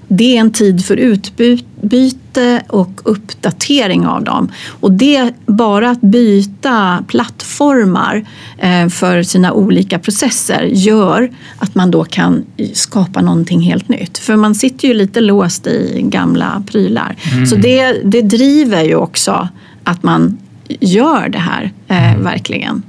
det 0.08 0.36
är 0.36 0.40
en 0.40 0.50
tid 0.50 0.84
för 0.84 0.96
utbyte 0.96 2.62
och 2.68 3.00
uppdatering 3.04 4.06
av 4.06 4.24
dem. 4.24 4.52
Och 4.80 4.92
det, 4.92 5.34
bara 5.46 5.90
att 5.90 6.00
byta 6.00 7.04
plattformar 7.08 8.26
eh, 8.58 8.88
för 8.88 9.22
sina 9.22 9.52
olika 9.52 9.98
processer 9.98 10.62
gör 10.62 11.30
att 11.58 11.74
man 11.74 11.90
då 11.90 12.04
kan 12.04 12.44
skapa 12.72 13.20
någonting 13.20 13.60
helt 13.60 13.88
nytt. 13.88 14.18
För 14.18 14.36
man 14.36 14.54
sitter 14.54 14.88
ju 14.88 14.94
lite 14.94 15.20
låst 15.20 15.66
i 15.66 16.02
gamla 16.04 16.62
prylar. 16.66 17.16
Mm. 17.32 17.46
Så 17.46 17.56
det, 17.56 17.92
det 18.04 18.22
driver 18.22 18.82
ju 18.82 18.94
också 18.94 19.48
att 19.84 20.02
man 20.02 20.38
gör 20.68 21.28
det 21.28 21.38
här, 21.38 21.72
eh, 21.88 22.18
verkligen. 22.18 22.82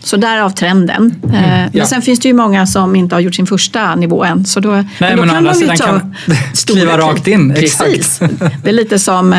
Så 0.00 0.16
därav 0.16 0.50
trenden. 0.50 0.96
Mm. 0.96 1.14
Men 1.22 1.70
ja. 1.72 1.86
sen 1.86 2.02
finns 2.02 2.20
det 2.20 2.28
ju 2.28 2.34
många 2.34 2.66
som 2.66 2.96
inte 2.96 3.14
har 3.14 3.20
gjort 3.20 3.34
sin 3.34 3.46
första 3.46 3.94
nivå 3.94 4.24
än. 4.24 4.44
Så 4.44 4.60
då, 4.60 4.70
Nej, 4.70 4.84
men 4.98 5.16
då 5.16 5.24
men 5.24 5.28
kan 5.28 5.44
de 5.44 5.60
ju 5.60 5.66
ta 5.66 6.00
kliva 6.66 6.98
rakt 6.98 7.26
in. 7.26 7.54
Precis. 7.54 8.20
Det 8.62 8.68
är 8.68 8.72
lite 8.72 8.98
som 8.98 9.32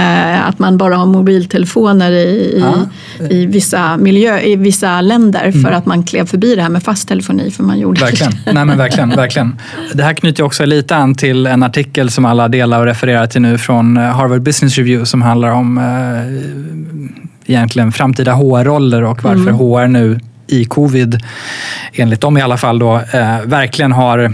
att 0.45 0.59
man 0.59 0.77
bara 0.77 0.95
har 0.95 1.05
mobiltelefoner 1.05 2.11
i, 2.11 2.59
ja. 2.61 3.27
i, 3.29 3.45
vissa, 3.45 3.97
miljö, 3.97 4.39
i 4.39 4.55
vissa 4.55 5.01
länder 5.01 5.43
mm. 5.45 5.63
för 5.63 5.71
att 5.71 5.85
man 5.85 6.03
klev 6.03 6.25
förbi 6.25 6.55
det 6.55 6.61
här 6.61 6.69
med 6.69 6.83
fast 6.83 7.07
telefoni. 7.07 7.51
För 7.51 7.63
man 7.63 7.79
gjorde 7.79 8.01
verkligen. 8.01 8.33
Nej, 8.45 8.65
men 8.65 8.77
verkligen, 8.77 9.09
verkligen. 9.09 9.55
Det 9.93 10.03
här 10.03 10.13
knyter 10.13 10.43
också 10.43 10.65
lite 10.65 10.95
an 10.95 11.15
till 11.15 11.47
en 11.47 11.63
artikel 11.63 12.11
som 12.11 12.25
alla 12.25 12.47
delar 12.47 12.79
och 12.79 12.85
refererar 12.85 13.27
till 13.27 13.41
nu 13.41 13.57
från 13.57 13.97
Harvard 13.97 14.41
Business 14.41 14.77
Review 14.77 15.05
som 15.05 15.21
handlar 15.21 15.49
om 15.49 15.77
eh, 15.77 17.53
egentligen 17.53 17.91
framtida 17.91 18.33
HR-roller 18.33 19.03
och 19.03 19.23
varför 19.23 19.41
mm. 19.41 19.55
HR 19.55 19.87
nu 19.87 20.19
i 20.49 20.65
covid, 20.65 21.19
enligt 21.93 22.21
dem 22.21 22.37
i 22.37 22.41
alla 22.41 22.57
fall, 22.57 22.79
då, 22.79 22.95
eh, 22.95 23.41
verkligen 23.45 23.91
har 23.91 24.33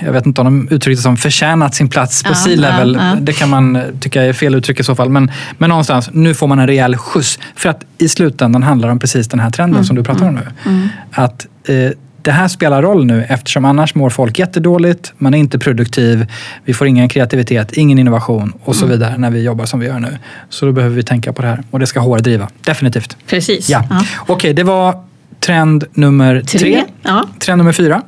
jag 0.00 0.12
vet 0.12 0.26
inte 0.26 0.40
om 0.40 0.44
de 0.44 0.74
uttryckte 0.74 1.02
som 1.02 1.16
förtjänat 1.16 1.74
sin 1.74 1.88
plats 1.88 2.22
på 2.22 2.30
ja, 2.30 2.34
C-level. 2.34 2.98
Ja, 3.00 3.08
ja. 3.08 3.16
Det 3.20 3.32
kan 3.32 3.48
man 3.48 3.78
tycka 4.00 4.22
är 4.22 4.32
fel 4.32 4.54
uttryck 4.54 4.80
i 4.80 4.82
så 4.82 4.94
fall. 4.94 5.08
Men, 5.08 5.30
men 5.58 5.68
någonstans, 5.68 6.10
nu 6.12 6.34
får 6.34 6.46
man 6.46 6.58
en 6.58 6.66
rejäl 6.66 6.96
skjuts. 6.96 7.38
För 7.56 7.68
att 7.68 7.84
i 7.98 8.08
slutändan 8.08 8.62
handlar 8.62 8.88
det 8.88 8.92
om 8.92 8.98
precis 8.98 9.28
den 9.28 9.40
här 9.40 9.50
trenden 9.50 9.74
mm, 9.74 9.84
som 9.84 9.96
du 9.96 10.02
pratar 10.02 10.28
om 10.28 10.34
nu. 10.34 10.40
Mm, 10.40 10.76
mm. 10.76 10.88
Att 11.10 11.46
eh, 11.68 11.90
det 12.24 12.32
här 12.32 12.48
spelar 12.48 12.82
roll 12.82 13.04
nu 13.04 13.24
eftersom 13.28 13.64
annars 13.64 13.94
mår 13.94 14.10
folk 14.10 14.38
jättedåligt, 14.38 15.12
man 15.18 15.34
är 15.34 15.38
inte 15.38 15.58
produktiv, 15.58 16.26
vi 16.64 16.74
får 16.74 16.86
ingen 16.86 17.08
kreativitet, 17.08 17.72
ingen 17.72 17.98
innovation 17.98 18.52
och 18.64 18.76
så 18.76 18.84
mm. 18.84 18.98
vidare 18.98 19.18
när 19.18 19.30
vi 19.30 19.42
jobbar 19.42 19.64
som 19.64 19.80
vi 19.80 19.86
gör 19.86 20.00
nu. 20.00 20.18
Så 20.48 20.66
då 20.66 20.72
behöver 20.72 20.96
vi 20.96 21.02
tänka 21.02 21.32
på 21.32 21.42
det 21.42 21.48
här 21.48 21.62
och 21.70 21.80
det 21.80 21.86
ska 21.86 22.00
HR 22.00 22.18
driva, 22.18 22.48
definitivt. 22.64 23.16
Precis. 23.26 23.68
Ja. 23.68 23.84
ja. 23.90 24.02
Okej, 24.20 24.34
okay, 24.34 24.52
det 24.52 24.62
var 24.62 25.04
trend 25.44 25.84
nummer 25.94 26.42
tre. 26.46 26.58
tre. 26.58 26.84
Ja. 27.02 27.28
Trend 27.38 27.58
nummer 27.58 27.72
fyra. 27.72 28.02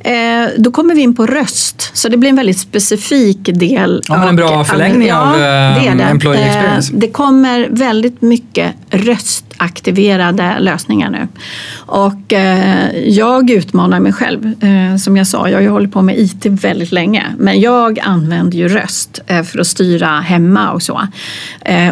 Eh, 0.00 0.48
då 0.58 0.70
kommer 0.70 0.94
vi 0.94 1.00
in 1.00 1.16
på 1.16 1.26
röst, 1.26 1.90
så 1.96 2.08
det 2.08 2.16
blir 2.16 2.30
en 2.30 2.36
väldigt 2.36 2.58
specifik 2.58 3.38
del. 3.44 4.02
Ja, 4.08 4.18
men 4.18 4.28
en 4.28 4.36
bra 4.36 4.64
förlängning 4.64 5.08
ja, 5.08 5.20
av 5.20 5.34
eh, 5.34 5.84
det 5.84 5.94
det. 5.98 6.04
Employee 6.04 6.40
eh, 6.40 6.46
Experience. 6.46 6.92
Det 6.96 7.08
kommer 7.08 7.68
väldigt 7.70 8.22
mycket 8.22 8.72
röstaktiverade 8.90 10.56
lösningar 10.60 11.10
nu. 11.10 11.28
Och 11.76 12.32
eh, 12.32 12.98
jag 13.08 13.50
utmanar 13.50 14.00
mig 14.00 14.12
själv. 14.12 14.46
Eh, 14.46 14.96
som 14.96 15.16
jag 15.16 15.26
sa, 15.26 15.48
jag 15.48 15.56
har 15.56 15.62
ju 15.62 15.68
hållit 15.68 15.92
på 15.92 16.02
med 16.02 16.18
IT 16.18 16.46
väldigt 16.46 16.92
länge. 16.92 17.24
Men 17.38 17.60
jag 17.60 17.98
använder 17.98 18.58
ju 18.58 18.68
röst 18.68 19.20
eh, 19.26 19.42
för 19.42 19.58
att 19.58 19.66
styra 19.66 20.20
hemma 20.20 20.70
och 20.70 20.82
så. 20.82 21.00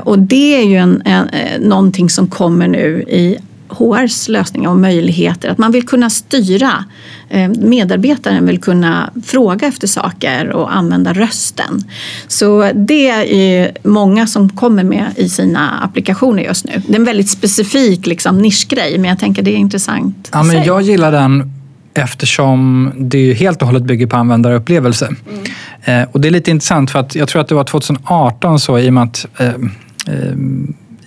och 0.02 0.18
det 0.18 0.60
är 0.60 0.64
ju 0.64 0.76
en, 0.76 1.02
en, 1.04 1.28
någonting 1.60 2.10
som 2.10 2.26
kommer 2.26 2.68
nu 2.68 3.04
i 3.08 3.38
HRs 3.78 4.28
lösningar 4.28 4.70
och 4.70 4.76
möjligheter. 4.76 5.48
Att 5.48 5.58
man 5.58 5.72
vill 5.72 5.86
kunna 5.86 6.10
styra. 6.10 6.84
Eh, 7.28 7.48
medarbetaren 7.48 8.46
vill 8.46 8.60
kunna 8.60 9.10
fråga 9.26 9.66
efter 9.66 9.86
saker 9.86 10.50
och 10.50 10.76
använda 10.76 11.12
rösten. 11.12 11.84
Så 12.28 12.70
det 12.74 13.10
är 13.10 13.72
många 13.82 14.26
som 14.26 14.48
kommer 14.48 14.84
med 14.84 15.06
i 15.16 15.28
sina 15.28 15.70
applikationer 15.70 16.42
just 16.42 16.64
nu. 16.64 16.82
Det 16.86 16.92
är 16.92 16.98
en 16.98 17.04
väldigt 17.04 17.30
specifik 17.30 18.06
liksom, 18.06 18.38
nischgrej 18.38 18.98
men 18.98 19.10
jag 19.10 19.18
tänker 19.18 19.42
det 19.42 19.50
är 19.50 19.56
intressant. 19.56 20.28
Ja, 20.32 20.42
men 20.42 20.64
jag 20.64 20.82
gillar 20.82 21.12
den 21.12 21.52
eftersom 21.94 22.92
det 22.96 23.32
helt 23.32 23.62
och 23.62 23.68
hållet 23.68 23.82
bygger 23.82 24.06
på 24.06 24.16
användarupplevelse. 24.16 25.06
Mm. 25.06 26.02
Eh, 26.02 26.08
och 26.12 26.20
det 26.20 26.28
är 26.28 26.32
lite 26.32 26.50
intressant 26.50 26.90
för 26.90 26.98
att 26.98 27.14
jag 27.14 27.28
tror 27.28 27.42
att 27.42 27.48
det 27.48 27.54
var 27.54 27.64
2018 27.64 28.60
så 28.60 28.78
i 28.78 28.88
och 28.88 28.92
med 28.92 29.02
att 29.02 29.26
eh, 29.38 29.46
eh, 29.48 30.34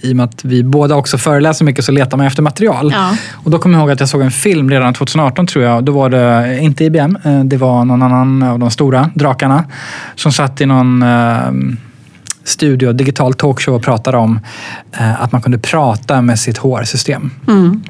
i 0.02 0.12
och 0.12 0.16
med 0.16 0.24
att 0.24 0.46
vi 0.46 0.64
båda 0.64 0.96
också 0.96 1.18
föreläser 1.18 1.66
mycket 1.66 1.86
så 1.86 1.92
letar 1.92 2.18
man 2.18 2.28
efter 2.28 2.42
material. 2.42 2.92
Ja. 2.96 3.16
Och 3.34 3.52
då 3.52 3.60
kommer 3.60 3.76
jag 3.78 3.82
ihåg 3.82 3.92
att 3.92 4.00
jag 4.00 4.10
såg 4.10 4.22
en 4.22 4.32
film 4.32 4.70
redan 4.70 4.94
2018 4.94 5.48
tror 5.48 5.66
jag. 5.66 5.84
Då 5.84 5.92
var 5.92 6.10
det 6.10 6.60
inte 6.60 6.84
IBM, 6.84 7.18
eh, 7.24 7.44
det 7.44 7.58
var 7.58 7.86
någon 7.86 8.02
annan 8.02 8.44
av 8.44 8.60
de 8.60 8.72
stora 8.72 9.10
drakarna 9.16 9.66
som 10.16 10.32
satt 10.32 10.62
i 10.62 10.66
någon 10.66 11.04
eh, 11.04 11.52
studio, 12.44 12.94
digital 12.94 13.34
talkshow 13.34 13.76
och 13.76 13.84
pratade 13.84 14.18
om 14.18 14.40
eh, 14.92 15.22
att 15.22 15.32
man 15.32 15.42
kunde 15.42 15.58
prata 15.58 16.22
med 16.22 16.40
sitt 16.40 16.58
HR-system. 16.58 17.32
Mm. 17.48 17.84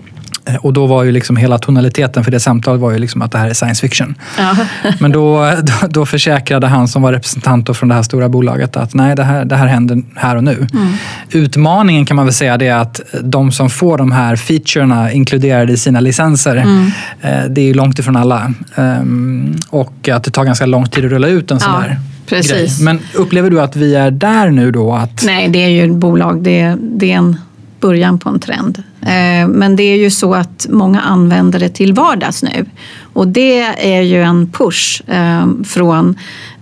Eh, 0.47 0.55
och 0.55 0.73
då 0.73 0.85
var 0.85 1.03
ju 1.03 1.11
liksom 1.11 1.37
hela 1.37 1.57
tonaliteten 1.57 2.23
för 2.23 2.31
det 2.31 2.39
samtalet 2.39 2.81
var 2.81 2.91
ju 2.91 2.97
liksom 2.97 3.21
att 3.21 3.31
det 3.31 3.37
här 3.37 3.49
är 3.49 3.53
science 3.53 3.81
fiction. 3.81 4.15
Ja. 4.37 4.55
Men 4.99 5.11
då, 5.11 5.51
då, 5.63 5.87
då, 5.89 6.05
försäkrade 6.05 6.67
han 6.67 6.87
som 6.87 7.01
var 7.01 7.13
representant 7.13 7.77
från 7.77 7.89
det 7.89 7.95
här 7.95 8.03
stora 8.03 8.29
bolaget 8.29 8.77
att 8.77 8.93
nej, 8.93 9.15
det 9.15 9.23
här, 9.23 9.45
det 9.45 9.55
här 9.55 9.67
händer 9.67 10.03
här 10.15 10.35
och 10.35 10.43
nu. 10.43 10.67
Mm. 10.73 10.93
Utmaningen 11.31 12.05
kan 12.05 12.15
man 12.15 12.25
väl 12.25 12.33
säga 12.33 12.57
det 12.57 12.67
är 12.67 12.77
att 12.77 13.01
de 13.21 13.51
som 13.51 13.69
får 13.69 13.97
de 13.97 14.11
här 14.11 14.35
featurerna 14.35 15.11
inkluderade 15.11 15.73
i 15.73 15.77
sina 15.77 15.99
licenser, 15.99 16.55
mm. 16.55 16.91
Eh, 17.21 17.43
det 17.49 17.61
är 17.61 17.65
ju 17.65 17.73
långt 17.73 17.99
ifrån 17.99 18.15
alla. 18.15 18.53
Ehm, 18.75 19.55
och 19.69 20.09
att 20.09 20.23
det 20.23 20.31
tar 20.31 20.43
ganska 20.43 20.65
lång 20.65 20.87
tid 20.87 21.05
att 21.05 21.11
rulla 21.11 21.27
ut 21.27 21.51
en 21.51 21.59
sån 21.59 21.73
ja. 21.73 21.79
där 21.79 21.99
Precis. 22.27 22.77
Grej. 22.77 22.85
Men 22.85 22.99
upplever 23.13 23.49
du 23.49 23.61
att 23.61 23.75
vi 23.75 23.95
är 23.95 24.11
där 24.11 24.49
nu 24.49 24.71
då? 24.71 24.93
Att... 24.93 25.23
Nej, 25.25 25.49
det 25.49 25.59
är 25.59 25.69
ju 25.69 25.91
ett 25.91 25.95
bolag. 25.95 26.43
Det, 26.43 26.75
det 26.81 27.11
är 27.11 27.17
en 27.17 27.37
början 27.79 28.19
på 28.19 28.29
en 28.29 28.39
trend. 28.39 28.83
Eh, 29.07 29.47
men 29.47 29.75
det 29.75 29.83
är 29.83 29.97
ju 29.97 30.09
så 30.09 30.33
att 30.33 30.67
många 30.69 31.01
använder 31.01 31.59
det 31.59 31.69
till 31.69 31.93
vardags 31.93 32.43
nu. 32.43 32.65
Och 33.13 33.27
det 33.27 33.59
är 33.95 34.01
ju 34.01 34.23
en 34.23 34.51
push 34.51 35.01
eh, 35.07 35.47
från 35.65 36.15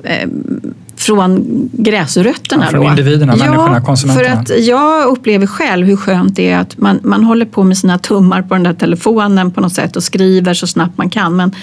eh, 0.03 0.29
från 0.97 1.45
gräsrötterna. 1.73 2.63
Ja, 2.63 2.71
från 2.71 2.83
då. 2.83 2.89
individerna, 2.89 3.35
ja, 3.37 3.45
människorna, 3.45 3.81
konsumenterna. 3.81 4.29
För 4.29 4.55
att 4.55 4.63
jag 4.63 5.05
upplever 5.05 5.47
själv 5.47 5.87
hur 5.87 5.95
skönt 5.95 6.35
det 6.35 6.51
är 6.51 6.57
att 6.57 6.77
man, 6.77 6.99
man 7.03 7.23
håller 7.23 7.45
på 7.45 7.63
med 7.63 7.77
sina 7.77 7.99
tummar 7.99 8.41
på 8.41 8.53
den 8.53 8.63
där 8.63 8.73
telefonen 8.73 9.51
på 9.51 9.61
något 9.61 9.73
sätt 9.73 9.95
och 9.95 10.03
skriver 10.03 10.53
så 10.53 10.67
snabbt 10.67 10.97
man 10.97 11.09
kan. 11.09 11.35
Men 11.35 11.55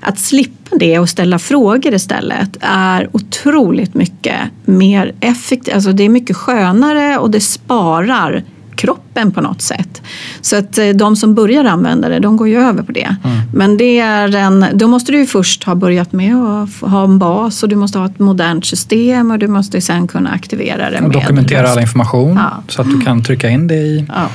att 0.00 0.18
slippa 0.18 0.76
det 0.76 0.98
och 0.98 1.08
ställa 1.08 1.38
frågor 1.38 1.94
istället 1.94 2.56
är 2.60 3.08
otroligt 3.12 3.94
mycket 3.94 4.40
mer 4.64 5.14
effektivt. 5.20 5.74
Alltså 5.74 5.92
det 5.92 6.04
är 6.04 6.08
mycket 6.08 6.36
skönare 6.36 7.18
och 7.18 7.30
det 7.30 7.40
sparar 7.40 8.42
kroppen 8.76 9.32
på 9.32 9.40
något 9.40 9.62
sätt. 9.62 10.02
Så 10.40 10.56
att 10.56 10.78
eh, 10.78 10.88
de 10.88 11.16
som 11.16 11.34
börjar 11.34 11.64
använda 11.64 12.08
det, 12.08 12.18
de 12.18 12.36
går 12.36 12.48
ju 12.48 12.60
över 12.60 12.82
på 12.82 12.92
det. 12.92 13.16
Mm. 13.24 13.38
Men 13.54 13.76
det 13.76 14.00
är 14.00 14.36
en, 14.36 14.66
då 14.72 14.88
måste 14.88 15.12
du 15.12 15.26
först 15.26 15.64
ha 15.64 15.74
börjat 15.74 16.12
med 16.12 16.36
att 16.36 16.90
ha 16.90 17.04
en 17.04 17.18
bas 17.18 17.62
och 17.62 17.68
du 17.68 17.76
måste 17.76 17.98
ha 17.98 18.06
ett 18.06 18.18
modernt 18.18 18.66
system 18.66 19.30
och 19.30 19.38
du 19.38 19.48
måste 19.48 19.80
sen 19.80 20.08
kunna 20.08 20.30
aktivera 20.30 20.90
det. 20.90 21.00
Och 21.00 21.12
dokumentera 21.12 21.68
all 21.68 21.80
information 21.80 22.36
ja. 22.36 22.62
så 22.68 22.82
att 22.82 22.90
du 22.90 23.00
kan 23.00 23.24
trycka 23.24 23.48
in 23.48 23.66
det 23.66 23.74
i 23.74 24.06
ja 24.08 24.28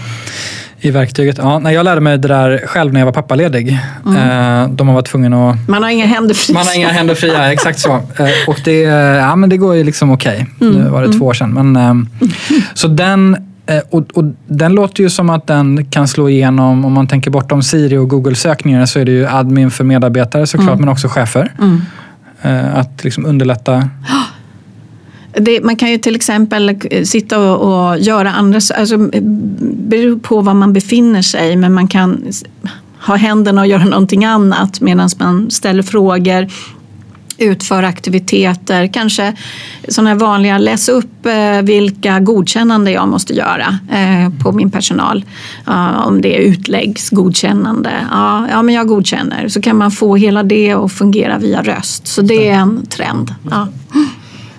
i 0.82 0.92
verktyget. 0.92 1.38
Ja, 1.38 1.60
när 1.60 1.72
jag 1.72 1.84
lärde 1.84 2.02
mig 2.02 2.18
det 2.18 2.28
där 2.28 2.64
själv 2.68 2.94
när 2.94 3.00
jag 3.00 3.06
var 3.06 3.14
pappaledig. 3.14 3.80
Mm. 4.06 4.64
Eh, 4.64 4.70
de 4.70 4.88
har 4.88 4.96
varit 4.96 5.08
tvungna 5.08 5.50
att... 5.50 5.68
Man 5.68 5.84
har 5.84 5.90
inga 5.90 6.06
händer 6.06 6.36
fria. 6.36 6.54
Man 6.54 6.66
har 6.66 6.76
inga 6.76 6.90
händer 6.90 7.16
fria, 7.16 7.52
exakt 7.54 7.80
så. 7.80 7.94
Eh, 7.94 8.30
och 8.48 8.60
det, 8.64 8.82
ja, 8.82 9.36
men 9.36 9.50
det 9.50 9.58
går 9.58 9.76
ju 9.76 9.84
liksom 9.84 10.12
okej. 10.12 10.48
Okay. 10.56 10.68
Mm. 10.68 10.82
Nu 10.82 10.90
var 10.90 11.02
det 11.02 11.08
mm. 11.08 11.20
två 11.20 11.26
år 11.26 11.34
sedan. 11.34 11.54
Men, 11.54 11.76
mm. 11.76 12.08
Så 12.74 12.88
den 12.88 13.51
och, 13.80 14.12
och, 14.14 14.24
den 14.48 14.74
låter 14.74 15.04
ju 15.04 15.10
som 15.10 15.30
att 15.30 15.48
den 15.48 15.86
kan 15.86 16.08
slå 16.08 16.30
igenom, 16.30 16.86
om 16.86 16.94
man 16.94 17.08
tänker 17.08 17.32
bortom 17.32 17.64
Siri 17.64 17.98
och 17.98 18.10
Google-sökningar 18.10 18.86
så 18.86 19.00
är 19.00 19.06
det 19.06 19.12
ju 19.12 19.28
admin 19.28 19.72
för 19.72 19.84
medarbetare 19.84 20.48
såklart, 20.48 20.70
mm. 20.70 20.80
men 20.80 20.90
också 20.90 21.08
chefer. 21.08 21.54
Mm. 21.60 21.82
Eh, 22.42 22.78
att 22.78 23.04
liksom 23.04 23.26
underlätta. 23.26 23.90
Det, 25.34 25.64
man 25.64 25.76
kan 25.76 25.92
ju 25.92 25.98
till 25.98 26.16
exempel 26.16 26.80
sitta 27.04 27.40
och, 27.40 27.90
och 27.90 28.00
göra 28.00 28.32
andra, 28.32 28.60
alltså 28.78 28.98
beror 29.62 30.20
på 30.20 30.42
var 30.42 30.54
man 30.54 30.74
befinner 30.74 31.22
sig, 31.22 31.56
men 31.56 31.74
man 31.74 31.88
kan 31.88 32.26
ha 33.08 33.16
händerna 33.16 33.62
och 33.62 33.68
göra 33.68 33.86
någonting 33.86 34.26
annat 34.26 34.82
medan 34.82 35.10
man 35.20 35.52
ställer 35.52 35.84
frågor 35.84 36.48
utföra 37.46 37.88
aktiviteter, 37.88 38.88
kanske 38.88 39.34
sådana 39.88 40.10
här 40.10 40.18
vanliga, 40.18 40.58
läs 40.58 40.90
upp 40.90 41.26
eh, 41.26 41.62
vilka 41.62 42.20
godkännande 42.20 42.92
jag 42.92 43.08
måste 43.08 43.34
göra 43.34 43.80
eh, 43.92 44.44
på 44.44 44.52
min 44.52 44.72
personal. 44.72 45.26
Om 46.06 46.22
det 46.22 46.38
är 46.38 46.40
utläggsgodkännande, 46.40 47.92
ja, 48.12 48.48
ja 48.50 48.62
men 48.62 48.76
jag 48.76 48.88
godkänner. 48.88 49.48
Så 49.48 49.62
kan 49.62 49.78
man 49.78 49.92
få 49.92 50.16
hela 50.16 50.44
det 50.44 50.74
att 50.74 50.92
fungera 50.92 51.38
via 51.38 51.62
röst. 51.62 52.08
Så 52.08 52.22
det 52.22 52.50
är 52.50 52.54
en 52.54 52.86
trend. 52.86 53.36
Ja. 53.52 53.68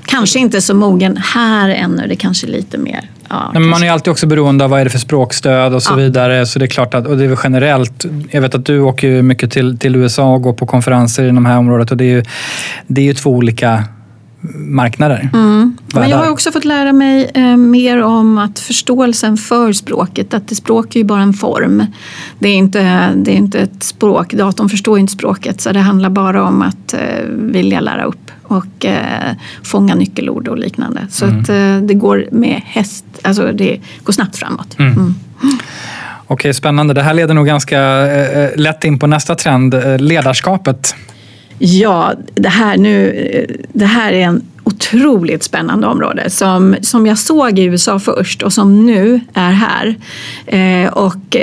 Kanske 0.04 0.38
inte 0.38 0.60
så 0.60 0.74
mogen 0.74 1.16
här 1.16 1.68
ännu, 1.68 2.06
det 2.08 2.16
kanske 2.16 2.46
är 2.46 2.50
lite 2.50 2.78
mer 2.78 3.11
Ja, 3.32 3.50
men 3.52 3.68
man 3.68 3.82
är 3.82 3.90
alltid 3.90 4.10
också 4.10 4.26
beroende 4.26 4.64
av 4.64 4.70
vad 4.70 4.80
är 4.80 4.84
det 4.84 4.90
för 4.90 4.98
språkstöd 4.98 5.74
och 5.74 5.82
så 5.82 5.92
ja. 5.92 5.96
vidare. 5.96 6.46
Så 6.46 6.58
det 6.58 6.64
är 6.64 6.66
klart 6.66 6.94
att, 6.94 7.06
och 7.06 7.16
det 7.16 7.24
är 7.24 7.28
väl 7.28 7.38
generellt. 7.44 8.04
Jag 8.30 8.40
vet 8.40 8.54
att 8.54 8.66
du 8.66 8.80
åker 8.80 9.22
mycket 9.22 9.50
till, 9.50 9.78
till 9.78 9.96
USA 9.96 10.34
och 10.34 10.42
går 10.42 10.52
på 10.52 10.66
konferenser 10.66 11.24
i 11.24 11.26
de 11.26 11.46
här 11.46 11.58
området 11.58 11.90
och 11.90 11.96
det 11.96 12.04
är 12.04 12.16
ju, 12.16 12.24
det 12.86 13.00
är 13.00 13.04
ju 13.04 13.14
två 13.14 13.30
olika 13.30 13.84
marknader. 14.56 15.30
Mm. 15.32 15.76
Men 15.94 16.10
jag 16.10 16.18
har 16.18 16.30
också 16.30 16.52
fått 16.52 16.64
lära 16.64 16.92
mig 16.92 17.30
eh, 17.34 17.56
mer 17.56 18.02
om 18.02 18.38
att 18.38 18.58
förståelsen 18.58 19.36
för 19.36 19.72
språket, 19.72 20.34
att 20.34 20.48
det 20.48 20.54
språk 20.54 20.94
är 20.94 21.00
ju 21.00 21.04
bara 21.04 21.22
en 21.22 21.32
form. 21.32 21.86
Det 22.38 22.48
är 22.48 22.54
inte, 22.54 23.10
det 23.14 23.30
är 23.30 23.36
inte 23.36 23.58
ett 23.58 23.82
språk, 23.82 24.34
datorn 24.34 24.68
förstår 24.68 24.98
inte 24.98 25.12
språket 25.12 25.60
så 25.60 25.72
det 25.72 25.80
handlar 25.80 26.10
bara 26.10 26.44
om 26.44 26.62
att 26.62 26.94
eh, 26.94 27.00
vilja 27.28 27.80
lära 27.80 28.04
upp 28.04 28.31
och 28.52 28.84
eh, 28.84 29.32
fånga 29.62 29.94
nyckelord 29.94 30.48
och 30.48 30.58
liknande. 30.58 31.06
Så 31.10 31.24
mm. 31.24 31.40
att 31.40 31.48
eh, 31.48 31.76
det 31.76 31.94
går 31.94 32.28
med 32.32 32.62
häst, 32.64 33.04
alltså 33.22 33.52
det 33.52 33.80
går 34.04 34.12
snabbt 34.12 34.36
framåt. 34.36 34.78
Mm. 34.78 34.92
mm. 34.92 35.14
Okej, 36.26 36.54
spännande. 36.54 36.94
Det 36.94 37.02
här 37.02 37.14
leder 37.14 37.34
nog 37.34 37.46
ganska 37.46 37.80
eh, 38.10 38.50
lätt 38.56 38.84
in 38.84 38.98
på 38.98 39.06
nästa 39.06 39.34
trend, 39.34 39.74
eh, 39.74 39.98
ledarskapet. 39.98 40.94
Ja, 41.58 42.12
det 42.34 42.48
här, 42.48 42.76
nu, 42.76 43.10
eh, 43.10 43.56
det 43.72 43.86
här 43.86 44.12
är 44.12 44.24
en 44.24 44.42
otroligt 44.64 45.42
spännande 45.42 45.86
område 45.86 46.30
som, 46.30 46.76
som 46.82 47.06
jag 47.06 47.18
såg 47.18 47.58
i 47.58 47.64
USA 47.64 47.98
först 47.98 48.42
och 48.42 48.52
som 48.52 48.86
nu 48.86 49.20
är 49.34 49.50
här. 49.50 49.94
Eh, 50.46 50.92
och 50.92 51.36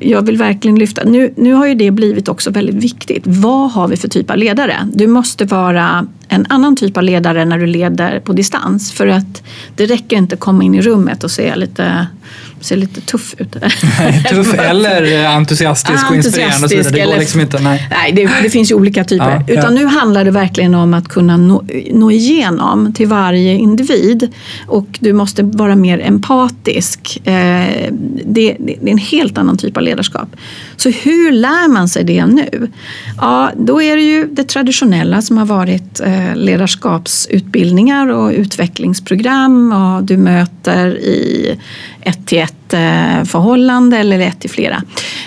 jag 0.00 0.22
vill 0.26 0.36
verkligen 0.36 0.78
lyfta, 0.78 1.04
nu, 1.04 1.34
nu 1.36 1.52
har 1.52 1.66
ju 1.66 1.74
det 1.74 1.90
blivit 1.90 2.28
också 2.28 2.50
väldigt 2.50 2.74
viktigt. 2.74 3.22
Vad 3.26 3.72
har 3.72 3.88
vi 3.88 3.96
för 3.96 4.08
typ 4.08 4.30
av 4.30 4.36
ledare? 4.36 4.88
Du 4.92 5.06
måste 5.06 5.44
vara 5.44 6.06
en 6.32 6.46
annan 6.48 6.76
typ 6.76 6.96
av 6.96 7.02
ledare 7.02 7.44
när 7.44 7.58
du 7.58 7.66
leder 7.66 8.20
på 8.20 8.32
distans. 8.32 8.92
För 8.92 9.06
att 9.06 9.42
det 9.76 9.86
räcker 9.86 10.16
inte 10.16 10.34
att 10.34 10.40
komma 10.40 10.64
in 10.64 10.74
i 10.74 10.82
rummet 10.82 11.24
och 11.24 11.30
se 11.30 11.56
lite 11.56 12.06
ser 12.62 12.76
lite 12.76 13.00
tuff 13.00 13.34
ut. 13.38 13.52
tuff 14.30 14.54
eller 14.54 15.26
entusiastisk 15.26 16.10
och 16.10 16.16
inspirerande 16.16 16.64
och 16.64 16.70
så 16.70 16.76
vidare. 16.76 16.92
Det 16.92 17.04
går 17.04 17.18
liksom 17.18 17.40
inte. 17.40 17.58
Nej, 17.58 17.88
nej 17.90 18.12
det, 18.12 18.30
det 18.42 18.50
finns 18.50 18.70
ju 18.70 18.74
olika 18.74 19.04
typer. 19.04 19.44
Ja, 19.48 19.54
Utan 19.54 19.76
ja. 19.76 19.82
nu 19.82 19.86
handlar 19.86 20.24
det 20.24 20.30
verkligen 20.30 20.74
om 20.74 20.94
att 20.94 21.08
kunna 21.08 21.36
nå, 21.36 21.64
nå 21.92 22.10
igenom 22.10 22.92
till 22.94 23.06
varje 23.06 23.54
individ. 23.54 24.32
Och 24.66 24.86
du 25.00 25.12
måste 25.12 25.42
vara 25.42 25.76
mer 25.76 26.00
empatisk. 26.00 27.20
Eh, 27.24 27.32
det, 28.24 28.56
det, 28.58 28.76
är 28.82 28.88
en 28.88 28.98
helt 28.98 29.38
annan 29.38 29.56
typ 29.56 29.76
av 29.76 29.82
ledarskap. 29.82 30.28
Så 30.76 30.90
hur 30.90 31.32
lär 31.32 31.68
man 31.68 31.88
sig 31.88 32.04
det 32.04 32.26
nu? 32.26 32.70
Ja, 33.20 33.50
då 33.56 33.82
är 33.82 33.96
det 33.96 34.02
ju 34.02 34.26
det 34.26 34.44
traditionella 34.44 35.22
som 35.22 35.38
har 35.38 35.46
varit 35.46 36.00
eh, 36.00 36.36
ledarskapsutbildningar 36.36 38.08
och 38.08 38.32
utvecklingsprogram 38.32 39.72
och 39.72 40.04
du 40.04 40.16
möter 40.16 40.98
i 40.98 41.58
ett 42.00 42.26
till 42.26 42.38
ett 42.38 42.51
förhållande 43.24 43.98
eller 43.98 44.20
ett 44.20 44.40
till 44.40 44.50
flera. 44.50 44.82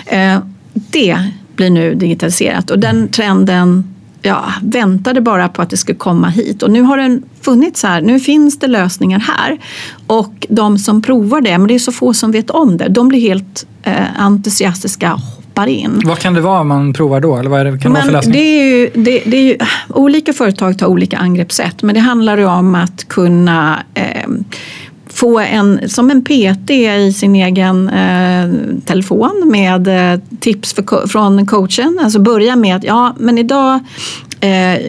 Eh, 0.06 0.38
det 0.72 1.18
blir 1.56 1.70
nu 1.70 1.94
digitaliserat 1.94 2.70
och 2.70 2.78
den 2.78 3.08
trenden 3.08 3.96
ja, 4.22 4.44
väntade 4.62 5.20
bara 5.20 5.48
på 5.48 5.62
att 5.62 5.70
det 5.70 5.76
skulle 5.76 5.98
komma 5.98 6.28
hit 6.28 6.62
och 6.62 6.70
nu 6.70 6.82
har 6.82 6.98
den 6.98 7.22
funnits 7.40 7.82
här. 7.82 8.00
Nu 8.00 8.20
finns 8.20 8.58
det 8.58 8.66
lösningar 8.66 9.18
här 9.18 9.58
och 10.06 10.46
de 10.48 10.78
som 10.78 11.02
provar 11.02 11.40
det, 11.40 11.58
men 11.58 11.68
det 11.68 11.74
är 11.74 11.78
så 11.78 11.92
få 11.92 12.14
som 12.14 12.32
vet 12.32 12.50
om 12.50 12.76
det, 12.76 12.88
de 12.88 13.08
blir 13.08 13.20
helt 13.20 13.66
eh, 13.82 14.20
entusiastiska 14.20 15.10
hoppar 15.56 15.66
in. 15.66 16.02
Vad 16.04 16.18
kan 16.18 16.34
det 16.34 16.40
vara 16.40 16.64
man 16.64 16.92
provar 16.92 17.20
då? 17.20 17.36
Eller 17.36 17.50
vad 17.50 17.60
är 17.60 17.64
det, 17.64 17.78
kan 17.78 17.92
det 17.92 18.02
för 18.02 18.12
lösning? 18.12 18.32
Det 18.32 18.38
är 18.38 18.64
ju, 18.64 18.90
det, 18.94 19.22
det 19.26 19.36
är 19.36 19.42
ju, 19.42 19.58
olika 19.88 20.32
företag 20.32 20.78
tar 20.78 20.86
olika 20.86 21.18
angreppssätt 21.18 21.82
men 21.82 21.94
det 21.94 22.00
handlar 22.00 22.38
ju 22.38 22.46
om 22.46 22.74
att 22.74 23.08
kunna 23.08 23.82
eh, 23.94 24.28
få 25.16 25.38
en, 25.38 25.88
som 25.88 26.10
en 26.10 26.24
PT 26.24 26.70
i 26.70 27.12
sin 27.12 27.34
egen 27.34 27.88
eh, 27.88 28.50
telefon 28.84 29.42
med 29.46 29.88
eh, 29.88 30.20
tips 30.40 30.72
för, 30.72 31.06
från 31.08 31.46
coachen. 31.46 31.98
Alltså 32.02 32.18
börja 32.18 32.56
med 32.56 32.76
att 32.76 32.84
ja, 32.84 33.14
men 33.18 33.38
idag 33.38 33.80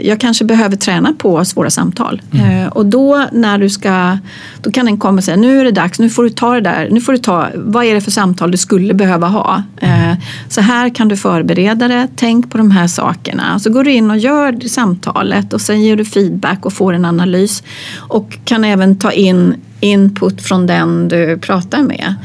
jag 0.04 0.20
kanske 0.20 0.46
behöver 0.46 0.76
träna 0.76 1.14
på 1.14 1.46
svåra 1.46 1.70
samtal. 1.70 2.22
Mm. 2.32 2.62
Eh, 2.62 2.68
och 2.68 2.86
då 2.86 3.26
när 3.32 3.58
du 3.58 3.70
ska, 3.70 4.18
då 4.62 4.72
kan 4.72 4.86
den 4.86 4.98
komma 4.98 5.18
och 5.18 5.24
säga 5.24 5.38
nu 5.38 5.60
är 5.60 5.64
det 5.64 5.72
dags, 5.72 6.00
nu 6.00 6.10
får 6.10 6.24
du 6.24 6.30
ta 6.30 6.54
det 6.54 6.62
där, 6.62 6.88
nu 6.92 7.02
får 7.02 7.12
du 7.12 7.18
ta, 7.18 7.48
vad 7.56 7.86
är 7.86 7.94
det 7.94 8.02
för 8.02 8.12
samtal 8.12 8.52
du 8.52 8.58
skulle 8.58 8.94
behöva 8.94 9.28
ha? 9.28 9.64
Eh, 9.82 10.14
så 10.50 10.62
här 10.62 10.90
kan 10.90 11.08
du 11.08 11.18
förbereda 11.18 11.88
det, 11.88 12.08
tänk 12.16 12.52
på 12.52 12.58
de 12.58 12.72
här 12.72 12.88
sakerna. 12.88 13.60
Så 13.60 13.70
går 13.70 13.84
du 13.84 13.92
in 13.92 14.12
och 14.12 14.18
gör 14.18 14.68
samtalet 14.68 15.54
och 15.54 15.62
sen 15.62 15.84
ger 15.84 15.96
du 15.96 16.06
feedback 16.06 16.66
och 16.66 16.74
får 16.74 16.94
en 16.94 17.06
analys. 17.06 17.64
Och 17.98 18.38
kan 18.46 18.64
även 18.64 19.00
ta 19.00 19.12
in 19.12 19.56
input 19.80 20.42
från 20.42 20.68
den 20.68 21.08
du 21.08 21.38
pratar 21.38 21.84
med. 21.84 22.16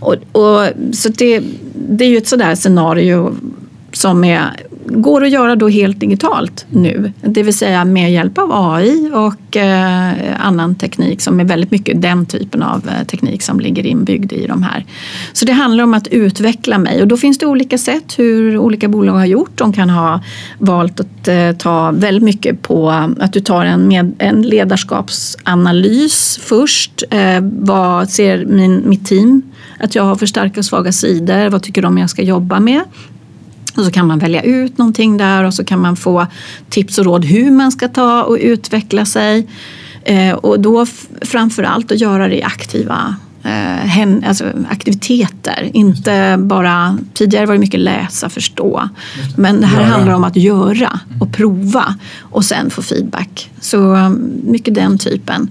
Och, 0.00 0.14
och 0.32 0.68
så 0.92 1.08
det, 1.08 1.42
det 1.74 2.04
är 2.04 2.08
ju 2.08 2.16
ett 2.16 2.28
sådär 2.28 2.54
scenario 2.54 3.36
som 3.92 4.24
är 4.24 4.56
går 4.86 5.24
att 5.24 5.30
göra 5.30 5.56
då 5.56 5.68
helt 5.68 6.00
digitalt 6.00 6.66
nu. 6.70 7.12
Det 7.20 7.42
vill 7.42 7.54
säga 7.54 7.84
med 7.84 8.12
hjälp 8.12 8.38
av 8.38 8.50
AI 8.52 9.10
och 9.14 9.56
eh, 9.56 10.12
annan 10.38 10.74
teknik 10.74 11.20
som 11.20 11.40
är 11.40 11.44
väldigt 11.44 11.70
mycket 11.70 12.02
den 12.02 12.26
typen 12.26 12.62
av 12.62 12.88
eh, 12.88 13.06
teknik 13.06 13.42
som 13.42 13.60
ligger 13.60 13.86
inbyggd 13.86 14.32
i 14.32 14.46
de 14.46 14.62
här. 14.62 14.84
Så 15.32 15.44
det 15.44 15.52
handlar 15.52 15.84
om 15.84 15.94
att 15.94 16.06
utveckla 16.06 16.78
mig 16.78 17.02
och 17.02 17.08
då 17.08 17.16
finns 17.16 17.38
det 17.38 17.46
olika 17.46 17.78
sätt 17.78 18.18
hur 18.18 18.58
olika 18.58 18.88
bolag 18.88 19.12
har 19.12 19.26
gjort. 19.26 19.50
De 19.54 19.72
kan 19.72 19.90
ha 19.90 20.20
valt 20.58 21.00
att 21.00 21.28
eh, 21.28 21.52
ta 21.52 21.90
väldigt 21.90 22.24
mycket 22.24 22.62
på 22.62 22.90
att 23.20 23.32
du 23.32 23.40
tar 23.40 23.64
en, 23.64 23.88
med, 23.88 24.12
en 24.18 24.42
ledarskapsanalys 24.42 26.38
först. 26.42 27.02
Eh, 27.10 27.40
vad 27.42 28.10
ser 28.10 28.44
min, 28.44 28.88
mitt 28.88 29.06
team 29.06 29.42
att 29.78 29.94
jag 29.94 30.02
har 30.02 30.14
för 30.14 30.26
starka 30.26 30.60
och 30.60 30.64
svaga 30.64 30.92
sidor? 30.92 31.48
Vad 31.48 31.62
tycker 31.62 31.82
de 31.82 31.98
jag 31.98 32.10
ska 32.10 32.22
jobba 32.22 32.60
med? 32.60 32.82
Och 33.76 33.84
så 33.84 33.90
kan 33.90 34.06
man 34.06 34.18
välja 34.18 34.42
ut 34.42 34.78
någonting 34.78 35.16
där 35.16 35.44
och 35.44 35.54
så 35.54 35.64
kan 35.64 35.80
man 35.80 35.96
få 35.96 36.26
tips 36.68 36.98
och 36.98 37.04
råd 37.04 37.24
hur 37.24 37.50
man 37.50 37.72
ska 37.72 37.88
ta 37.88 38.22
och 38.22 38.36
utveckla 38.40 39.04
sig. 39.04 39.48
Eh, 40.04 40.34
och 40.34 40.60
då 40.60 40.86
framför 41.20 41.62
allt 41.62 41.92
att 41.92 42.00
göra 42.00 42.28
det 42.28 42.38
i 42.38 42.42
aktiva 42.42 43.16
eh, 43.44 43.84
alltså 44.26 44.44
aktiviteter. 44.70 45.70
Inte 45.72 46.36
bara, 46.38 46.98
tidigare 47.14 47.46
var 47.46 47.54
det 47.54 47.60
mycket 47.60 47.80
läsa, 47.80 48.28
förstå. 48.28 48.88
Men 49.36 49.60
det 49.60 49.66
här 49.66 49.80
göra. 49.80 49.92
handlar 49.92 50.14
om 50.14 50.24
att 50.24 50.36
göra 50.36 51.00
och 51.20 51.32
prova 51.32 51.94
och 52.20 52.44
sen 52.44 52.70
få 52.70 52.82
feedback. 52.82 53.50
Så 53.60 53.78
um, 53.78 54.32
mycket 54.44 54.74
den 54.74 54.98
typen. 54.98 55.50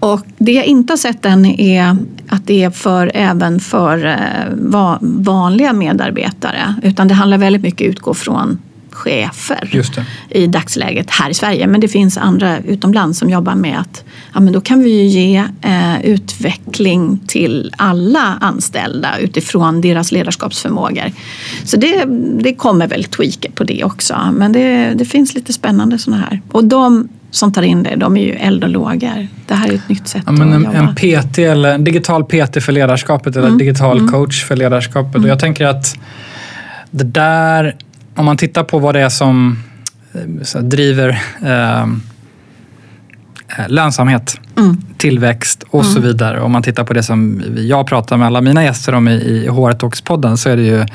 Och 0.00 0.26
det 0.38 0.52
jag 0.52 0.64
inte 0.64 0.92
har 0.92 0.98
sett 0.98 1.26
än 1.26 1.46
är 1.46 1.96
att 2.28 2.46
det 2.46 2.64
är 2.64 2.70
för, 2.70 3.10
även 3.14 3.60
för 3.60 4.06
eh, 4.06 4.96
vanliga 5.00 5.72
medarbetare. 5.72 6.74
Utan 6.82 7.08
det 7.08 7.14
handlar 7.14 7.38
väldigt 7.38 7.62
mycket 7.62 7.86
om 7.86 7.90
att 7.90 7.96
utgå 7.96 8.14
från 8.14 8.58
chefer 8.94 9.82
i 10.30 10.46
dagsläget 10.46 11.10
här 11.10 11.30
i 11.30 11.34
Sverige. 11.34 11.66
Men 11.66 11.80
det 11.80 11.88
finns 11.88 12.18
andra 12.18 12.58
utomlands 12.58 13.18
som 13.18 13.30
jobbar 13.30 13.54
med 13.54 13.80
att 13.80 14.04
ja, 14.34 14.40
men 14.40 14.52
då 14.52 14.60
kan 14.60 14.82
vi 14.82 14.90
ju 14.90 15.06
ge 15.06 15.44
eh, 15.62 16.04
utveckling 16.04 17.20
till 17.26 17.74
alla 17.78 18.38
anställda 18.40 19.18
utifrån 19.18 19.80
deras 19.80 20.12
ledarskapsförmågor. 20.12 21.12
Så 21.64 21.76
det, 21.76 22.04
det 22.42 22.54
kommer 22.54 22.88
väl 22.88 23.04
tweaker 23.04 23.50
på 23.50 23.64
det 23.64 23.84
också. 23.84 24.16
Men 24.32 24.52
det, 24.52 24.94
det 24.94 25.04
finns 25.04 25.34
lite 25.34 25.52
spännande 25.52 25.98
sådana 25.98 26.22
här. 26.22 26.40
Och 26.52 26.64
de 26.64 27.08
som 27.30 27.52
tar 27.52 27.62
in 27.62 27.82
det, 27.82 27.96
de 27.96 28.16
är 28.16 28.24
ju 28.24 28.32
eld 28.32 28.64
och 28.64 28.70
lågor. 28.70 29.28
Det 29.46 29.54
här 29.54 29.68
är 29.68 29.74
ett 29.74 29.88
nytt 29.88 30.08
sätt 30.08 30.22
ja, 30.26 30.32
men 30.32 30.52
en, 30.52 30.66
att 30.66 30.74
jobba. 30.74 30.88
En 30.88 30.94
PT 30.94 31.38
eller 31.38 31.74
en 31.74 31.84
digital 31.84 32.24
PT 32.24 32.62
för 32.62 32.72
ledarskapet 32.72 33.36
eller 33.36 33.46
mm. 33.46 33.58
digital 33.58 33.98
mm. 33.98 34.10
coach 34.10 34.44
för 34.44 34.56
ledarskapet. 34.56 35.14
Mm. 35.14 35.24
Och 35.24 35.30
jag 35.30 35.38
tänker 35.38 35.66
att 35.66 35.96
det 36.90 37.04
där 37.04 37.76
om 38.14 38.24
man 38.24 38.36
tittar 38.36 38.64
på 38.64 38.78
vad 38.78 38.94
det 38.94 39.00
är 39.00 39.08
som 39.08 39.58
eh, 40.54 40.60
driver 40.62 41.22
eh, 41.42 41.82
eh, 41.82 43.68
lönsamhet, 43.68 44.40
mm. 44.58 44.76
tillväxt 44.98 45.64
och 45.70 45.82
mm. 45.82 45.94
så 45.94 46.00
vidare. 46.00 46.40
Om 46.40 46.52
man 46.52 46.62
tittar 46.62 46.84
på 46.84 46.92
det 46.92 47.02
som 47.02 47.42
jag 47.56 47.86
pratar 47.86 48.16
med 48.16 48.26
alla 48.26 48.40
mina 48.40 48.64
gäster 48.64 48.94
om 48.94 49.08
i, 49.08 49.12
i 49.12 49.48
HR 49.48 49.72
Talks-podden 49.72 50.36
så 50.36 50.48
är 50.48 50.56
det 50.56 50.62
ju 50.62 50.86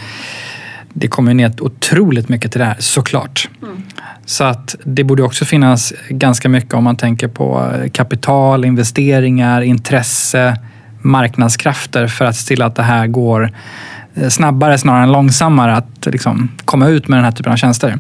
det 0.99 1.07
kommer 1.07 1.33
ner 1.33 1.51
otroligt 1.59 2.29
mycket 2.29 2.51
till 2.51 2.59
det 2.59 2.65
här 2.65 2.75
såklart. 2.79 3.49
Mm. 3.61 3.83
Så 4.25 4.43
att 4.43 4.75
det 4.83 5.03
borde 5.03 5.23
också 5.23 5.45
finnas 5.45 5.93
ganska 6.09 6.49
mycket 6.49 6.73
om 6.73 6.83
man 6.83 6.95
tänker 6.95 7.27
på 7.27 7.71
kapital, 7.93 8.65
investeringar, 8.65 9.61
intresse, 9.61 10.57
marknadskrafter 11.07 12.07
för 12.07 12.25
att 12.25 12.35
se 12.35 12.47
till 12.47 12.61
att 12.61 12.75
det 12.75 12.83
här 12.83 13.07
går 13.07 13.51
Eh, 14.21 14.29
snabbare 14.29 14.77
snarare 14.77 15.03
än 15.03 15.11
långsammare 15.11 15.75
att 15.75 16.05
liksom 16.05 16.51
komma 16.65 16.87
ut 16.87 17.07
med 17.07 17.17
den 17.17 17.25
här 17.25 17.31
typen 17.31 17.51
av 17.51 17.57
tjänster. 17.57 17.99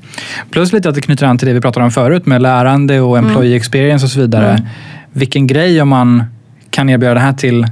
Plus 0.51 0.73
lite 0.73 0.89
att 0.89 0.95
det 0.95 1.01
knyter 1.01 1.25
an 1.25 1.37
till 1.37 1.47
det 1.47 1.53
vi 1.53 1.61
pratade 1.61 1.85
om 1.85 1.91
förut 1.91 2.25
med 2.25 2.41
lärande 2.41 3.01
och 3.01 3.17
mm. 3.17 3.29
employee 3.29 3.51
mm. 3.51 3.57
experience 3.57 4.05
och 4.05 4.09
så 4.09 4.19
vidare. 4.19 4.51
Mm. 4.51 4.65
Vilken 5.11 5.47
grej 5.47 5.81
om 5.81 5.89
man 5.89 6.23
kan 6.69 6.89
erbjuda 6.89 7.13
det 7.13 7.19
här 7.19 7.33
till, 7.33 7.67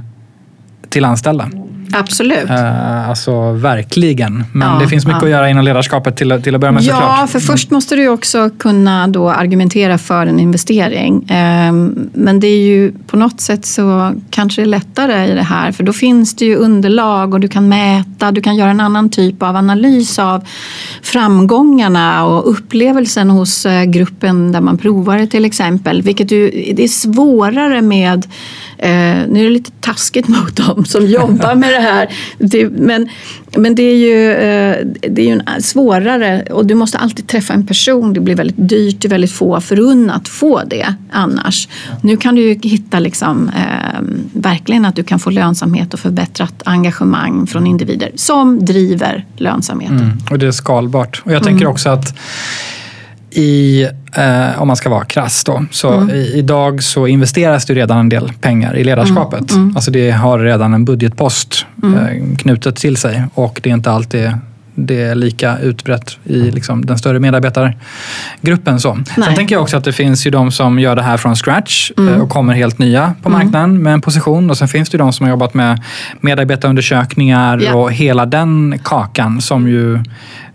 till 0.88 1.04
anställda. 1.04 1.48
Absolut. 1.92 2.50
Uh, 2.50 3.08
alltså 3.08 3.52
verkligen. 3.52 4.44
Men 4.52 4.68
ja, 4.68 4.78
det 4.80 4.88
finns 4.88 5.06
mycket 5.06 5.22
ja. 5.22 5.26
att 5.26 5.30
göra 5.30 5.50
inom 5.50 5.64
ledarskapet 5.64 6.16
till, 6.16 6.42
till 6.42 6.54
att 6.54 6.60
börja 6.60 6.72
med 6.72 6.82
ja, 6.82 6.94
såklart. 6.94 7.18
Ja, 7.20 7.26
för 7.26 7.40
först 7.40 7.70
måste 7.70 7.96
du 7.96 8.08
också 8.08 8.50
kunna 8.58 9.08
då 9.08 9.30
argumentera 9.30 9.98
för 9.98 10.26
en 10.26 10.40
investering. 10.40 11.14
Um, 11.14 12.10
men 12.14 12.40
det 12.40 12.46
är 12.46 12.60
ju 12.60 12.92
på 13.06 13.16
något 13.16 13.40
sätt 13.40 13.66
så 13.66 14.14
kanske 14.30 14.60
det 14.60 14.64
är 14.64 14.68
lättare 14.68 15.32
i 15.32 15.34
det 15.34 15.42
här 15.42 15.72
för 15.72 15.84
då 15.84 15.92
finns 15.92 16.36
det 16.36 16.44
ju 16.44 16.56
underlag 16.56 17.34
och 17.34 17.40
du 17.40 17.48
kan 17.48 17.68
mäta, 17.68 18.32
du 18.32 18.42
kan 18.42 18.56
göra 18.56 18.70
en 18.70 18.80
annan 18.80 19.10
typ 19.10 19.42
av 19.42 19.56
analys 19.56 20.18
av 20.18 20.44
framgångarna 21.02 22.24
och 22.24 22.50
upplevelsen 22.50 23.30
hos 23.30 23.66
eh, 23.66 23.84
gruppen 23.84 24.52
där 24.52 24.60
man 24.60 24.78
provar 24.78 25.18
det 25.18 25.26
till 25.26 25.44
exempel. 25.44 26.02
Vilket 26.02 26.30
ju, 26.30 26.72
det 26.76 26.84
är 26.84 26.88
svårare 26.88 27.82
med 27.82 28.26
Eh, 28.26 28.30
nu 29.28 29.40
är 29.40 29.44
det 29.44 29.50
lite 29.50 29.70
taskigt 29.80 30.28
mot 30.28 30.56
dem 30.56 30.84
som 30.84 31.06
jobbar 31.06 31.54
med 31.54 31.70
det 31.70 31.80
här. 31.80 32.08
Det, 32.38 32.70
men, 32.70 33.08
men 33.56 33.74
det 33.74 33.82
är 33.82 33.96
ju, 33.96 34.32
eh, 34.32 34.86
det 35.10 35.22
är 35.22 35.26
ju 35.26 35.40
en, 35.46 35.62
svårare 35.62 36.42
och 36.42 36.66
du 36.66 36.74
måste 36.74 36.98
alltid 36.98 37.28
träffa 37.28 37.54
en 37.54 37.66
person. 37.66 38.12
Det 38.12 38.20
blir 38.20 38.34
väldigt 38.34 38.68
dyrt, 38.68 39.00
det 39.00 39.08
är 39.08 39.10
väldigt 39.10 39.32
få 39.32 39.60
förunnat 39.60 40.28
få 40.28 40.62
det 40.66 40.94
annars. 41.12 41.68
Nu 42.02 42.16
kan 42.16 42.34
du 42.34 42.42
ju 42.42 42.58
hitta 42.62 42.98
liksom, 42.98 43.48
eh, 43.48 44.00
verkligen 44.32 44.84
att 44.84 44.96
du 44.96 45.04
kan 45.04 45.18
få 45.18 45.30
lönsamhet 45.30 45.94
och 45.94 46.00
förbättrat 46.00 46.62
engagemang 46.64 47.46
från 47.46 47.66
individer 47.66 48.10
som 48.14 48.64
driver 48.64 49.24
lönsamheten. 49.36 49.98
Mm, 49.98 50.18
och 50.30 50.38
det 50.38 50.46
är 50.46 50.52
skalbart. 50.52 51.22
Och 51.24 51.32
jag 51.32 51.42
tänker 51.42 51.64
mm. 51.64 51.72
också 51.72 51.88
att 51.88 52.18
i, 53.36 53.88
eh, 54.16 54.62
om 54.62 54.66
man 54.68 54.76
ska 54.76 54.90
vara 54.90 55.04
krass 55.04 55.44
då, 55.44 55.64
så 55.70 55.92
mm. 55.92 56.10
i, 56.16 56.32
idag 56.34 56.82
så 56.82 57.06
investeras 57.06 57.66
det 57.66 57.74
redan 57.74 57.98
en 57.98 58.08
del 58.08 58.32
pengar 58.40 58.76
i 58.76 58.84
ledarskapet. 58.84 59.50
Mm. 59.50 59.62
Mm. 59.62 59.76
Alltså 59.76 59.90
det 59.90 60.10
har 60.10 60.38
redan 60.38 60.74
en 60.74 60.84
budgetpost 60.84 61.66
mm. 61.82 61.98
eh, 61.98 62.36
knutet 62.36 62.76
till 62.76 62.96
sig 62.96 63.24
och 63.34 63.60
det 63.62 63.70
är 63.70 63.74
inte 63.74 63.90
alltid 63.90 64.32
det 64.76 65.02
är 65.02 65.14
lika 65.14 65.58
utbrett 65.58 66.18
i 66.24 66.50
liksom 66.50 66.86
den 66.86 66.98
större 66.98 67.20
medarbetargruppen. 67.20 68.80
Så. 68.80 68.98
Sen 69.14 69.34
tänker 69.34 69.54
jag 69.54 69.62
också 69.62 69.76
att 69.76 69.84
det 69.84 69.92
finns 69.92 70.26
ju 70.26 70.30
de 70.30 70.52
som 70.52 70.78
gör 70.78 70.96
det 70.96 71.02
här 71.02 71.16
från 71.16 71.36
scratch 71.36 71.90
mm. 71.96 72.14
Eh, 72.14 72.20
och 72.20 72.30
kommer 72.30 72.54
helt 72.54 72.78
nya 72.78 73.14
på 73.22 73.28
mm. 73.28 73.38
marknaden 73.38 73.70
mm. 73.70 73.82
med 73.82 73.92
en 73.92 74.00
position. 74.00 74.50
Och 74.50 74.58
sen 74.58 74.68
finns 74.68 74.88
det 74.88 74.94
ju 74.94 74.98
de 74.98 75.12
som 75.12 75.24
har 75.24 75.30
jobbat 75.30 75.54
med 75.54 75.82
medarbetarundersökningar 76.20 77.62
yeah. 77.62 77.76
och 77.76 77.92
hela 77.92 78.26
den 78.26 78.78
kakan 78.84 79.40
som 79.40 79.68
ju 79.68 79.94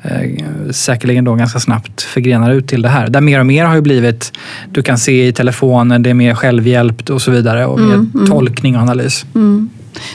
eh, 0.01 0.71
säkerligen 0.71 1.25
då 1.25 1.35
ganska 1.35 1.59
snabbt 1.59 2.01
förgrenar 2.01 2.51
ut 2.51 2.67
till 2.67 2.81
det 2.81 2.89
här. 2.89 3.07
Där 3.07 3.21
mer 3.21 3.39
och 3.39 3.45
mer 3.45 3.65
har 3.65 3.75
ju 3.75 3.81
blivit, 3.81 4.31
du 4.71 4.81
kan 4.81 4.97
se 4.97 5.27
i 5.27 5.33
telefonen, 5.33 6.03
det 6.03 6.09
är 6.09 6.13
mer 6.13 6.35
självhjälpt 6.35 7.09
och 7.09 7.21
så 7.21 7.31
vidare 7.31 7.65
och 7.65 7.79
mer 7.79 7.93
mm. 7.93 8.11
mm. 8.15 8.27
tolkning 8.27 8.75
och 8.75 8.81
analys. 8.81 9.25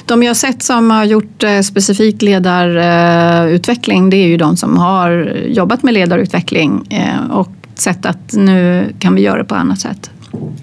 De 0.06 0.22
jag 0.22 0.36
sett 0.36 0.62
som 0.62 0.90
har 0.90 1.04
gjort 1.04 1.42
eh, 1.42 1.60
specifik 1.60 2.22
ledarutveckling 2.22 4.10
det 4.10 4.16
är 4.16 4.26
ju 4.26 4.36
de 4.36 4.56
som 4.56 4.78
har 4.78 5.36
jobbat 5.48 5.82
med 5.82 5.94
ledarutveckling 5.94 6.86
eh, 6.90 7.30
och 7.30 7.48
sett 7.74 8.06
att 8.06 8.32
nu 8.32 8.86
kan 8.98 9.14
vi 9.14 9.22
göra 9.22 9.38
det 9.38 9.44
på 9.44 9.54
annat 9.54 9.80
sätt. 9.80 10.10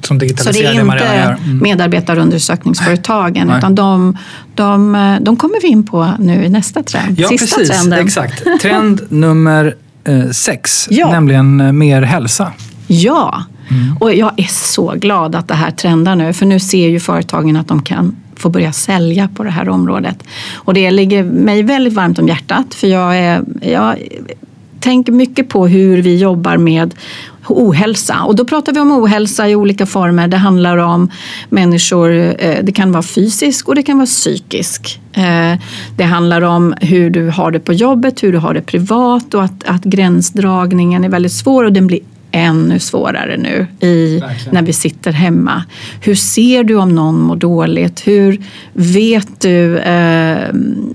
Som 0.01 0.19
Så 0.19 0.51
det 0.51 0.65
är 0.65 0.81
inte 0.81 1.05
mm. 1.05 1.57
medarbetarundersökningsföretagen 1.57 3.47
Nej. 3.47 3.57
utan 3.57 3.75
de, 3.75 4.17
de, 4.55 5.17
de 5.21 5.37
kommer 5.37 5.61
vi 5.61 5.67
in 5.67 5.85
på 5.85 6.09
nu 6.19 6.45
i 6.45 6.49
nästa 6.49 6.83
trend. 6.83 7.19
Ja, 7.19 7.27
Sista 7.27 7.57
precis, 7.57 7.77
trenden. 7.77 8.05
Exakt. 8.05 8.43
Trend 8.61 9.01
nummer 9.09 9.75
eh, 10.03 10.29
sex, 10.29 10.87
ja. 10.91 11.11
nämligen 11.11 11.77
mer 11.77 12.01
hälsa. 12.01 12.51
Ja, 12.87 13.43
mm. 13.69 13.97
och 13.97 14.13
jag 14.13 14.39
är 14.39 14.49
så 14.49 14.93
glad 14.95 15.35
att 15.35 15.47
det 15.47 15.55
här 15.55 15.71
trendar 15.71 16.15
nu 16.15 16.33
för 16.33 16.45
nu 16.45 16.59
ser 16.59 16.87
ju 16.87 16.99
företagen 16.99 17.57
att 17.57 17.67
de 17.67 17.81
kan 17.81 18.15
få 18.43 18.49
börja 18.49 18.71
sälja 18.71 19.29
på 19.35 19.43
det 19.43 19.49
här 19.49 19.69
området. 19.69 20.23
Och 20.55 20.73
det 20.73 20.91
ligger 20.91 21.23
mig 21.23 21.63
väldigt 21.63 21.93
varmt 21.93 22.19
om 22.19 22.27
hjärtat 22.27 22.73
för 22.73 22.87
jag, 22.87 23.17
är, 23.17 23.43
jag 23.61 23.97
tänker 24.79 25.11
mycket 25.11 25.49
på 25.49 25.67
hur 25.67 26.01
vi 26.01 26.17
jobbar 26.17 26.57
med 26.57 26.95
ohälsa. 27.47 28.23
Och 28.23 28.35
då 28.35 28.45
pratar 28.45 28.73
vi 28.73 28.79
om 28.79 28.91
ohälsa 28.91 29.49
i 29.49 29.55
olika 29.55 29.85
former. 29.85 30.27
Det 30.27 30.37
handlar 30.37 30.77
om 30.77 31.11
människor, 31.49 32.11
eh, 32.39 32.57
det 32.63 32.71
kan 32.71 32.91
vara 32.91 33.03
fysisk 33.03 33.67
och 33.67 33.75
det 33.75 33.83
kan 33.83 33.97
vara 33.97 34.05
psykisk. 34.05 34.99
Eh, 35.13 35.59
det 35.97 36.03
handlar 36.03 36.41
om 36.41 36.73
hur 36.81 37.09
du 37.09 37.29
har 37.29 37.51
det 37.51 37.59
på 37.59 37.73
jobbet, 37.73 38.23
hur 38.23 38.31
du 38.31 38.37
har 38.37 38.53
det 38.53 38.61
privat 38.61 39.33
och 39.33 39.43
att, 39.43 39.63
att 39.65 39.83
gränsdragningen 39.83 41.03
är 41.03 41.09
väldigt 41.09 41.31
svår 41.31 41.63
och 41.63 41.73
den 41.73 41.87
blir 41.87 41.99
ännu 42.33 42.79
svårare 42.79 43.37
nu 43.37 43.87
i, 43.87 44.21
när 44.51 44.61
vi 44.61 44.73
sitter 44.73 45.11
hemma. 45.11 45.63
Hur 46.01 46.15
ser 46.15 46.63
du 46.63 46.75
om 46.75 46.95
någon 46.95 47.21
mår 47.21 47.35
dåligt? 47.35 48.07
Hur 48.07 48.41
vet 48.73 49.41
du 49.41 49.77
eh, 49.77 50.53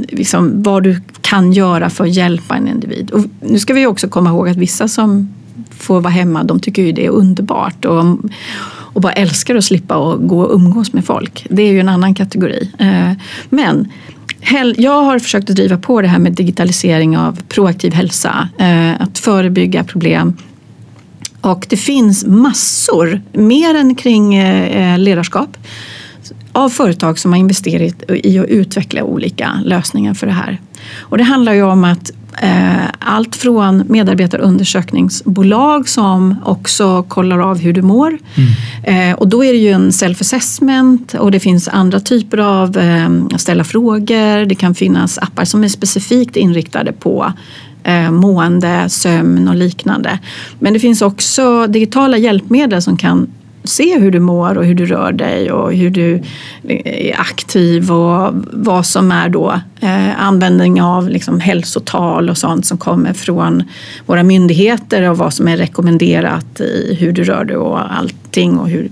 liksom, 0.08 0.62
vad 0.62 0.82
du 0.82 1.00
kan 1.20 1.52
göra 1.52 1.90
för 1.90 2.04
att 2.04 2.14
hjälpa 2.14 2.56
en 2.56 2.68
individ? 2.68 3.10
Och 3.10 3.24
nu 3.40 3.58
ska 3.58 3.74
vi 3.74 3.86
också 3.86 4.08
komma 4.08 4.30
ihåg 4.30 4.48
att 4.48 4.56
vissa 4.56 4.88
som 4.88 5.34
får 5.70 6.00
vara 6.00 6.12
hemma, 6.12 6.44
de 6.44 6.60
tycker 6.60 6.82
ju 6.82 6.92
det 6.92 7.06
är 7.06 7.10
underbart 7.10 7.84
och, 7.84 8.04
och 8.70 9.00
bara 9.00 9.12
älskar 9.12 9.54
att 9.54 9.64
slippa 9.64 9.94
att 9.94 10.20
gå 10.20 10.40
och 10.40 10.54
umgås 10.54 10.92
med 10.92 11.04
folk. 11.04 11.46
Det 11.50 11.62
är 11.62 11.72
ju 11.72 11.80
en 11.80 11.88
annan 11.88 12.14
kategori. 12.14 12.70
Eh, 12.78 13.12
men 13.48 13.88
jag 14.76 15.02
har 15.02 15.18
försökt 15.18 15.50
att 15.50 15.56
driva 15.56 15.78
på 15.78 16.02
det 16.02 16.08
här 16.08 16.18
med 16.18 16.32
digitalisering 16.32 17.18
av 17.18 17.40
proaktiv 17.48 17.92
hälsa, 17.92 18.48
eh, 18.58 19.02
att 19.02 19.18
förebygga 19.18 19.84
problem 19.84 20.36
och 21.40 21.66
det 21.68 21.76
finns 21.76 22.24
massor, 22.24 23.20
mer 23.32 23.74
än 23.74 23.94
kring 23.94 24.34
eh, 24.34 24.98
ledarskap, 24.98 25.56
av 26.52 26.68
företag 26.68 27.18
som 27.18 27.32
har 27.32 27.38
investerat 27.38 28.02
i 28.08 28.38
att 28.38 28.46
utveckla 28.46 29.04
olika 29.04 29.60
lösningar 29.64 30.14
för 30.14 30.26
det 30.26 30.32
här. 30.32 30.60
Och 30.98 31.18
det 31.18 31.24
handlar 31.24 31.52
ju 31.52 31.62
om 31.62 31.84
att 31.84 32.10
eh, 32.42 32.88
allt 32.98 33.36
från 33.36 33.84
medarbetarundersökningsbolag 33.88 35.88
som 35.88 36.36
också 36.44 37.02
kollar 37.02 37.38
av 37.38 37.58
hur 37.58 37.72
du 37.72 37.82
mår. 37.82 38.18
Mm. 38.34 39.10
Eh, 39.10 39.18
och 39.18 39.28
då 39.28 39.44
är 39.44 39.52
det 39.52 39.58
ju 39.58 39.70
en 39.70 39.90
self-assessment 39.90 41.14
och 41.14 41.30
det 41.30 41.40
finns 41.40 41.68
andra 41.68 42.00
typer 42.00 42.38
av 42.38 42.78
ställa 43.36 43.64
frågor. 43.64 44.44
Det 44.44 44.54
kan 44.54 44.74
finnas 44.74 45.18
appar 45.18 45.44
som 45.44 45.64
är 45.64 45.68
specifikt 45.68 46.36
inriktade 46.36 46.92
på 46.92 47.32
Eh, 47.88 48.10
mående, 48.10 48.88
sömn 48.88 49.48
och 49.48 49.54
liknande. 49.54 50.18
Men 50.58 50.72
det 50.72 50.78
finns 50.78 51.02
också 51.02 51.66
digitala 51.66 52.16
hjälpmedel 52.18 52.82
som 52.82 52.96
kan 52.96 53.28
se 53.64 53.98
hur 53.98 54.10
du 54.10 54.20
mår 54.20 54.58
och 54.58 54.64
hur 54.64 54.74
du 54.74 54.86
rör 54.86 55.12
dig 55.12 55.52
och 55.52 55.74
hur 55.74 55.90
du 55.90 56.14
eh, 56.68 57.08
är 57.08 57.20
aktiv 57.20 57.92
och 57.92 58.34
vad 58.52 58.86
som 58.86 59.12
är 59.12 59.28
då 59.28 59.60
eh, 59.80 60.22
användning 60.22 60.82
av 60.82 61.08
liksom 61.08 61.40
hälsotal 61.40 62.30
och 62.30 62.38
sånt 62.38 62.66
som 62.66 62.78
kommer 62.78 63.12
från 63.12 63.62
våra 64.06 64.22
myndigheter 64.22 65.10
och 65.10 65.18
vad 65.18 65.34
som 65.34 65.48
är 65.48 65.56
rekommenderat 65.56 66.60
i 66.60 66.96
hur 67.00 67.12
du 67.12 67.24
rör 67.24 67.44
dig 67.44 67.56
och 67.56 67.92
allting 67.94 68.58
och 68.58 68.68
hur 68.68 68.90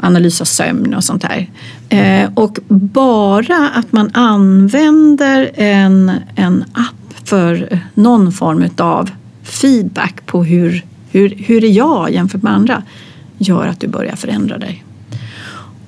analys 0.00 0.40
av 0.40 0.44
sömn 0.44 0.94
och 0.94 1.04
sånt 1.04 1.24
här. 1.24 1.50
Eh, 1.88 2.30
och 2.34 2.58
bara 2.68 3.70
att 3.74 3.92
man 3.92 4.10
använder 4.14 5.50
en, 5.54 6.12
en 6.34 6.64
app 6.72 6.94
för 7.24 7.78
någon 7.94 8.32
form 8.32 8.68
av 8.78 9.10
feedback 9.42 10.26
på 10.26 10.44
hur, 10.44 10.84
hur, 11.10 11.34
hur 11.36 11.64
är 11.64 11.68
jag 11.68 12.10
jämfört 12.12 12.42
med 12.42 12.52
andra 12.52 12.82
gör 13.38 13.66
att 13.66 13.80
du 13.80 13.88
börjar 13.88 14.16
förändra 14.16 14.58
dig. 14.58 14.84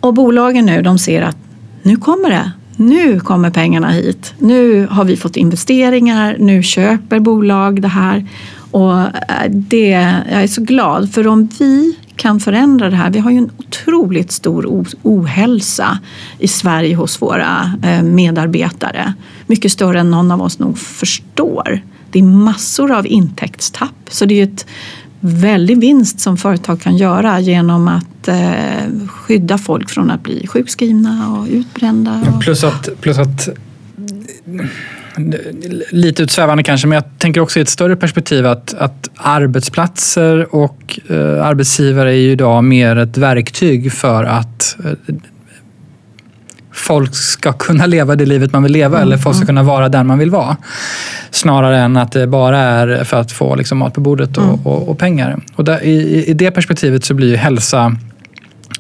Och 0.01 0.15
bolagen 0.15 0.67
nu, 0.67 0.83
de 0.83 0.99
ser 0.99 1.23
att 1.23 1.37
nu 1.83 1.97
kommer 1.97 2.31
det. 2.31 2.53
Nu 2.77 3.21
kommer 3.21 3.51
pengarna 3.51 3.91
hit. 3.91 4.35
Nu 4.39 4.87
har 4.87 5.05
vi 5.05 5.17
fått 5.17 5.37
investeringar. 5.37 6.37
Nu 6.39 6.63
köper 6.63 7.21
bolag 7.21 7.83
det 7.83 7.89
här. 7.89 8.27
Och 8.71 8.99
eh, 9.01 9.11
det, 9.49 9.89
jag 10.31 10.43
är 10.43 10.47
så 10.47 10.63
glad, 10.63 11.13
för 11.13 11.27
om 11.27 11.49
vi 11.59 11.97
kan 12.17 12.41
förändra 12.41 12.91
det 12.91 12.97
här. 12.97 13.11
Vi 13.11 13.19
har 13.19 13.31
ju 13.31 13.39
en 13.39 13.51
otroligt 13.57 14.33
stor 14.33 14.87
ohälsa 15.03 15.99
i 16.39 16.49
Sverige 16.49 16.95
hos 16.95 17.23
våra 17.23 17.73
eh, 17.83 18.03
medarbetare. 18.03 19.13
Mycket 19.47 19.73
större 19.73 20.01
än 20.01 20.11
någon 20.11 20.31
av 20.31 20.43
oss 20.43 20.59
nog 20.59 20.79
förstår. 20.79 21.81
Det 22.11 22.19
är 22.19 22.23
massor 22.23 22.93
av 22.93 23.07
intäktstapp. 23.07 24.09
Så 24.09 24.25
det 24.25 24.41
är 24.41 24.45
ett 24.45 24.67
väldig 25.21 25.81
vinst 25.81 26.21
som 26.21 26.37
företag 26.37 26.81
kan 26.81 26.97
göra 26.97 27.41
genom 27.41 27.89
att 27.89 28.29
eh, 28.29 29.09
skydda 29.09 29.59
folk 29.59 29.91
från 29.91 30.11
att 30.11 30.23
bli 30.23 30.47
sjukskrivna 30.47 31.33
och 31.33 31.47
utbrända. 31.51 32.23
Och... 32.35 32.43
Plus, 32.43 32.65
att, 32.65 32.89
plus 33.01 33.19
att 33.19 33.49
lite 35.91 36.23
utsvävande 36.23 36.63
kanske, 36.63 36.87
men 36.87 36.97
jag 36.97 37.05
tänker 37.19 37.41
också 37.41 37.59
i 37.59 37.63
ett 37.63 37.69
större 37.69 37.97
perspektiv 37.97 38.47
att, 38.47 38.75
att 38.75 39.11
arbetsplatser 39.17 40.55
och 40.55 41.01
eh, 41.11 41.47
arbetsgivare 41.47 42.13
är 42.13 42.19
ju 42.19 42.31
idag 42.31 42.65
mer 42.65 42.97
ett 42.97 43.17
verktyg 43.17 43.93
för 43.93 44.25
att 44.25 44.77
eh, 44.85 45.15
folk 46.73 47.15
ska 47.15 47.53
kunna 47.53 47.87
leva 47.87 48.17
det 48.17 48.27
livet 48.27 48.53
man 48.53 48.63
vill 48.63 48.73
leva 48.73 48.97
mm. 48.97 49.09
eller 49.09 49.17
folk 49.17 49.37
ska 49.37 49.47
kunna 49.47 49.63
vara 49.63 49.89
där 49.89 50.05
man 50.05 50.19
vill 50.19 50.31
vara. 50.31 50.57
Snarare 51.31 51.79
än 51.79 51.97
att 51.97 52.13
det 52.13 52.27
bara 52.27 52.59
är 52.59 53.05
för 53.05 53.21
att 53.21 53.33
få 53.33 53.55
liksom, 53.55 53.79
mat 53.79 53.95
på 53.95 54.01
bordet 54.01 54.39
och, 54.39 54.45
mm. 54.45 54.67
och, 54.67 54.89
och 54.89 54.99
pengar. 54.99 55.41
Och 55.55 55.65
där, 55.65 55.85
i, 55.85 56.25
I 56.27 56.35
det 56.35 56.51
perspektivet 56.51 57.05
så 57.05 57.15
blir 57.15 57.29
ju 57.29 57.37
hälsa 57.37 57.97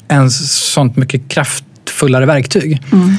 en 0.08 0.30
sånt 0.30 0.96
mycket 0.96 1.28
kraftfullare 1.28 2.26
verktyg. 2.26 2.82
Mm 2.92 3.16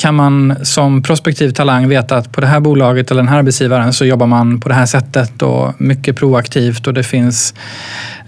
kan 0.00 0.14
man 0.14 0.54
som 0.62 1.02
prospektiv 1.02 1.50
talang 1.50 1.88
veta 1.88 2.16
att 2.16 2.32
på 2.32 2.40
det 2.40 2.46
här 2.46 2.60
bolaget 2.60 3.10
eller 3.10 3.22
den 3.22 3.28
här 3.28 3.38
arbetsgivaren 3.38 3.92
så 3.92 4.04
jobbar 4.04 4.26
man 4.26 4.60
på 4.60 4.68
det 4.68 4.74
här 4.74 4.86
sättet 4.86 5.42
och 5.42 5.80
mycket 5.80 6.16
proaktivt 6.16 6.86
och 6.86 6.94
det 6.94 7.02
finns 7.02 7.54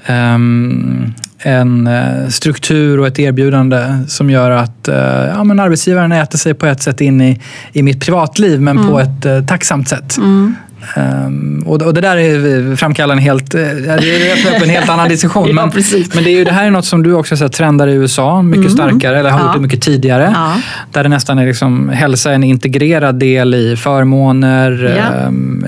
um, 0.09 1.15
en 1.39 1.87
eh, 1.87 2.29
struktur 2.29 3.01
och 3.01 3.07
ett 3.07 3.19
erbjudande 3.19 3.99
som 4.09 4.31
gör 4.31 4.51
att 4.51 4.89
uh, 4.89 4.95
ja, 5.35 5.45
men 5.45 5.61
arbetsgivaren 5.61 6.13
äter 6.13 6.39
sig 6.39 6.55
på 6.55 6.67
ett 6.67 6.83
sätt 6.83 7.01
in 7.01 7.21
i, 7.21 7.41
i 7.73 7.83
mitt 7.83 8.05
privatliv 8.05 8.61
men 8.61 8.79
mm. 8.79 8.91
på 8.91 9.01
ett 9.01 9.27
uh, 9.27 9.47
tacksamt 9.47 9.89
sätt. 9.89 10.17
Mm. 10.17 10.55
Um, 10.97 11.63
och, 11.67 11.83
och 11.83 11.95
det 11.95 12.01
där 12.01 12.17
är 12.17 12.77
framkallar 12.77 13.15
en 13.15 13.21
helt, 13.21 13.55
eh, 13.55 13.61
det 13.61 14.33
öppnar 14.33 14.57
upp 14.57 14.63
en 14.63 14.69
helt 14.71 14.89
annan 14.89 15.09
diskussion. 15.15 15.49
ja, 15.49 15.55
men, 15.55 15.71
men 16.15 16.25
det, 16.25 16.31
är 16.31 16.37
ju, 16.39 16.45
det 16.45 16.53
här 16.53 16.67
är 16.67 16.71
något 16.71 16.85
som 16.85 17.03
du 17.03 17.15
också 17.15 17.35
har 17.35 17.39
sett 17.39 17.53
trendar 17.53 17.89
i 17.89 17.93
USA 17.93 18.43
mycket 18.43 18.63
Mm. 18.63 18.73
starkare, 18.73 19.19
eller 19.19 19.31
har 19.31 19.39
Ja. 19.41 19.45
gjort 19.47 19.55
det 19.55 19.61
mycket 19.61 19.81
tidigare. 19.83 20.31
Ja. 20.35 20.53
Där 20.93 21.03
det 21.03 21.09
nästan 21.09 21.39
är 21.39 21.47
liksom, 21.47 21.89
hälsa 21.89 22.31
är 22.31 22.35
en 22.35 22.45
integrerad 22.45 23.15
del 23.19 23.55
i 23.55 23.77
förmåner, 23.77 24.95
Ja. 24.99 25.27
ehm, 25.27 25.67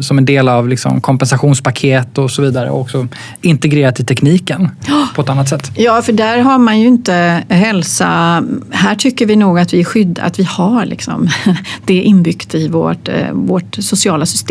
som 0.00 0.18
en 0.18 0.24
del 0.24 0.48
av 0.48 0.68
liksom 0.68 1.00
kompensationspaket 1.00 2.18
och 2.18 2.30
så 2.30 2.42
vidare. 2.42 2.70
Och 2.70 2.80
också 2.80 3.08
integrerat 3.42 4.00
i 4.00 4.04
tekniken 4.04 4.68
på 5.14 5.22
ett 5.22 5.28
annat 5.28 5.48
sätt. 5.48 5.70
Ja, 5.76 6.02
för 6.02 6.12
där 6.12 6.38
har 6.38 6.58
man 6.58 6.80
ju 6.80 6.86
inte 6.86 7.42
hälsa. 7.48 8.42
Här 8.70 8.94
tycker 8.94 9.26
vi 9.26 9.36
nog 9.36 9.58
att 9.58 9.74
vi 9.74 9.80
är 9.80 9.84
skydd, 9.84 10.18
att 10.22 10.38
vi 10.38 10.42
har 10.44 10.84
liksom 10.86 11.28
det 11.86 11.94
inbyggt 11.94 12.54
i 12.54 12.68
vårt, 12.68 13.08
eh, 13.08 13.14
vårt 13.32 13.74
sociala 13.78 14.26
system. 14.26 14.49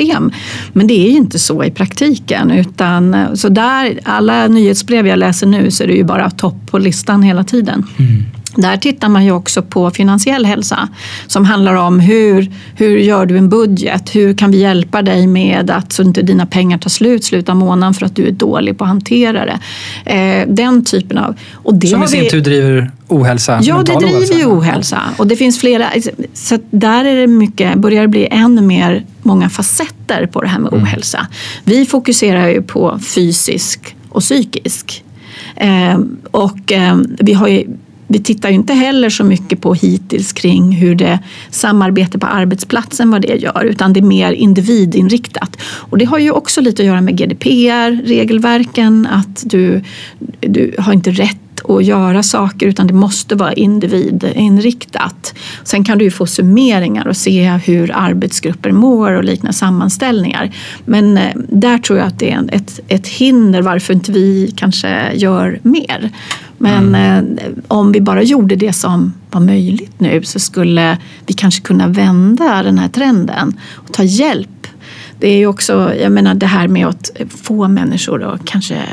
Men 0.74 0.88
det 0.88 1.08
är 1.08 1.12
ju 1.12 1.18
inte 1.18 1.39
så 1.39 1.64
i 1.64 1.72
praktiken. 1.72 2.52
Utan, 2.52 3.28
så 3.38 3.50
där, 3.50 4.00
alla 4.04 4.47
nyhetsbrev 4.47 5.08
jag 5.08 5.20
läser 5.20 5.47
nu 5.47 5.72
så 5.72 5.84
är 5.84 5.88
det 5.88 5.93
ju 5.93 6.04
bara 6.04 6.30
topp 6.30 6.72
på 6.72 6.78
listan 6.78 7.24
hela 7.24 7.43
tiden. 7.43 7.86
Mm. 7.97 8.24
Där 8.62 8.78
tittar 8.78 9.10
man 9.10 9.26
ju 9.26 9.32
också 9.32 9.62
på 9.62 9.91
finansiell 9.91 10.45
hälsa 10.45 10.89
som 11.28 11.45
handlar 11.45 11.74
om 11.74 11.99
hur, 11.99 12.51
hur 12.76 12.97
gör 12.97 13.26
du 13.26 13.38
en 13.38 13.49
budget? 13.49 14.16
Hur 14.16 14.34
kan 14.34 14.51
vi 14.51 14.57
hjälpa 14.62 15.01
dig 15.01 15.28
med 15.28 15.72
att 15.72 15.93
så 15.93 16.03
inte 16.03 16.22
dina 16.22 16.45
pengar 16.45 16.78
tar 16.78 16.89
slut 16.89 17.24
slutet 17.24 17.49
av 17.49 17.55
månaden 17.55 17.93
för 17.93 18.05
att 18.05 18.16
du 18.16 18.28
är 18.28 18.32
dålig 18.32 18.78
på 18.78 18.84
att 18.84 18.88
hantera 18.88 19.45
det. 19.45 19.60
Eh, 20.16 20.47
den 20.47 20.86
typen 20.86 21.18
av... 21.18 21.36
Och 21.53 21.74
det 21.76 21.88
Som 21.88 22.03
i 22.03 22.07
sin 22.07 22.24
vi- 22.24 22.30
tur 22.30 22.41
driver 22.41 22.91
ohälsa. 23.07 23.60
Ja, 23.64 23.84
det 23.86 23.95
driver 23.95 24.36
ju 24.39 24.45
ohälsa. 24.45 25.01
Och 25.18 25.28
det 25.28 25.36
finns 25.36 25.60
flera, 25.60 25.89
så 26.34 26.57
där 26.72 27.05
är 27.05 27.16
det 27.16 27.28
mycket, 27.28 27.76
börjar 27.76 28.01
det 28.01 28.07
bli 28.07 28.28
ännu 28.32 28.62
mer 28.62 29.05
många 29.24 29.49
facetter 29.49 30.26
på 30.26 30.41
det 30.41 30.47
här 30.47 30.60
med 30.60 30.74
ohälsa. 30.74 31.28
Vi 31.64 31.86
fokuserar 31.86 32.47
ju 32.47 32.62
på 32.62 32.99
fysisk 33.16 33.95
och 34.10 34.22
psykisk. 34.22 35.03
Eh, 35.55 35.99
och 36.32 36.72
eh, 36.72 36.97
vi 37.20 37.34
har 37.34 37.47
ju 37.47 37.64
vi 38.12 38.20
tittar 38.20 38.49
ju 38.49 38.55
inte 38.55 38.74
heller 38.74 39.10
så 39.10 39.24
mycket 39.24 39.62
på 39.62 39.74
hittills 39.74 40.34
kring 40.34 40.72
hur 40.72 40.95
det 40.95 41.20
samarbete 41.49 42.20
på 42.20 42.28
arbetsplatsen 42.28 43.12
vad 43.12 43.22
det 43.22 43.36
gör 43.36 43.66
utan 43.66 43.93
det 43.93 43.99
är 43.99 44.03
mer 44.03 44.32
individinriktat. 44.32 45.57
Och 45.62 45.97
det 45.97 46.05
har 46.05 46.20
ju 46.20 46.32
också 46.32 46.62
lite 46.62 46.82
att 46.82 46.88
göra 46.88 47.01
med 47.01 47.18
GDPR, 47.18 48.07
regelverken, 48.07 49.07
att 49.12 49.43
du, 49.45 49.82
du 50.39 50.76
har 50.80 50.93
inte 50.93 51.12
rätt 51.12 51.38
att 51.70 51.86
göra 51.86 52.24
saker 52.24 52.68
utan 52.68 52.88
det 52.88 52.93
måste 52.93 53.36
vara 53.36 53.53
individinriktat. 53.53 55.34
Sen 55.64 55.84
kan 55.84 55.97
du 55.97 56.05
ju 56.05 56.12
få 56.12 56.26
summeringar 56.26 57.07
och 57.07 57.18
se 57.18 57.49
hur 57.49 57.91
arbetsgrupper 57.95 58.72
mår 58.72 59.14
och 59.14 59.24
liknande 59.24 59.53
sammanställningar. 59.53 60.51
Men 60.86 61.18
eh, 61.18 61.36
där 61.49 61.78
tror 61.78 61.99
jag 61.99 62.07
att 62.07 62.20
det 62.20 62.32
är 62.32 62.49
ett, 62.51 62.80
ett 62.88 63.07
hinder 63.07 63.62
varför 63.62 63.93
inte 63.93 64.12
vi 64.12 64.53
kanske 64.57 65.14
gör 65.14 65.60
mer. 65.64 66.12
Men 66.60 66.95
eh, 66.95 67.24
om 67.68 67.91
vi 67.91 68.01
bara 68.01 68.24
gjorde 68.24 68.55
det 68.55 68.74
som 68.74 69.14
var 69.32 69.41
möjligt 69.41 69.99
nu 69.99 70.24
så 70.24 70.39
skulle 70.39 70.97
vi 71.28 71.34
kanske 71.34 71.62
kunna 71.62 71.88
vända 71.88 72.64
den 72.64 72.80
här 72.80 72.89
trenden 72.89 73.60
och 73.74 73.93
ta 73.93 74.03
hjälp. 74.03 74.68
Det 75.20 75.28
är 75.28 75.38
ju 75.38 75.47
också, 75.47 75.93
jag 76.01 76.12
menar 76.12 76.34
det 76.34 76.45
här 76.45 76.68
med 76.68 76.88
att 76.88 77.12
få 77.43 77.68
människor 77.68 78.34
att 78.34 78.45
kanske 78.45 78.84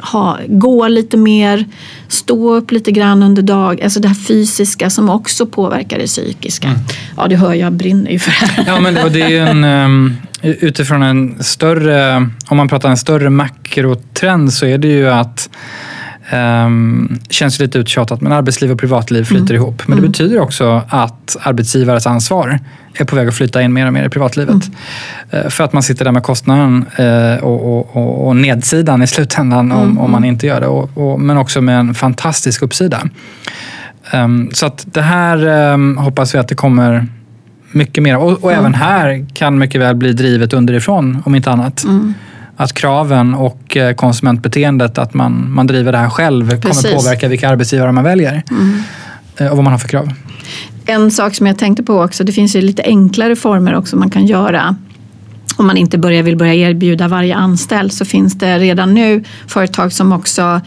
ha, 0.00 0.38
gå 0.48 0.88
lite 0.88 1.16
mer, 1.16 1.64
stå 2.08 2.54
upp 2.54 2.70
lite 2.70 2.92
grann 2.92 3.22
under 3.22 3.42
dag, 3.42 3.82
alltså 3.82 4.00
det 4.00 4.08
här 4.08 4.14
fysiska 4.14 4.90
som 4.90 5.10
också 5.10 5.46
påverkar 5.46 5.98
det 5.98 6.06
psykiska. 6.06 6.72
Ja, 7.16 7.26
det 7.28 7.36
hör 7.36 7.54
jag 7.54 7.72
brinner 7.72 8.10
ju 8.10 8.18
för 8.18 8.30
det 8.30 8.52
här. 8.52 8.64
Ja, 8.66 8.80
men 8.80 8.94
det 8.94 9.22
är 9.22 9.28
ju 9.28 9.38
en, 9.38 9.64
ehm, 9.64 10.16
utifrån 10.42 11.02
en 11.02 11.44
större, 11.44 12.30
om 12.46 12.56
man 12.56 12.68
pratar 12.68 12.90
en 12.90 12.96
större 12.96 13.30
makrotrend 13.30 14.52
så 14.52 14.66
är 14.66 14.78
det 14.78 14.88
ju 14.88 15.08
att 15.08 15.48
Um, 16.32 17.18
känns 17.30 17.58
lite 17.58 17.78
uttjatat, 17.78 18.20
men 18.20 18.32
arbetsliv 18.32 18.70
och 18.70 18.78
privatliv 18.78 19.24
flyter 19.24 19.54
ihop. 19.54 19.82
Men 19.86 20.00
det 20.00 20.08
betyder 20.08 20.40
också 20.40 20.82
att 20.88 21.36
arbetsgivares 21.40 22.06
ansvar 22.06 22.58
är 22.94 23.04
på 23.04 23.16
väg 23.16 23.28
att 23.28 23.34
flytta 23.34 23.62
in 23.62 23.72
mer 23.72 23.86
och 23.86 23.92
mer 23.92 24.06
i 24.06 24.08
privatlivet. 24.08 24.70
Eh, 25.30 25.48
för 25.48 25.64
att 25.64 25.72
man 25.72 25.82
sitter 25.82 26.04
där 26.04 26.12
med 26.12 26.22
kostnaden 26.22 26.84
eh, 26.96 27.44
och, 27.44 27.78
och, 27.96 28.26
och, 28.26 28.36
nedsidan 28.36 29.02
i 29.02 29.06
slutändan 29.06 29.72
om, 29.72 29.98
om 29.98 30.10
man 30.10 30.24
inte 30.24 30.46
gör 30.46 30.60
det. 30.60 30.66
Och, 30.66 31.20
men 31.20 31.36
också 31.36 31.60
med 31.60 31.78
en 31.78 31.94
fantastisk 31.94 32.62
uppsida. 32.62 33.02
Um, 34.14 34.50
så 34.52 34.66
att 34.66 34.86
det 34.92 35.02
här 35.02 35.46
um, 35.72 35.98
hoppas 35.98 36.34
vi 36.34 36.38
att 36.38 36.48
det 36.48 36.54
kommer 36.54 37.06
mycket 37.72 38.02
mer. 38.02 38.16
Och, 38.16 38.44
och 38.44 38.52
även 38.52 38.74
här 38.74 39.26
kan 39.34 39.58
mycket 39.58 39.80
väl 39.80 39.94
bli 39.94 40.12
drivet 40.12 40.52
underifrån, 40.52 41.22
om 41.24 41.34
inte 41.34 41.50
annat. 41.50 41.84
Att 42.56 42.72
kraven 42.72 43.34
och 43.34 43.76
eh, 43.76 43.94
konsumentbeteendet, 43.94 44.98
att 44.98 45.14
man, 45.14 45.52
man 45.52 45.66
driver 45.66 45.92
det 45.92 45.98
här 45.98 46.10
själv, 46.10 46.60
Precis. 46.60 46.82
kommer 46.82 46.96
påverka 46.96 47.28
vilka 47.28 47.48
arbetsgivare 47.48 47.92
man 47.92 48.04
väljer. 48.04 48.42
Eh, 49.36 49.46
Och 49.46 49.56
vad 49.56 49.64
man 49.64 49.72
har 49.72 49.78
för 49.78 49.88
krav. 49.88 50.12
En 50.86 51.10
sak 51.10 51.34
som 51.34 51.46
jag 51.46 51.58
tänkte 51.58 51.82
på 51.82 52.00
också, 52.00 52.24
det 52.24 52.32
finns 52.32 52.56
ju 52.56 52.60
lite 52.60 52.82
enklare 52.82 53.36
former 53.36 53.74
också 53.74 53.96
man 53.96 54.10
kan 54.10 54.26
göra. 54.26 54.76
Om 55.56 55.66
man 55.66 55.76
inte 55.76 55.98
börjar, 55.98 56.22
vill 56.22 56.36
börja 56.36 56.54
erbjuda 56.54 57.08
varje 57.08 57.34
anställd 57.34 57.92
så 57.92 58.04
finns 58.04 58.34
det 58.38 58.58
redan 58.58 58.94
nu 58.94 59.24
företag 59.46 59.92
som 59.92 60.12
också 60.12 60.60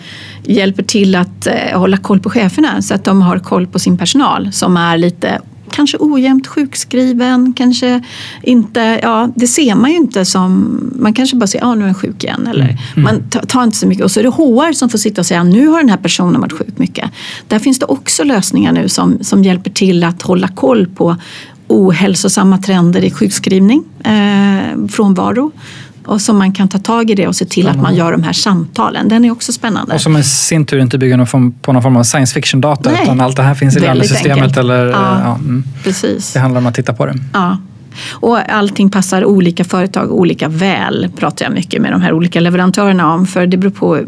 hjälper 0.43 0.83
till 0.83 1.15
att 1.15 1.47
eh, 1.47 1.79
hålla 1.79 1.97
koll 1.97 2.19
på 2.19 2.29
cheferna 2.29 2.81
så 2.81 2.93
att 2.93 3.03
de 3.03 3.21
har 3.21 3.39
koll 3.39 3.67
på 3.67 3.79
sin 3.79 3.97
personal 3.97 4.51
som 4.51 4.77
är 4.77 4.97
lite 4.97 5.39
kanske 5.71 5.97
ojämnt 5.99 6.47
sjukskriven, 6.47 7.53
kanske 7.53 8.03
inte, 8.43 8.99
ja 9.01 9.29
det 9.35 9.47
ser 9.47 9.75
man 9.75 9.89
ju 9.89 9.97
inte 9.97 10.25
som, 10.25 10.79
man 10.95 11.13
kanske 11.13 11.35
bara 11.35 11.47
säger 11.47 11.65
ja 11.65 11.75
nu 11.75 11.81
är 11.81 11.85
han 11.85 11.95
sjuk 11.95 12.23
igen 12.23 12.47
eller 12.47 12.77
man 12.95 13.29
tar, 13.29 13.41
tar 13.41 13.63
inte 13.63 13.77
så 13.77 13.87
mycket. 13.87 14.03
Och 14.03 14.11
så 14.11 14.19
är 14.19 14.23
det 14.23 14.29
HR 14.29 14.73
som 14.73 14.89
får 14.89 14.97
sitta 14.97 15.21
och 15.21 15.25
säga 15.25 15.43
nu 15.43 15.67
har 15.67 15.79
den 15.79 15.89
här 15.89 15.97
personen 15.97 16.41
varit 16.41 16.53
sjuk 16.53 16.77
mycket. 16.77 17.11
Där 17.47 17.59
finns 17.59 17.79
det 17.79 17.85
också 17.85 18.23
lösningar 18.23 18.71
nu 18.71 18.89
som, 18.89 19.17
som 19.21 19.43
hjälper 19.43 19.69
till 19.69 20.03
att 20.03 20.21
hålla 20.21 20.47
koll 20.47 20.87
på 20.87 21.15
ohälsosamma 21.67 22.57
trender 22.57 23.03
i 23.03 23.11
sjukskrivning, 23.11 23.83
eh, 24.03 24.87
frånvaro 24.89 25.51
och 26.09 26.21
som 26.21 26.37
man 26.37 26.51
kan 26.51 26.67
ta 26.67 26.77
tag 26.79 27.09
i 27.09 27.15
det 27.15 27.27
och 27.27 27.35
se 27.35 27.45
till 27.45 27.67
att 27.67 27.77
man 27.81 27.95
gör 27.95 28.11
de 28.11 28.23
här 28.23 28.33
samtalen. 28.33 29.07
Den 29.09 29.25
är 29.25 29.31
också 29.31 29.51
spännande. 29.53 29.93
Och 29.95 30.01
som 30.01 30.17
i 30.17 30.23
sin 30.23 30.65
tur 30.65 30.79
inte 30.79 30.97
bygger 30.97 31.17
någon 31.17 31.51
på 31.51 31.73
någon 31.73 31.83
form 31.83 31.97
av 31.97 32.03
science 32.03 32.33
fiction-data, 32.33 32.91
utan 33.03 33.21
allt 33.21 33.35
det 33.35 33.43
här 33.43 33.55
finns 33.55 33.77
i 33.77 33.79
Väldigt 33.79 34.09
systemet. 34.09 34.37
enkelt. 34.37 34.57
Eller, 34.57 34.85
Ja. 34.85 34.91
eh, 35.15 35.21
ja, 35.23 35.35
mm. 35.35 35.63
Precis. 35.83 36.33
Det 36.33 36.39
handlar 36.39 36.61
om 36.61 36.67
att 36.67 36.75
titta 36.75 36.93
på 36.93 37.05
det. 37.05 37.13
Ja. 37.33 37.57
Och 38.11 38.49
allting 38.53 38.89
passar 38.89 39.25
olika 39.25 39.63
företag 39.63 40.11
olika 40.11 40.47
väl, 40.47 41.07
pratar 41.17 41.45
jag 41.45 41.53
mycket 41.53 41.81
med 41.81 41.91
de 41.91 42.01
här 42.01 42.13
olika 42.13 42.39
leverantörerna 42.39 43.13
om. 43.13 43.27
För 43.27 43.47
det 43.47 43.57
beror 43.57 43.71
på 43.71 43.99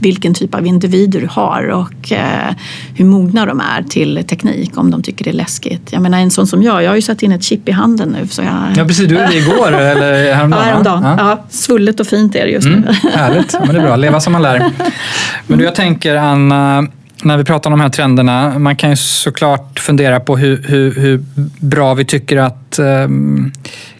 vilken 0.00 0.34
typ 0.34 0.54
av 0.54 0.66
individer 0.66 1.20
du 1.20 1.26
har 1.30 1.62
och 1.68 2.12
eh, 2.12 2.54
hur 2.94 3.04
mogna 3.04 3.46
de 3.46 3.60
är 3.60 3.82
till 3.82 4.24
teknik, 4.28 4.78
om 4.78 4.90
de 4.90 5.02
tycker 5.02 5.24
det 5.24 5.30
är 5.30 5.34
läskigt. 5.34 5.92
Jag 5.92 6.02
menar 6.02 6.18
en 6.18 6.30
sån 6.30 6.46
som 6.46 6.62
jag, 6.62 6.82
jag 6.82 6.90
har 6.90 6.96
ju 6.96 7.02
satt 7.02 7.22
in 7.22 7.32
ett 7.32 7.42
chip 7.44 7.68
i 7.68 7.72
handen 7.72 8.16
nu. 8.20 8.26
Så 8.28 8.42
jag, 8.42 8.54
Ja, 8.76 8.84
precis. 8.84 9.08
Du 9.08 9.14
gjorde 9.14 9.26
det 9.26 9.36
igår 9.36 9.72
eller 9.80 10.12
Ja, 10.24 10.34
häromdagen? 10.34 10.50
va? 10.50 10.64
häromdagen. 10.70 11.02
Ja. 11.02 11.16
Ja, 11.18 11.44
svullet 11.50 12.00
och 12.00 12.06
fint 12.06 12.34
är 12.34 12.44
det 12.44 12.50
just 12.52 12.66
Mm, 12.66 12.80
nu. 12.80 13.10
härligt, 13.10 13.52
ja, 13.52 13.60
men 13.66 13.74
det 13.74 13.80
är 13.80 13.86
bra. 13.86 13.96
Leva 13.96 14.20
som 14.20 14.32
man 14.32 14.42
lär. 14.42 14.64
Men 15.46 15.58
du, 15.58 15.64
jag 15.64 15.74
tänker 15.74 16.16
Anna, 16.16 16.86
när 17.24 17.36
vi 17.36 17.44
pratar 17.44 17.70
om 17.70 17.78
de 17.78 17.82
här 17.82 17.90
trenderna, 17.90 18.58
man 18.58 18.76
kan 18.76 18.90
ju 18.90 18.96
såklart 18.96 19.78
fundera 19.80 20.20
på 20.20 20.36
hur, 20.36 20.62
hur, 20.68 20.94
hur 20.94 21.24
bra 21.60 21.94
vi 21.94 22.04
tycker 22.04 22.36
att 22.36 22.78
ehm, 22.78 23.52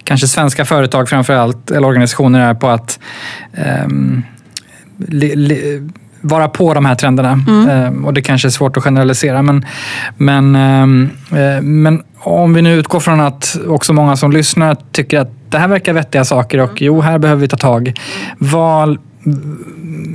kanske 0.04 0.26
svenska 0.26 0.64
företag 0.64 1.08
framför 1.08 1.34
allt, 1.34 1.70
eller 1.70 1.86
organisationer 1.86 2.40
är 2.40 2.54
på 2.54 2.68
att 2.68 2.98
ehm, 3.54 4.22
li, 4.96 5.36
li, 5.36 5.88
vara 6.20 6.48
på 6.48 6.74
de 6.74 6.84
här 6.84 6.94
trenderna. 6.94 7.44
Ehm, 7.70 8.04
och 8.04 8.14
det 8.14 8.22
kanske 8.22 8.48
är 8.48 8.50
svårt 8.50 8.76
att 8.76 8.82
generalisera. 8.82 9.42
Men, 9.42 9.66
men, 10.16 10.56
ehm, 10.56 11.10
eh, 11.30 11.62
men 11.62 12.02
om 12.18 12.54
vi 12.54 12.62
nu 12.62 12.74
utgår 12.74 13.00
från 13.00 13.20
att 13.20 13.58
också 13.66 13.92
många 13.92 14.16
som 14.16 14.32
lyssnar 14.32 14.76
tycker 14.92 15.20
att 15.20 15.32
det 15.48 15.58
här 15.58 15.68
verkar 15.68 15.92
vettiga 15.92 16.24
saker 16.24 16.58
och 16.58 16.82
jo, 16.82 17.00
här 17.00 17.18
behöver 17.18 17.40
vi 17.40 17.48
ta 17.48 17.56
tag. 17.56 18.00
Vad, 18.38 18.98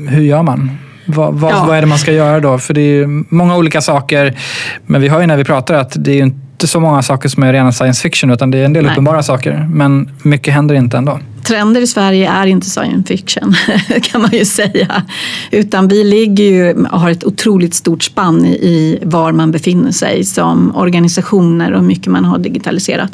hur 0.10 0.22
gör 0.22 0.44
man? 0.44 0.72
Vad, 1.06 1.34
vad, 1.34 1.52
Ja. 1.52 1.66
vad 1.68 1.78
är 1.78 1.82
det 1.82 1.88
man 1.88 1.98
ska 1.98 2.12
göra 2.12 2.40
då? 2.40 2.58
För 2.58 2.74
det 2.74 2.82
är 2.82 2.94
ju 2.94 3.24
många 3.30 3.58
olika 3.58 3.82
saker. 3.82 4.38
Men 4.86 5.02
vi 5.02 5.08
hör 5.08 5.22
ju 5.22 5.28
när 5.28 5.38
vi 5.38 5.44
pratar 5.44 5.76
att 5.76 5.94
det 5.96 6.12
är 6.12 6.24
inte 6.24 6.68
så 6.68 6.80
många 6.80 7.02
saker 7.02 7.30
som 7.30 7.44
är 7.44 7.54
rena 7.54 7.72
science 7.72 8.02
fiction 8.02 8.32
utan 8.32 8.52
det 8.52 8.58
är 8.58 8.66
en 8.66 8.74
del 8.74 8.84
Nej. 8.84 8.92
uppenbara 8.92 9.24
saker. 9.24 9.68
Men 9.72 10.10
mycket 10.24 10.54
händer 10.54 10.76
inte 10.76 10.98
ändå. 10.98 11.20
Trender 11.44 11.82
i 11.82 11.88
Sverige 11.88 12.30
är 12.30 12.46
inte 12.48 12.70
science 12.70 13.08
fiction 13.08 13.56
kan 14.02 14.22
man 14.22 14.32
ju 14.32 14.46
säga. 14.46 15.04
Utan 15.52 15.88
vi 15.88 16.04
ligger 16.04 16.44
ju, 16.44 16.86
har 16.92 17.10
ett 17.10 17.24
otroligt 17.24 17.74
stort 17.74 18.04
spann 18.04 18.46
i, 18.46 18.50
i 18.50 19.00
var 19.04 19.32
man 19.32 19.52
befinner 19.52 19.92
sig 19.92 20.24
som 20.24 20.76
organisationer 20.76 21.72
och 21.72 21.80
hur 21.80 21.88
mycket 21.88 22.08
man 22.08 22.26
har 22.26 22.38
digitaliserat. 22.38 23.12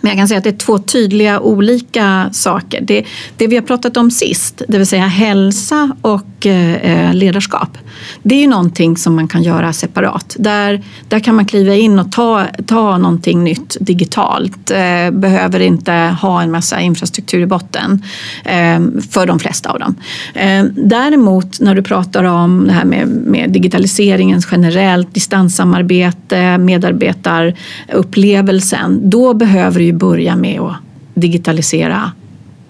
Men 0.00 0.10
jag 0.10 0.18
kan 0.18 0.28
säga 0.28 0.38
att 0.38 0.44
det 0.44 0.50
är 0.50 0.56
två 0.56 0.78
tydliga 0.78 1.40
olika 1.40 2.30
saker. 2.32 2.80
Det, 2.80 3.04
det 3.36 3.46
vi 3.46 3.56
har 3.56 3.62
pratat 3.62 3.96
om 3.96 4.10
sist, 4.10 4.62
det 4.68 4.78
vill 4.78 4.86
säga 4.86 5.06
hälsa 5.06 5.96
och 6.02 6.46
eh, 6.46 6.74
eh, 6.74 7.14
ledarskap. 7.14 7.78
Det 8.22 8.34
är 8.34 8.40
ju 8.40 8.46
någonting 8.46 8.96
som 8.96 9.14
man 9.14 9.28
kan 9.28 9.42
göra 9.42 9.72
separat. 9.72 10.36
Där, 10.38 10.84
där 11.08 11.20
kan 11.20 11.34
man 11.34 11.46
kliva 11.46 11.74
in 11.74 11.98
och 11.98 12.12
ta, 12.12 12.46
ta 12.66 12.98
någonting 12.98 13.44
nytt 13.44 13.76
digitalt. 13.80 14.70
Eh, 14.70 15.10
behöver 15.10 15.60
inte 15.60 15.92
ha 15.92 16.42
en 16.42 16.50
massa 16.50 16.80
infrastruktur 16.80 17.40
i 17.40 17.46
botten 17.46 18.02
eh, 18.44 18.80
för 19.10 19.26
de 19.26 19.38
flesta 19.38 19.70
av 19.70 19.78
dem. 19.78 19.94
Eh, 20.34 20.64
däremot 20.74 21.60
när 21.60 21.74
du 21.74 21.82
pratar 21.82 22.24
om 22.24 22.66
det 22.66 22.72
här 22.72 22.84
med, 22.84 23.08
med 23.08 23.50
digitaliseringen 23.50 24.40
generellt, 24.50 25.14
distanssamarbete, 25.14 26.58
medarbetarupplevelsen. 26.58 29.10
Då 29.10 29.34
behöver 29.34 29.80
du 29.80 29.87
ju 29.88 29.92
börja 29.92 30.36
med 30.36 30.60
att 30.60 30.76
digitalisera 31.14 32.12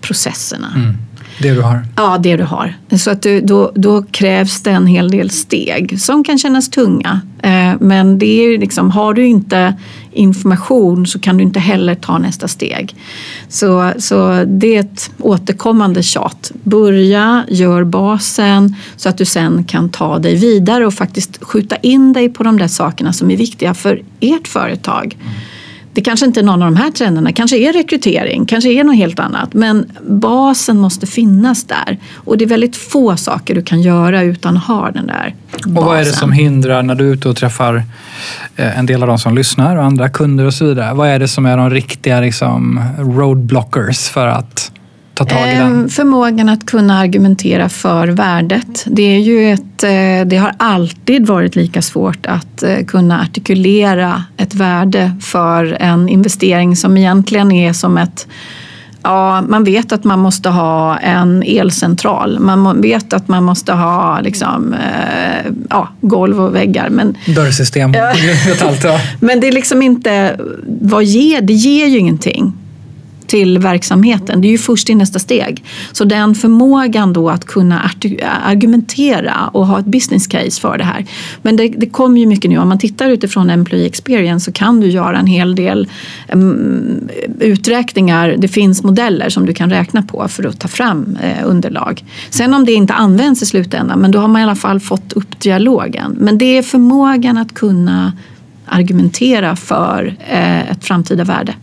processerna. 0.01 0.73
Mm. 0.77 0.97
Det 1.41 1.55
du 1.55 1.61
har? 1.61 1.87
Ja, 1.97 2.19
det 2.19 2.37
du 2.37 2.45
har. 2.45 2.75
Så 2.99 3.11
att 3.11 3.23
du, 3.23 3.41
då, 3.41 3.73
då, 3.75 4.03
krävs 4.03 4.63
det 4.63 4.71
en 4.71 4.87
hel 4.87 5.11
del 5.11 5.31
steg 5.31 6.01
som 6.01 6.25
kan 6.25 6.39
kännas 6.39 6.71
tunga. 6.71 7.21
Eh, 7.43 7.73
men 7.81 8.19
det 8.19 8.27
är 8.27 8.59
liksom, 8.59 8.91
har 8.91 9.15
du 9.15 9.27
inte 9.27 9.75
information 10.13 11.07
så 11.07 11.19
kan 11.19 11.37
du 11.37 11.43
inte 11.43 11.61
heller 11.61 11.95
ta 11.95 12.19
nästa 12.19 12.49
steg. 12.49 12.95
Så, 13.49 13.93
så 13.99 14.45
det 14.47 14.77
är 14.77 14.81
ett 14.81 15.11
återkommande 15.19 16.03
tjat. 16.03 16.53
Börja, 16.63 17.45
gör 17.49 17.85
basen 17.85 18.77
så 18.97 19.09
att 19.09 19.19
du 19.19 19.25
sen 19.25 19.65
kan 19.65 19.89
ta 19.89 20.19
dig 20.19 20.37
vidare 20.37 20.87
och 20.87 20.95
faktiskt 20.95 21.45
skjuta 21.45 21.77
in 21.77 22.13
dig 22.13 22.29
på 22.29 22.43
de 22.43 22.59
där 22.59 22.69
sakerna 22.69 23.13
som 23.13 23.31
är 23.31 23.37
viktiga 23.37 23.75
för 23.75 24.03
ert 24.21 24.49
företag. 24.49 25.17
Mm 25.21 25.35
det 25.99 26.03
kanske 26.03 26.27
inte 26.27 26.41
är 26.41 26.45
någon 26.45 26.63
av 26.63 26.73
de 26.73 26.77
här 26.77 26.91
trenderna, 26.91 27.33
kanske 27.33 27.57
är 27.57 27.73
rekrytering, 27.73 28.47
kanske 28.47 28.71
är 28.71 28.85
något 28.85 28.97
helt 28.97 29.19
annat. 29.19 29.55
Men 29.55 29.93
basen 30.09 30.79
måste 30.79 31.07
finnas 31.07 31.65
där. 31.65 31.99
Och 32.15 32.39
det 32.39 32.45
är 32.45 32.49
väldigt 32.49 32.77
få 32.77 33.17
saker 33.17 33.55
du 33.55 33.63
kan 33.63 33.83
göra 33.83 34.23
utan 34.23 34.57
att 34.57 34.65
ha 34.65 34.91
den 34.91 35.07
där 35.07 35.35
basen. 35.55 35.77
Och 35.77 35.85
vad 35.85 36.01
är 36.01 36.05
det 36.05 36.13
som 36.13 36.33
hindrar 36.33 36.83
när 36.83 36.95
du 36.95 37.09
är 37.09 37.15
ute 37.15 37.29
och 37.29 37.37
träffar 37.37 37.83
eh, 38.57 38.79
en 38.79 38.87
del 38.87 39.03
av 39.03 39.09
de 39.09 39.19
som 39.19 39.35
lyssnar 39.35 39.77
och 39.77 39.85
andra 39.85 40.09
kunder 40.09 40.45
och 40.45 40.55
så 40.55 40.65
vidare? 40.65 40.95
Vad 40.95 41.09
är 41.09 41.19
det 41.19 41.29
som 41.29 41.47
är 41.47 41.57
de 41.57 41.71
riktiga 41.71 42.21
liksom, 42.21 42.81
roadblockers 42.99 44.09
för 44.09 44.27
att 44.27 44.73
ta 45.19 45.25
tag 45.25 45.49
i 45.49 45.55
den? 45.55 45.67
Ehm, 45.67 45.89
förmågan 45.89 46.49
att 46.49 46.67
kunna 46.67 46.99
argumentera 46.99 47.69
för 47.69 48.09
värdet. 48.09 48.85
Det, 48.87 49.03
är 49.03 49.19
ju 49.19 49.53
ett, 49.53 49.83
eh, 49.85 50.27
det 50.27 50.37
har 50.37 50.55
alltid 50.57 51.27
varit 51.27 51.57
lika 51.57 51.83
svårt 51.83 52.27
att 52.27 52.63
eh, 52.63 52.85
kunna 52.87 53.21
artikulera 53.21 54.25
ett 54.37 54.55
värde 54.55 55.13
för 55.21 55.77
en 55.81 56.09
investering 56.09 56.77
som 56.77 56.97
egentligen 56.97 57.53
är 57.53 57.73
som 57.73 57.99
ett 57.99 58.27
Ja, 59.03 59.43
man 59.49 59.65
vet 59.65 59.93
att 59.93 60.05
man 60.05 60.19
måste 60.19 60.49
ha 60.49 60.99
en 60.99 61.43
elcentral. 61.47 62.39
Man 62.41 62.81
vet 62.81 63.13
att 63.13 63.29
man 63.29 63.45
måste 63.45 63.73
ha 63.73 64.21
liksom, 64.21 64.75
eh, 64.75 65.53
ja, 65.71 65.89
golv 66.01 66.41
och 66.41 66.55
väggar. 66.55 66.89
Men, 66.89 67.17
Dörrsystem. 67.27 67.95
Men 69.21 69.41
det 69.41 69.49
är 69.49 69.53
liksom 69.53 69.83
inte, 69.83 70.41
vad 70.81 71.05
ger, 71.05 71.41
det 71.41 71.53
ger 71.53 71.87
ju 71.87 71.99
ingenting 71.99 72.53
till 73.29 73.59
verksamheten. 73.59 74.41
Det 74.41 74.49
är 74.49 74.51
ju 74.53 74.59
först 74.59 74.91
i 74.91 74.95
nästa 74.95 75.19
steg. 75.19 75.65
Så 75.93 76.05
den 76.05 76.35
förmågan 76.35 77.13
då 77.13 77.31
att 77.31 77.45
kunna 77.45 77.91
argumentera 78.45 79.51
och 79.53 79.67
ha 79.67 79.79
ett 79.79 79.87
business 79.87 80.27
case 80.27 80.61
för 80.61 80.79
det 80.79 80.85
här. 80.85 81.07
Men 81.43 81.57
det, 81.57 81.69
det 81.69 81.87
kommer 81.87 82.21
ju 82.21 82.27
mycket 82.27 82.51
nu. 82.51 82.59
Om 82.59 82.69
man 82.69 82.79
tittar 82.79 83.11
utifrån 83.11 83.51
employee 83.51 83.87
experience 83.87 84.45
så 84.45 84.53
kan 84.53 84.81
du 84.81 84.87
göra 84.87 85.19
en 85.19 85.27
hel 85.27 85.55
del 85.55 85.89
um, 86.33 87.09
uträkningar. 87.41 88.35
Det 88.39 88.49
finns 88.49 88.83
modeller 88.83 89.29
som 89.29 89.47
du 89.47 89.55
kan 89.55 89.71
räkna 89.71 90.03
på 90.03 90.29
för 90.29 90.47
att 90.47 90.61
ta 90.61 90.69
fram 90.69 91.19
uh, 91.25 91.49
underlag. 91.49 92.05
Sen 92.31 92.55
om 92.55 92.65
det 92.65 92.73
inte 92.73 92.95
används 92.95 93.43
i 93.43 93.47
slutändan, 93.47 93.99
men 93.99 94.11
då 94.11 94.19
har 94.19 94.29
man 94.29 94.41
i 94.41 94.45
alla 94.45 94.55
fall 94.55 94.81
fått 94.81 95.13
upp 95.13 95.41
dialogen. 95.41 96.17
Men 96.21 96.39
det 96.39 96.59
är 96.59 96.63
förmågan 96.63 97.39
att 97.39 97.55
kunna 97.55 98.13
argumentera 98.67 99.57
för 99.57 100.17
uh, 100.33 100.71
ett 100.71 100.85
framtida 100.85 101.25
värde. 101.25 101.55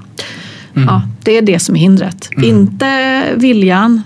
Mm. 0.76 0.88
Ja, 0.88 1.02
det 1.24 1.38
är 1.38 1.42
det 1.42 1.60
som 1.60 1.76
är 1.76 1.80
hindret. 1.80 2.30
Mm. 2.38 2.50
Inte 2.50 3.24
viljan, 3.36 4.02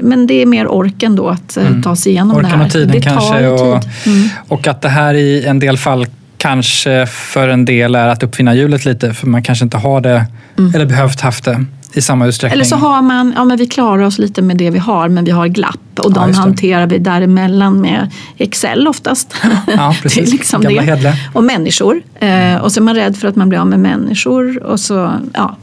men 0.00 0.26
det 0.26 0.42
är 0.42 0.46
mer 0.46 0.66
orken 0.66 1.16
då 1.16 1.28
att 1.28 1.56
eh, 1.56 1.66
mm. 1.66 1.82
ta 1.82 1.96
sig 1.96 2.12
igenom 2.12 2.36
orken 2.36 2.50
det 2.50 2.56
här. 2.56 2.64
och 2.64 2.72
tiden 2.72 2.90
det 2.90 3.00
kanske. 3.00 3.48
Och, 3.48 3.84
mm. 4.06 4.28
och 4.48 4.66
att 4.66 4.82
det 4.82 4.88
här 4.88 5.14
i 5.14 5.44
en 5.44 5.58
del 5.58 5.78
fall 5.78 6.06
kanske 6.38 7.06
för 7.06 7.48
en 7.48 7.64
del 7.64 7.94
är 7.94 8.08
att 8.08 8.22
uppfinna 8.22 8.54
hjulet 8.54 8.84
lite 8.84 9.14
för 9.14 9.26
man 9.26 9.42
kanske 9.42 9.64
inte 9.64 9.76
har 9.76 10.00
det 10.00 10.26
mm. 10.58 10.74
eller 10.74 10.86
behövt 10.86 11.20
haft 11.20 11.44
det 11.44 11.64
i 11.94 12.00
samma 12.00 12.26
utsträckning. 12.26 12.54
Eller 12.54 12.64
så 12.64 12.76
har 12.76 13.02
man, 13.02 13.32
ja 13.36 13.44
men 13.44 13.56
vi 13.56 13.66
klarar 13.66 14.02
oss 14.02 14.18
lite 14.18 14.42
med 14.42 14.56
det 14.56 14.70
vi 14.70 14.78
har 14.78 15.08
men 15.08 15.24
vi 15.24 15.30
har 15.30 15.46
glapp 15.46 15.98
och 15.98 16.12
de 16.12 16.34
hanterar 16.34 16.86
vi 16.86 16.98
däremellan 16.98 17.80
med 17.80 18.10
Excel 18.38 18.88
oftast. 18.88 19.34
Ja, 19.66 19.96
precis. 20.02 20.24
det 20.24 20.36
liksom 20.36 20.60
Gamla 20.60 20.80
det. 20.82 20.86
Hedle. 20.86 21.16
Och 21.32 21.44
människor. 21.44 22.02
Eh, 22.20 22.56
och 22.56 22.72
så 22.72 22.80
är 22.80 22.82
man 22.82 22.94
rädd 22.94 23.16
för 23.16 23.28
att 23.28 23.36
man 23.36 23.48
blir 23.48 23.58
av 23.58 23.66
med 23.66 23.80
människor 23.80 24.62
och 24.62 24.80
så, 24.80 25.12
ja, 25.34 25.56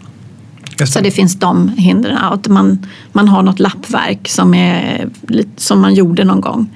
så 0.86 1.00
det 1.00 1.12
finns 1.12 1.36
de 1.40 1.70
hindren. 1.70 2.18
Att 2.18 2.48
man, 2.48 2.86
man 3.12 3.28
har 3.28 3.44
något 3.44 3.60
lappverk 3.60 4.28
som, 4.28 4.54
är, 4.54 5.10
som 5.58 5.82
man 5.82 5.94
gjorde 5.94 6.24
någon 6.24 6.42
gång. 6.42 6.70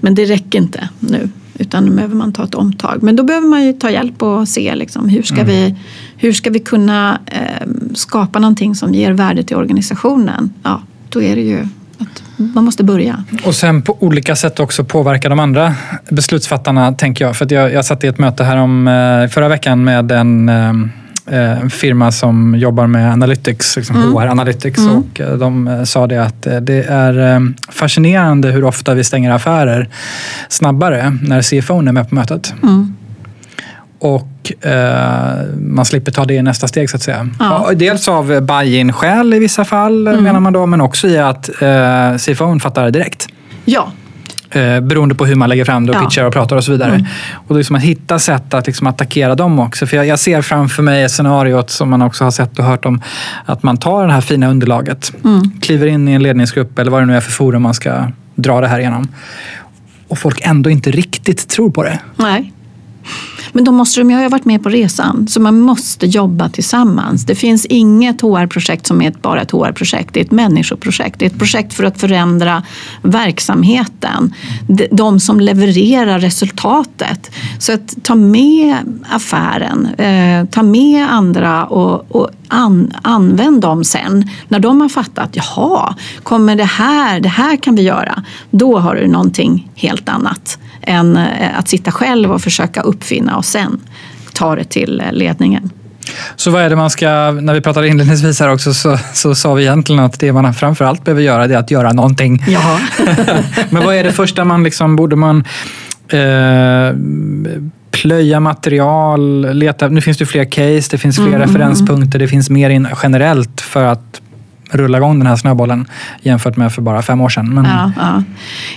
Men 0.00 0.14
det 0.14 0.24
räcker 0.24 0.58
inte 0.58 0.88
nu. 0.98 1.28
Utan 1.58 1.84
nu 1.84 1.90
behöver 1.90 2.14
man 2.14 2.32
ta 2.32 2.44
ett 2.44 2.54
omtag. 2.54 3.02
Men 3.02 3.16
då 3.16 3.22
behöver 3.22 3.48
man 3.48 3.64
ju 3.64 3.72
ta 3.72 3.90
hjälp 3.90 4.22
och 4.22 4.48
se 4.48 4.74
liksom, 4.74 5.08
hur, 5.08 5.22
ska 5.22 5.40
mm. 5.40 5.46
vi, 5.46 5.74
hur 6.16 6.32
ska 6.32 6.50
vi 6.50 6.58
kunna 6.58 7.18
eh, 7.26 7.68
skapa 7.94 8.38
någonting 8.38 8.74
som 8.74 8.94
ger 8.94 9.12
värde 9.12 9.42
till 9.42 9.56
organisationen. 9.56 10.52
Ja, 10.62 10.82
då 11.08 11.22
är 11.22 11.36
det 11.36 11.42
ju 11.42 11.66
att 11.98 12.22
man 12.36 12.64
måste 12.64 12.84
börja. 12.84 13.24
Och 13.44 13.54
sen 13.54 13.82
på 13.82 13.96
olika 14.00 14.36
sätt 14.36 14.60
också 14.60 14.84
påverka 14.84 15.28
de 15.28 15.40
andra 15.40 15.74
beslutsfattarna, 16.10 16.92
tänker 16.92 17.24
jag. 17.24 17.36
För 17.36 17.52
jag, 17.52 17.72
jag 17.72 17.84
satt 17.84 18.04
i 18.04 18.06
ett 18.06 18.18
möte 18.18 18.44
här 18.44 18.56
om, 18.56 18.88
eh, 18.88 19.28
förra 19.28 19.48
veckan 19.48 19.84
med 19.84 20.12
en 20.12 20.48
eh, 20.48 20.72
Eh, 20.72 21.09
en 21.32 21.70
firma 21.70 22.12
som 22.12 22.54
jobbar 22.54 22.86
med 22.86 23.12
analytics, 23.12 23.76
liksom 23.76 23.96
mm. 23.96 24.12
HR 24.12 24.26
Analytics. 24.26 24.78
Mm. 24.78 24.96
Och 24.96 25.20
eh, 25.20 25.32
de 25.32 25.68
eh, 25.68 25.82
sa 25.84 26.06
det 26.06 26.22
att 26.22 26.42
det 26.42 26.84
är 26.88 27.46
fascinerande 27.72 28.50
hur 28.50 28.64
ofta 28.64 28.94
vi 28.94 29.04
stänger 29.04 29.30
affärer 29.30 29.88
snabbare 30.48 31.18
när 31.22 31.42
CFO 31.42 31.78
är 31.78 31.92
med 31.92 32.08
på 32.08 32.14
mötet. 32.14 32.54
Mm. 32.62 32.96
Och 34.00 34.66
eh, 34.66 35.46
man 35.56 35.84
slipper 35.84 36.12
ta 36.12 36.24
det 36.24 36.34
i 36.34 36.42
nästa 36.42 36.68
steg 36.68 36.90
så 36.90 36.96
att 36.96 37.02
säga. 37.02 37.28
Ja. 37.38 37.70
Dels 37.74 38.08
av 38.08 38.40
buy-in 38.40 38.92
skäl 38.92 39.34
i 39.34 39.38
vissa 39.38 39.64
fall 39.64 40.06
mm. 40.06 40.24
menar 40.24 40.40
man 40.40 40.52
då, 40.52 40.66
men 40.66 40.80
också 40.80 41.08
i 41.08 41.18
att 41.18 41.48
eh, 41.62 42.16
CFO 42.16 42.58
fattar 42.58 42.84
det 42.84 42.90
direkt. 42.90 43.26
Ja, 43.64 43.92
Eh, 44.52 44.80
beroende 44.80 45.14
på 45.14 45.26
hur 45.26 45.34
man 45.34 45.48
lägger 45.48 45.64
fram 45.64 45.86
det 45.86 45.92
och 45.92 45.98
ja. 45.98 46.04
pitchar 46.04 46.24
och 46.24 46.32
pratar 46.32 46.56
och 46.56 46.64
så 46.64 46.72
vidare. 46.72 46.94
Mm. 46.94 47.06
Och 47.48 47.56
liksom 47.56 47.76
att 47.76 47.82
hitta 47.82 48.18
sätt 48.18 48.54
att 48.54 48.66
liksom 48.66 48.86
attackera 48.86 49.34
dem 49.34 49.58
också. 49.58 49.86
För 49.86 49.96
jag, 49.96 50.06
jag 50.06 50.18
ser 50.18 50.42
framför 50.42 50.82
mig 50.82 51.08
scenariot 51.08 51.70
som 51.70 51.90
man 51.90 52.02
också 52.02 52.24
har 52.24 52.30
sett 52.30 52.58
och 52.58 52.64
hört 52.64 52.84
om. 52.84 53.02
Att 53.44 53.62
man 53.62 53.76
tar 53.76 54.06
det 54.06 54.12
här 54.12 54.20
fina 54.20 54.48
underlaget, 54.48 55.12
mm. 55.24 55.50
kliver 55.60 55.86
in 55.86 56.08
i 56.08 56.12
en 56.12 56.22
ledningsgrupp 56.22 56.78
eller 56.78 56.90
vad 56.90 57.02
det 57.02 57.06
nu 57.06 57.16
är 57.16 57.20
för 57.20 57.32
forum 57.32 57.62
man 57.62 57.74
ska 57.74 58.06
dra 58.34 58.60
det 58.60 58.68
här 58.68 58.78
igenom. 58.78 59.08
Och 60.08 60.18
folk 60.18 60.40
ändå 60.42 60.70
inte 60.70 60.90
riktigt 60.90 61.48
tror 61.48 61.70
på 61.70 61.82
det. 61.82 61.98
Nej. 62.16 62.52
Men 63.52 63.64
då 63.64 63.72
måste 63.72 64.00
de 64.00 64.10
ju 64.10 64.16
ha 64.16 64.28
varit 64.28 64.44
med 64.44 64.62
på 64.62 64.68
resan, 64.68 65.26
så 65.28 65.40
man 65.40 65.60
måste 65.60 66.06
jobba 66.06 66.48
tillsammans. 66.48 67.24
Det 67.24 67.34
finns 67.34 67.66
inget 67.66 68.20
HR-projekt 68.20 68.86
som 68.86 69.02
är 69.02 69.14
bara 69.22 69.42
ett 69.42 69.50
HR-projekt, 69.50 70.14
det 70.14 70.20
är 70.20 70.24
ett 70.24 70.30
människoprojekt. 70.30 71.18
Det 71.18 71.24
är 71.24 71.30
ett 71.30 71.38
projekt 71.38 71.74
för 71.74 71.84
att 71.84 72.00
förändra 72.00 72.62
verksamheten, 73.02 74.34
de 74.90 75.20
som 75.20 75.40
levererar 75.40 76.18
resultatet. 76.18 77.30
Så 77.58 77.72
att 77.72 77.94
ta 78.02 78.14
med 78.14 78.76
affären, 79.10 79.86
eh, 79.86 80.44
ta 80.44 80.62
med 80.62 81.12
andra 81.12 81.64
och, 81.64 82.16
och 82.16 82.30
an, 82.48 82.92
använd 83.02 83.60
dem 83.60 83.84
sen. 83.84 84.30
När 84.48 84.58
de 84.58 84.80
har 84.80 84.88
fattat, 84.88 85.30
jaha, 85.32 85.94
kommer 86.22 86.56
det 86.56 86.64
här, 86.64 87.20
det 87.20 87.28
här 87.28 87.56
kan 87.56 87.74
vi 87.74 87.82
göra. 87.82 88.22
Då 88.50 88.78
har 88.78 88.94
du 88.94 89.06
någonting 89.08 89.70
helt 89.74 90.08
annat 90.08 90.58
än 90.82 91.16
eh, 91.16 91.58
att 91.58 91.68
sitta 91.68 91.92
själv 91.92 92.32
och 92.32 92.42
försöka 92.42 92.80
uppfinna 92.80 93.36
och 93.36 93.44
sen 93.44 93.80
ta 94.32 94.56
det 94.56 94.64
till 94.64 95.00
eh, 95.00 95.12
ledningen. 95.12 95.70
Så 96.36 96.50
vad 96.50 96.62
är 96.62 96.70
det 96.70 96.76
man 96.76 96.90
ska, 96.90 97.30
när 97.30 97.54
vi 97.54 97.60
pratade 97.60 97.88
inledningsvis 97.88 98.40
här 98.40 98.52
också 98.52 98.74
så, 98.74 98.98
så 99.14 99.34
sa 99.34 99.54
vi 99.54 99.62
egentligen 99.62 100.04
att 100.04 100.20
det 100.20 100.32
man 100.32 100.54
framför 100.54 100.84
allt 100.84 101.04
behöver 101.04 101.22
göra 101.22 101.46
det 101.46 101.54
är 101.54 101.58
att 101.58 101.70
göra 101.70 101.92
någonting. 101.92 102.44
Men 103.70 103.84
vad 103.84 103.94
är 103.94 104.04
det 104.04 104.12
första 104.12 104.44
man 104.44 104.62
liksom, 104.62 104.96
borde 104.96 105.16
man 105.16 105.44
eh, 106.08 106.96
plöja 107.90 108.40
material, 108.40 109.54
leta, 109.54 109.88
nu 109.88 110.00
finns 110.00 110.18
det 110.18 110.26
fler 110.26 110.44
case, 110.44 110.88
det 110.90 110.98
finns 110.98 111.16
fler 111.16 111.26
mm, 111.26 111.40
referenspunkter, 111.40 112.18
det 112.18 112.28
finns 112.28 112.50
mer 112.50 112.70
in, 112.70 112.88
generellt 113.02 113.60
för 113.60 113.84
att 113.84 114.20
rulla 114.70 114.98
igång 114.98 115.18
den 115.18 115.26
här 115.26 115.36
snöbollen 115.36 115.86
jämfört 116.22 116.56
med 116.56 116.72
för 116.72 116.82
bara 116.82 117.02
fem 117.02 117.20
år 117.20 117.28
sedan. 117.28 117.54
Men... 117.54 117.64
Ja, 117.64 117.92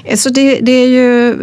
ja. 0.04 0.18
Så 0.18 0.30
det, 0.30 0.60
det 0.62 0.72
är 0.72 0.88
ju 0.88 1.36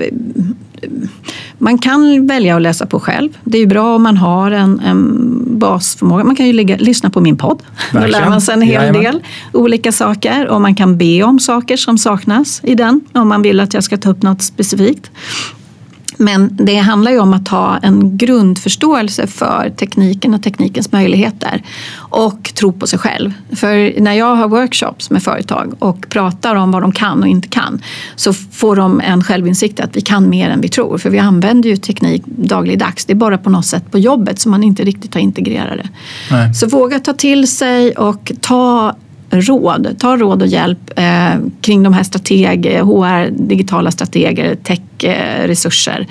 man 1.58 1.78
kan 1.78 2.26
välja 2.26 2.56
att 2.56 2.62
läsa 2.62 2.86
på 2.86 3.00
själv. 3.00 3.30
Det 3.44 3.58
är 3.58 3.60
ju 3.60 3.66
bra 3.66 3.94
om 3.96 4.02
man 4.02 4.16
har 4.16 4.50
en, 4.50 4.80
en 4.80 5.58
basförmåga. 5.58 6.24
Man 6.24 6.36
kan 6.36 6.46
ju 6.46 6.52
ligga, 6.52 6.76
lyssna 6.76 7.10
på 7.10 7.20
min 7.20 7.36
podd. 7.36 7.62
Då 7.92 8.06
lär 8.06 8.28
man 8.28 8.40
sig 8.40 8.54
en 8.54 8.62
hel 8.62 8.74
Jajamän. 8.74 9.02
del 9.02 9.22
olika 9.52 9.92
saker 9.92 10.46
och 10.48 10.60
man 10.60 10.74
kan 10.74 10.98
be 10.98 11.22
om 11.22 11.38
saker 11.38 11.76
som 11.76 11.98
saknas 11.98 12.60
i 12.64 12.74
den 12.74 13.00
om 13.12 13.28
man 13.28 13.42
vill 13.42 13.60
att 13.60 13.74
jag 13.74 13.84
ska 13.84 13.96
ta 13.96 14.10
upp 14.10 14.22
något 14.22 14.42
specifikt. 14.42 15.10
Men 16.20 16.50
det 16.52 16.76
handlar 16.76 17.10
ju 17.10 17.18
om 17.18 17.34
att 17.34 17.48
ha 17.48 17.78
en 17.78 18.16
grundförståelse 18.16 19.26
för 19.26 19.72
tekniken 19.76 20.34
och 20.34 20.42
teknikens 20.42 20.92
möjligheter 20.92 21.62
och 21.96 22.54
tro 22.54 22.72
på 22.72 22.86
sig 22.86 22.98
själv. 22.98 23.32
För 23.52 24.00
när 24.00 24.12
jag 24.12 24.36
har 24.36 24.48
workshops 24.48 25.10
med 25.10 25.22
företag 25.22 25.74
och 25.78 26.06
pratar 26.08 26.54
om 26.54 26.72
vad 26.72 26.82
de 26.82 26.92
kan 26.92 27.22
och 27.22 27.28
inte 27.28 27.48
kan 27.48 27.82
så 28.16 28.32
får 28.32 28.76
de 28.76 29.00
en 29.00 29.24
självinsikt 29.24 29.80
att 29.80 29.96
vi 29.96 30.00
kan 30.00 30.30
mer 30.30 30.50
än 30.50 30.60
vi 30.60 30.68
tror. 30.68 30.98
För 30.98 31.10
vi 31.10 31.18
använder 31.18 31.68
ju 31.68 31.76
teknik 31.76 32.22
dagligdags. 32.26 33.04
Det 33.04 33.12
är 33.12 33.14
bara 33.14 33.38
på 33.38 33.50
något 33.50 33.66
sätt 33.66 33.90
på 33.90 33.98
jobbet 33.98 34.40
som 34.40 34.50
man 34.50 34.62
inte 34.62 34.84
riktigt 34.84 35.14
har 35.14 35.20
integrerat 35.20 35.76
det. 35.76 35.88
Nej. 36.30 36.54
Så 36.54 36.66
våga 36.66 36.98
ta 36.98 37.12
till 37.12 37.48
sig 37.48 37.92
och 37.92 38.32
ta 38.40 38.96
råd. 39.30 39.96
Ta 39.98 40.16
råd 40.16 40.42
och 40.42 40.48
hjälp 40.48 40.90
eh, 40.96 41.34
kring 41.60 41.82
de 41.82 41.92
här 41.92 42.02
strateger, 42.02 42.82
HR, 42.82 43.30
digitala 43.30 43.90
strateger, 43.90 44.54
tech-resurser 44.54 46.06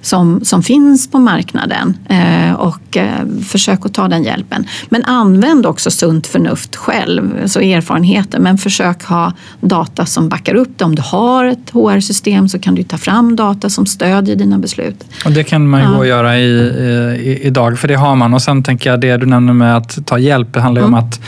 som, 0.00 0.44
som 0.44 0.62
finns 0.62 1.10
på 1.10 1.18
marknaden. 1.18 1.96
Eh, 2.08 2.52
och 2.52 2.96
eh, 2.96 3.26
försök 3.48 3.86
att 3.86 3.94
ta 3.94 4.08
den 4.08 4.22
hjälpen. 4.22 4.66
Men 4.88 5.04
använd 5.04 5.66
också 5.66 5.90
sunt 5.90 6.26
förnuft 6.26 6.76
själv, 6.76 7.46
så 7.46 7.60
erfarenheter. 7.60 8.38
Men 8.38 8.58
försök 8.58 9.04
ha 9.04 9.32
data 9.60 10.06
som 10.06 10.28
backar 10.28 10.54
upp 10.54 10.78
det. 10.78 10.84
Om 10.84 10.94
du 10.94 11.02
har 11.02 11.44
ett 11.44 11.70
HR-system 11.70 12.48
så 12.48 12.58
kan 12.58 12.74
du 12.74 12.82
ta 12.82 12.98
fram 12.98 13.36
data 13.36 13.70
som 13.70 13.86
stödjer 13.86 14.36
dina 14.36 14.58
beslut. 14.58 15.04
Och 15.24 15.32
det 15.32 15.44
kan 15.44 15.68
man 15.68 15.80
ju 15.80 15.86
Ja. 15.86 15.92
gå 15.92 15.98
och 15.98 16.06
göra 16.06 16.38
i, 16.38 16.42
i, 16.42 17.40
idag, 17.42 17.78
för 17.78 17.88
det 17.88 17.94
har 17.94 18.16
man. 18.16 18.34
Och 18.34 18.42
sen 18.42 18.62
tänker 18.62 18.90
jag 18.90 19.00
det 19.00 19.16
du 19.16 19.26
nämner 19.26 19.52
med 19.52 19.76
att 19.76 20.06
ta 20.06 20.18
hjälp, 20.18 20.52
det 20.52 20.60
handlar 20.60 20.82
ju 20.82 20.86
om 20.86 20.94
att 20.94 21.20
eh, 21.20 21.24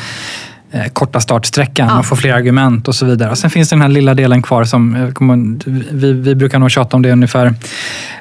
korta 0.92 1.20
startsträckan 1.20 1.88
Ja. 1.88 1.98
och 1.98 2.06
få 2.06 2.16
fler 2.16 2.32
argument 2.32 2.88
och 2.88 2.94
så 2.94 3.06
vidare. 3.06 3.30
Och 3.30 3.38
sen 3.38 3.50
finns 3.50 3.68
det 3.68 3.76
den 3.76 3.82
här 3.82 3.88
lilla 3.88 4.14
delen 4.14 4.42
kvar 4.42 4.64
som, 4.64 5.10
kommer- 5.14 5.58
vi, 5.94 6.12
vi 6.12 6.34
brukar 6.34 6.58
nog 6.58 6.70
tjata 6.70 6.96
om 6.96 7.02
det 7.02 7.12
ungefär 7.12 7.54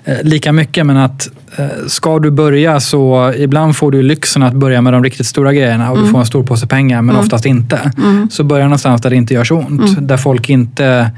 eh, 0.06 0.18
lika 0.24 0.52
mycket, 0.52 0.86
men 0.86 0.98
att 0.98 1.30
eh, 1.58 1.66
ska 1.88 2.20
du 2.20 2.32
börja 2.32 2.80
så 2.80 3.34
ibland 3.38 3.76
får 3.76 3.92
du 3.92 4.02
lyxen 4.02 4.44
att 4.44 4.54
börja 4.54 4.82
med 4.82 4.94
de 4.94 5.04
riktigt 5.04 5.26
stora 5.28 5.54
grejerna 5.54 5.92
och 5.92 5.98
du 6.04 6.08
får 6.08 6.20
en 6.20 6.26
stor 6.26 6.44
påse 6.44 6.68
pengar, 6.68 7.02
men 7.02 7.16
oftast 7.16 7.46
inte. 7.46 7.92
Så 8.32 8.44
börja 8.44 8.64
någonstans 8.64 9.02
där 9.02 9.10
det 9.10 9.16
inte 9.16 9.34
gör 9.34 9.44
så 9.44 9.58
ont, 9.58 10.08
där 10.08 10.18
folk 10.18 10.50
inte 10.50 11.12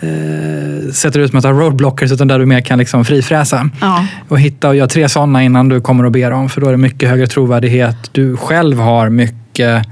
eh, 0.00 0.92
sätter 0.92 1.20
ut 1.20 1.32
massa 1.32 1.50
roadblockers 1.50 2.12
utan 2.12 2.28
där 2.28 2.38
du 2.38 2.46
mer 2.46 2.60
kan 2.60 2.78
liksom 2.78 3.04
frifräsa. 3.04 3.70
Ja. 3.80 4.06
Och 4.28 4.40
hitta 4.40 4.68
och 4.68 4.76
göra 4.76 4.88
tre 4.88 5.08
sådana 5.08 5.42
innan 5.42 5.68
du 5.68 5.80
kommer 5.80 6.04
att 6.04 6.12
be 6.12 6.28
dem. 6.28 6.48
För 6.48 6.60
då 6.60 6.66
är 6.66 6.70
det 6.70 6.76
mycket 6.78 7.08
högre 7.08 7.26
trovärdighet. 7.26 7.96
Du 8.12 8.36
själv 8.36 8.78
har 8.78 9.08
mycket 9.08 9.86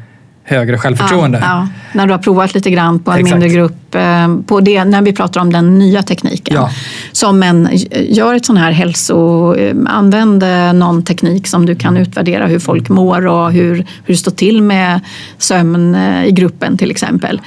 högre 0.45 0.79
självförtroende. 0.79 1.39
Ja, 1.43 1.47
ja. 1.49 1.69
När 1.93 2.07
du 2.07 2.13
har 2.13 2.19
provat 2.19 2.55
lite 2.55 2.71
grann 2.71 2.99
på 2.99 3.11
en 3.11 3.19
Exakt. 3.19 3.35
mindre 3.41 3.49
grupp. 3.49 3.95
eh, 3.95 4.37
På 4.47 4.61
det, 4.61 4.85
när 4.85 5.03
vi 5.03 5.13
pratar 5.13 5.41
om 5.41 5.53
den 5.53 5.79
nya 5.79 6.03
tekniken. 6.03 6.55
Ja. 6.57 6.71
Som 7.13 7.43
en, 7.43 7.69
gör 8.09 8.35
ett 8.35 8.45
sån 8.47 8.57
här 8.57 8.73
hälso... 8.73 9.55
eh, 9.55 9.77
Använd 9.87 10.43
eh, 10.43 10.73
någon 10.73 11.03
teknik 11.05 11.47
som 11.47 11.67
du 11.67 11.75
kan 11.75 11.97
utvärdera 11.97 12.47
hur 12.47 12.59
folk 12.59 12.89
mår 12.89 13.27
och 13.27 13.53
hur, 13.53 13.75
hur 13.75 14.15
det 14.15 14.17
står 14.17 14.33
till 14.33 14.63
med 14.63 15.01
sömn 15.39 15.95
i 16.27 16.31
gruppen 16.33 16.79
till 16.79 16.91
exempel. 16.91 17.41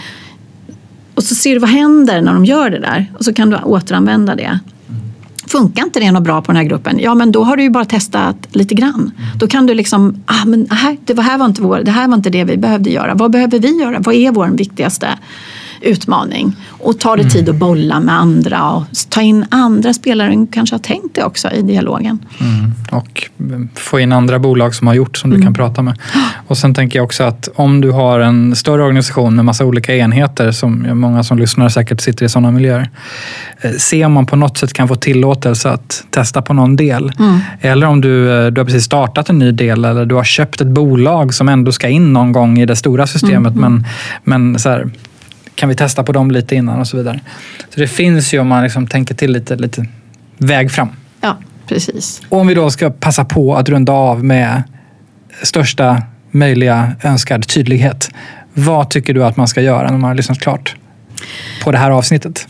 Och 1.16 1.24
så 1.24 1.36
ser 1.36 1.54
du 1.54 1.60
vad 1.60 1.70
händer 1.70 2.22
när 2.22 2.34
de 2.34 2.46
gör 2.46 2.70
det 2.70 2.80
där 2.80 3.06
och 3.20 3.26
så 3.26 3.34
kan 3.34 3.50
du 3.50 3.58
återanvända 3.58 4.36
det. 4.36 4.60
Funkar 5.48 5.84
inte 5.84 6.00
det 6.00 6.12
något 6.12 6.24
bra 6.24 6.42
på 6.42 6.52
den 6.52 6.56
här 6.56 6.64
gruppen? 6.64 7.00
Ja, 7.00 7.16
men 7.16 7.32
då 7.32 7.44
har 7.44 7.58
du 7.58 7.64
ju 7.64 7.70
bara 7.70 7.86
testat 7.86 8.48
lite 8.52 8.76
grann. 8.76 9.12
Då 9.40 9.48
kan 9.48 9.66
du 9.66 9.74
liksom, 9.74 10.24
ah, 10.26 10.46
men 10.46 10.68
här, 10.70 10.98
det, 11.06 11.22
här 11.22 11.38
var 11.38 11.46
inte 11.46 11.62
vår, 11.62 11.82
det 11.84 11.92
här 11.92 12.08
var 12.08 12.16
inte 12.16 12.30
det 12.30 12.44
vi 12.44 12.58
behövde 12.58 12.90
göra. 12.90 13.14
Vad 13.16 13.32
behöver 13.32 13.60
vi 13.60 13.80
göra? 13.80 14.00
Vad 14.00 14.16
är 14.16 14.32
vår 14.32 14.48
viktigaste 14.48 15.08
utmaning? 15.82 16.56
Och 16.70 17.00
ta 17.00 17.16
dig 17.16 17.30
tid 17.30 17.50
att 17.50 17.56
bolla 17.56 18.00
med 18.00 18.16
andra 18.16 18.72
och 18.72 18.84
ta 19.10 19.22
in 19.22 19.46
andra 19.52 19.94
spelare 19.94 20.30
än 20.30 20.48
kanske 20.48 20.74
har 20.76 20.80
tänkt 20.80 21.16
det 21.16 21.24
också 21.24 21.52
i 21.52 21.62
dialogen. 21.62 22.20
Mm. 22.40 22.72
Och 22.92 23.30
få 23.76 24.00
in 24.00 24.12
andra 24.12 24.40
bolag 24.40 24.76
som 24.76 24.88
har 24.88 24.94
gjort 24.94 25.18
som 25.18 25.30
du 25.30 25.42
kan 25.42 25.54
prata 25.54 25.82
med. 25.82 26.00
Och 26.48 26.58
sen 26.58 26.74
tänker 26.74 27.00
jag 27.00 27.04
också 27.06 27.24
att 27.24 27.50
om 27.56 27.82
du 27.82 27.92
har 27.92 28.20
en 28.20 28.56
större 28.56 28.84
organisation 28.84 29.36
med 29.36 29.46
massa 29.46 29.66
olika 29.66 29.96
enheter, 29.96 30.52
som 30.52 30.88
många 30.94 31.24
som 31.24 31.40
lyssnar 31.40 31.70
säkert 31.70 32.02
sitter 32.02 32.26
i 32.26 32.30
sådana 32.30 32.52
miljöer. 32.52 32.90
eh, 33.62 33.72
Se 33.78 34.06
om 34.06 34.14
man 34.14 34.26
på 34.26 34.36
något 34.36 34.58
sätt 34.58 34.74
kan 34.74 34.88
få 34.88 34.96
tillåtelse 34.96 35.70
att 35.70 36.04
testa 36.10 36.42
på 36.42 36.54
någon 36.54 36.76
del. 36.76 37.12
Eller 37.62 37.88
om 37.88 38.02
du, 38.02 38.46
eh, 38.46 38.52
du 38.52 38.62
har 38.62 38.66
precis 38.66 38.84
startat 38.84 39.30
en 39.30 39.40
ny 39.40 39.52
del 39.52 39.86
eller 39.86 40.06
du 40.06 40.16
har 40.16 40.24
köpt 40.24 40.62
ett 40.62 40.68
bolag 40.68 41.34
som 41.34 41.50
ändå 41.50 41.72
ska 41.72 41.88
in 41.88 42.14
någon 42.14 42.32
gång 42.32 42.60
i 42.60 42.66
det 42.66 42.76
stora 42.76 43.08
systemet. 43.08 43.56
Men, 43.56 43.86
men 44.24 44.60
så 44.60 44.70
här, 44.70 44.90
kan 45.58 45.70
vi 45.70 45.76
testa 45.76 46.04
på 46.04 46.12
dem 46.12 46.32
lite 46.32 46.56
innan 46.56 46.80
och 46.80 46.88
så 46.88 46.98
vidare. 46.98 47.20
Så 47.70 47.80
det 47.80 47.88
finns 47.88 48.34
ju 48.34 48.40
om 48.40 48.48
man 48.48 48.64
liksom 48.64 48.88
tänker 48.88 49.16
till 49.16 49.32
lite, 49.32 49.56
lite 49.56 49.86
väg 50.38 50.72
fram. 50.72 50.90
Ja, 51.22 51.38
precis. 51.68 52.22
Och 52.30 52.40
om 52.40 52.48
vi 52.48 52.54
då 52.54 52.70
ska 52.70 52.90
passa 52.90 53.26
på 53.26 53.56
att 53.56 53.70
runda 53.70 53.94
av 53.94 54.24
med 54.24 54.64
största 55.44 56.02
möjliga 56.32 56.96
önskad 57.04 57.48
tydlighet. 57.48 58.12
Vad 58.54 58.90
tycker 58.90 59.14
du 59.14 59.26
att 59.26 59.38
man 59.38 59.48
ska 59.48 59.62
göra 59.62 59.92
när 59.92 59.98
man 59.98 60.08
har 60.08 60.16
lyssnat 60.16 60.40
klart 60.40 60.76
på 61.64 61.72
det 61.72 61.78
här 61.78 61.92
avsnittet? 61.92 62.48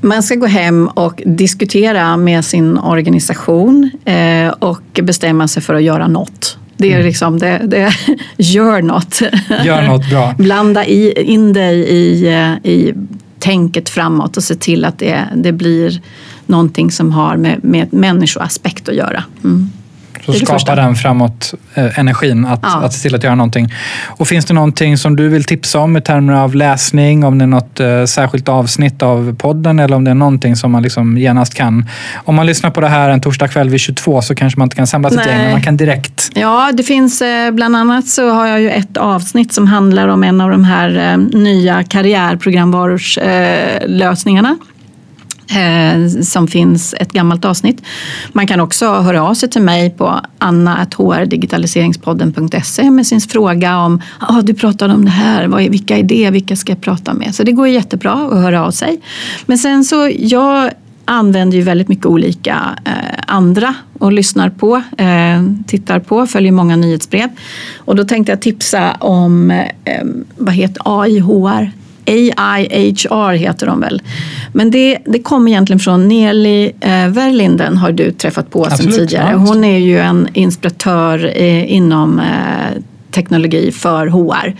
Man 0.00 0.22
ska 0.22 0.34
gå 0.34 0.46
hem 0.46 0.88
och 0.88 1.22
diskutera 1.26 2.16
med 2.16 2.44
sin 2.44 2.78
organisation 2.78 3.90
eh, 4.04 4.48
och 4.48 5.00
bestämma 5.02 5.48
sig 5.48 5.62
för 5.62 5.74
att 5.74 5.82
göra 5.82 6.08
något. 6.08 6.58
Det 6.78 6.92
är 6.92 7.02
liksom, 7.02 7.38
det, 7.38 7.62
det, 7.64 7.92
gör 8.36 8.82
något. 8.82 9.20
Gör 9.64 9.82
något 9.82 10.10
bra. 10.10 10.34
Blanda 10.38 10.86
i, 10.86 11.22
in 11.22 11.52
dig 11.52 11.78
i, 11.78 12.26
eh, 12.26 12.72
i 12.72 12.94
tänket 13.38 13.88
framåt 13.88 14.36
och 14.36 14.42
se 14.42 14.54
till 14.54 14.84
att 14.84 14.98
det, 14.98 15.28
det 15.36 15.52
blir 15.52 16.00
någonting 16.46 16.90
som 16.90 17.12
har 17.12 17.36
med, 17.36 17.64
med 17.64 17.92
människoaspekt 17.92 18.88
att 18.88 18.94
göra. 18.94 19.24
Mm. 19.44 19.70
Så 20.28 20.32
Det 20.32 20.38
är 20.38 20.40
det 20.40 20.46
skapa 20.46 20.58
första. 20.58 20.74
den 20.74 20.94
framåt 20.94 21.54
eh, 21.74 21.98
energin 21.98 22.44
att, 22.46 22.60
Ja. 22.62 22.80
att 22.84 22.92
se 22.92 23.02
till 23.08 23.14
att 23.14 23.24
göra 23.24 23.34
någonting. 23.34 23.72
Och 24.06 24.28
finns 24.28 24.44
det 24.44 24.54
någonting 24.54 24.98
som 24.98 25.16
du 25.16 25.28
vill 25.28 25.44
tipsa 25.44 25.78
om 25.78 25.96
i 25.96 26.00
termer 26.00 26.32
av 26.32 26.54
läsning? 26.54 27.24
Om 27.24 27.38
det 27.38 27.44
är 27.44 27.46
något 27.46 27.80
eh, 27.80 28.04
särskilt 28.04 28.48
avsnitt 28.48 29.02
av 29.02 29.36
podden 29.36 29.78
eller 29.78 29.96
om 29.96 30.04
det 30.04 30.10
är 30.10 30.14
någonting 30.14 30.56
som 30.56 30.72
man 30.72 30.82
liksom 30.82 31.18
genast 31.18 31.54
kan. 31.54 31.88
Om 32.24 32.34
man 32.34 32.46
lyssnar 32.46 32.70
på 32.70 32.80
det 32.80 32.88
här 32.88 33.10
en 33.10 33.20
torsdag 33.20 33.48
kväll 33.48 33.68
vid 33.70 33.80
22 33.80 34.22
så 34.22 34.34
kanske 34.34 34.58
man 34.58 34.66
inte 34.66 34.76
kan 34.76 34.86
samla 34.86 35.10
sitt 35.10 35.26
gäng, 35.26 35.38
men 35.38 35.52
man 35.52 35.62
kan 35.62 35.76
direkt. 35.76 36.30
Ja, 36.34 36.70
det 36.74 36.82
finns 36.82 37.22
eh, 37.22 37.50
bland 37.50 37.76
annat 37.76 38.08
så 38.08 38.30
har 38.30 38.46
jag 38.46 38.60
ju 38.60 38.70
ett 38.70 38.96
avsnitt 38.96 39.52
som 39.52 39.66
handlar 39.66 40.08
om 40.08 40.24
en 40.24 40.40
av 40.40 40.50
de 40.50 40.64
här 40.64 41.12
eh, 41.12 41.16
nya 41.40 41.82
karriärprogramvarorslösningarna. 41.82 43.78
Eh, 43.82 43.88
lösningarna. 43.88 44.56
Eh, 45.50 46.08
som 46.22 46.48
finns 46.48 46.94
ett 46.98 47.12
gammalt 47.12 47.44
avsnitt. 47.44 47.82
Man 48.32 48.46
kan 48.46 48.60
också 48.60 48.92
höra 48.92 49.22
av 49.22 49.34
sig 49.34 49.50
till 49.50 49.62
mig 49.62 49.90
på 49.90 50.20
anna.hrdigitaliseringspodden.se 50.38 52.90
med 52.90 53.06
sin 53.06 53.20
fråga 53.20 53.78
om 53.78 54.02
ah, 54.18 54.42
du 54.42 54.54
pratade 54.54 54.94
om 54.94 55.04
det 55.04 55.10
här, 55.10 55.46
vad 55.46 55.62
är, 55.62 55.70
vilka 55.70 55.98
är 55.98 56.02
det, 56.02 56.30
vilka 56.30 56.56
ska 56.56 56.72
jag 56.72 56.80
prata 56.80 57.14
med? 57.14 57.34
Så 57.34 57.42
det 57.42 57.52
går 57.52 57.68
jättebra 57.68 58.12
att 58.12 58.38
höra 58.38 58.66
av 58.66 58.70
sig. 58.70 59.00
Men 59.46 59.58
sen 59.58 59.84
så, 59.84 60.10
jag 60.18 60.70
använder 61.04 61.56
ju 61.56 61.62
väldigt 61.62 61.88
mycket 61.88 62.06
olika 62.06 62.78
eh, 62.84 62.92
andra 63.26 63.74
och 63.98 64.12
lyssnar 64.12 64.50
på, 64.50 64.82
eh, 64.98 65.42
tittar 65.66 66.00
på, 66.00 66.26
följer 66.26 66.52
många 66.52 66.76
nyhetsbrev. 66.76 67.28
Och 67.76 67.96
då 67.96 68.04
tänkte 68.04 68.32
jag 68.32 68.40
tipsa 68.40 68.92
om, 68.92 69.50
eh, 69.50 69.66
vad 70.36 70.54
heter 70.54 70.82
AIHR? 70.84 71.72
AIHR 72.08 73.32
heter 73.32 73.66
de 73.66 73.80
väl. 73.80 74.02
Men 74.52 74.70
det, 74.70 74.98
det 75.04 75.18
kommer 75.18 75.50
egentligen 75.50 75.80
från 75.80 76.08
Nelly 76.08 76.72
eh, 76.80 77.08
Verlinden 77.08 77.76
har 77.76 77.92
du 77.92 78.12
träffat 78.12 78.50
på 78.50 78.64
Absolut, 78.64 78.94
sedan 78.94 79.06
tidigare. 79.06 79.36
Hon 79.36 79.64
är 79.64 79.78
ju 79.78 79.98
en 79.98 80.28
inspiratör 80.32 81.32
eh, 81.34 81.72
inom 81.72 82.18
eh, 82.18 82.82
teknologi 83.10 83.72
för 83.72 84.06
HR. 84.06 84.56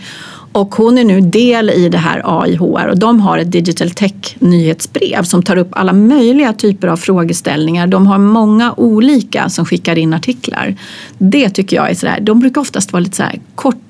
Och 0.51 0.75
hon 0.75 0.97
är 0.97 1.03
nu 1.03 1.21
del 1.21 1.69
i 1.69 1.89
det 1.89 1.97
här 1.97 2.21
AIHR 2.25 2.87
och 2.87 2.99
de 2.99 3.19
har 3.19 3.37
ett 3.37 3.51
Digital 3.51 3.89
Tech 3.89 4.35
nyhetsbrev 4.39 5.23
som 5.23 5.43
tar 5.43 5.57
upp 5.57 5.69
alla 5.71 5.93
möjliga 5.93 6.53
typer 6.53 6.87
av 6.87 6.97
frågeställningar. 6.97 7.87
De 7.87 8.07
har 8.07 8.17
många 8.17 8.73
olika 8.77 9.49
som 9.49 9.65
skickar 9.65 9.97
in 9.97 10.13
artiklar. 10.13 10.75
Det 11.17 11.49
tycker 11.49 11.75
jag 11.75 11.89
är 11.89 11.95
sådär, 11.95 12.19
de 12.21 12.39
brukar 12.39 12.61
oftast 12.61 12.93
vara 12.93 13.01
lite 13.01 13.15
så 13.15 13.23
här 13.23 13.39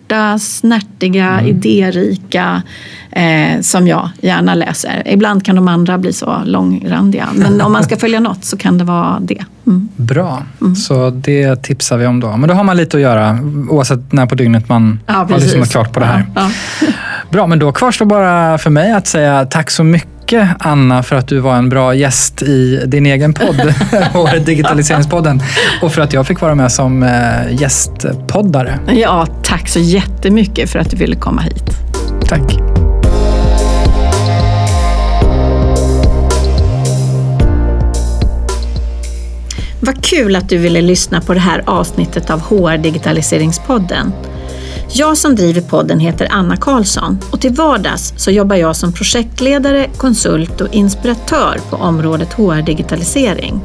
korta, 0.09 0.39
snärtiga, 0.39 1.41
idérika 1.41 2.61
eh, 3.11 3.61
som 3.61 3.87
jag 3.87 4.09
gärna 4.21 4.55
läser. 4.55 5.03
Ibland 5.05 5.45
kan 5.45 5.55
de 5.55 5.67
andra 5.67 5.97
bli 5.97 6.13
så 6.13 6.41
långrandiga 6.45 7.27
men 7.35 7.61
om 7.61 7.71
man 7.71 7.83
ska 7.83 7.97
följa 7.97 8.19
något 8.19 8.45
så 8.45 8.57
kan 8.57 8.77
det 8.77 8.83
vara 8.83 9.19
det. 9.19 9.45
Mm. 9.67 9.89
Bra, 9.95 10.43
så 10.75 11.09
det 11.09 11.63
tipsar 11.63 11.97
vi 11.97 12.05
om 12.05 12.19
då. 12.19 12.37
Men 12.37 12.49
då 12.49 12.55
har 12.55 12.63
man 12.63 12.77
lite 12.77 12.97
att 12.97 13.01
göra 13.01 13.39
oavsett 13.69 14.11
när 14.11 14.25
på 14.25 14.35
dygnet 14.35 14.69
man 14.69 14.99
Ja, 15.05 15.13
har 15.13 15.39
lyssnat 15.39 15.71
klart 15.71 15.93
på 15.93 15.99
det 15.99 16.05
här. 16.05 16.25
Ja, 16.35 16.49
ja. 16.81 16.87
Bra, 17.31 17.47
men 17.47 17.59
då 17.59 17.71
kvarstår 17.71 18.05
bara 18.05 18.57
för 18.57 18.69
mig 18.69 18.91
att 18.91 19.07
säga 19.07 19.45
tack 19.45 19.71
så 19.71 19.83
mycket 19.83 20.18
mycket 20.31 20.55
Anna 20.59 21.03
för 21.03 21.15
att 21.15 21.27
du 21.27 21.39
var 21.39 21.55
en 21.55 21.69
bra 21.69 21.95
gäst 21.95 22.41
i 22.41 22.83
din 22.85 23.05
egen 23.05 23.33
podd, 23.33 23.55
HR 24.13 24.39
Digitaliseringspodden. 24.39 25.41
Och 25.81 25.93
för 25.93 26.01
att 26.01 26.13
jag 26.13 26.27
fick 26.27 26.41
vara 26.41 26.55
med 26.55 26.71
som 26.71 27.03
eh, 27.03 27.61
gästpoddare. 27.61 28.79
Ja, 28.87 29.27
tack 29.43 29.69
så 29.69 29.79
jättemycket 29.79 30.69
för 30.69 30.79
att 30.79 30.89
du 30.89 30.97
ville 30.97 31.15
komma 31.15 31.41
hit. 31.41 31.63
Tack. 32.27 32.59
Vad 39.81 40.03
kul 40.03 40.35
att 40.35 40.49
du 40.49 40.57
ville 40.57 40.81
lyssna 40.81 41.21
på 41.21 41.33
det 41.33 41.39
här 41.39 41.63
avsnittet 41.65 42.29
av 42.29 42.41
HR 42.41 42.77
Digitaliseringspodden. 42.77 44.11
Jag 44.93 45.17
som 45.17 45.35
driver 45.35 45.61
podden 45.61 45.99
heter 45.99 46.27
Anna 46.31 46.57
Karlsson 46.57 47.19
och 47.31 47.41
till 47.41 47.53
vardags 47.53 48.13
så 48.17 48.31
jobbar 48.31 48.55
jag 48.55 48.75
som 48.75 48.93
projektledare, 48.93 49.89
konsult 49.97 50.61
och 50.61 50.73
inspiratör 50.73 51.59
på 51.69 51.75
området 51.75 52.33
HR-digitalisering. 52.33 53.61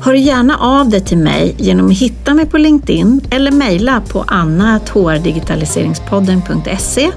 Hör 0.00 0.14
gärna 0.14 0.58
av 0.58 0.88
dig 0.88 1.00
till 1.00 1.18
mig 1.18 1.54
genom 1.58 1.86
att 1.86 1.98
hitta 1.98 2.34
mig 2.34 2.46
på 2.46 2.58
LinkedIn 2.58 3.20
eller 3.30 3.50
mejla 3.50 4.02
på 4.08 4.24
anna.hrdigitaliseringspodden.se. 4.26 7.10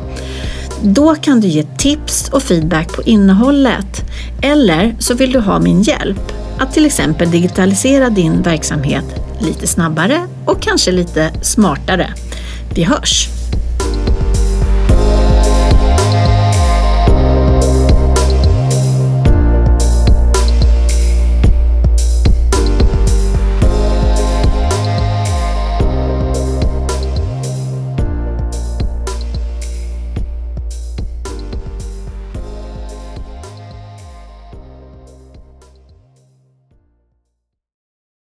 Då 0.82 1.16
kan 1.16 1.42
du 1.42 1.48
ge 1.48 1.64
tips 1.64 2.30
och 2.30 2.44
feedback 2.44 2.96
på 2.96 3.02
innehållet 3.02 4.04
eller 4.42 4.96
så 5.00 5.14
vill 5.14 5.32
du 5.32 5.40
ha 5.40 5.60
min 5.60 5.82
hjälp 5.82 6.34
att 6.58 6.74
till 6.74 6.86
exempel 6.86 7.32
digitalisera 7.32 8.10
din 8.10 8.42
verksamhet 8.42 9.06
lite 9.40 9.68
snabbare 9.68 10.22
och 10.46 10.62
kanske 10.62 10.92
lite 10.92 11.32
smartare. 11.42 12.14
Vi 12.74 12.84
hörs! 12.84 13.41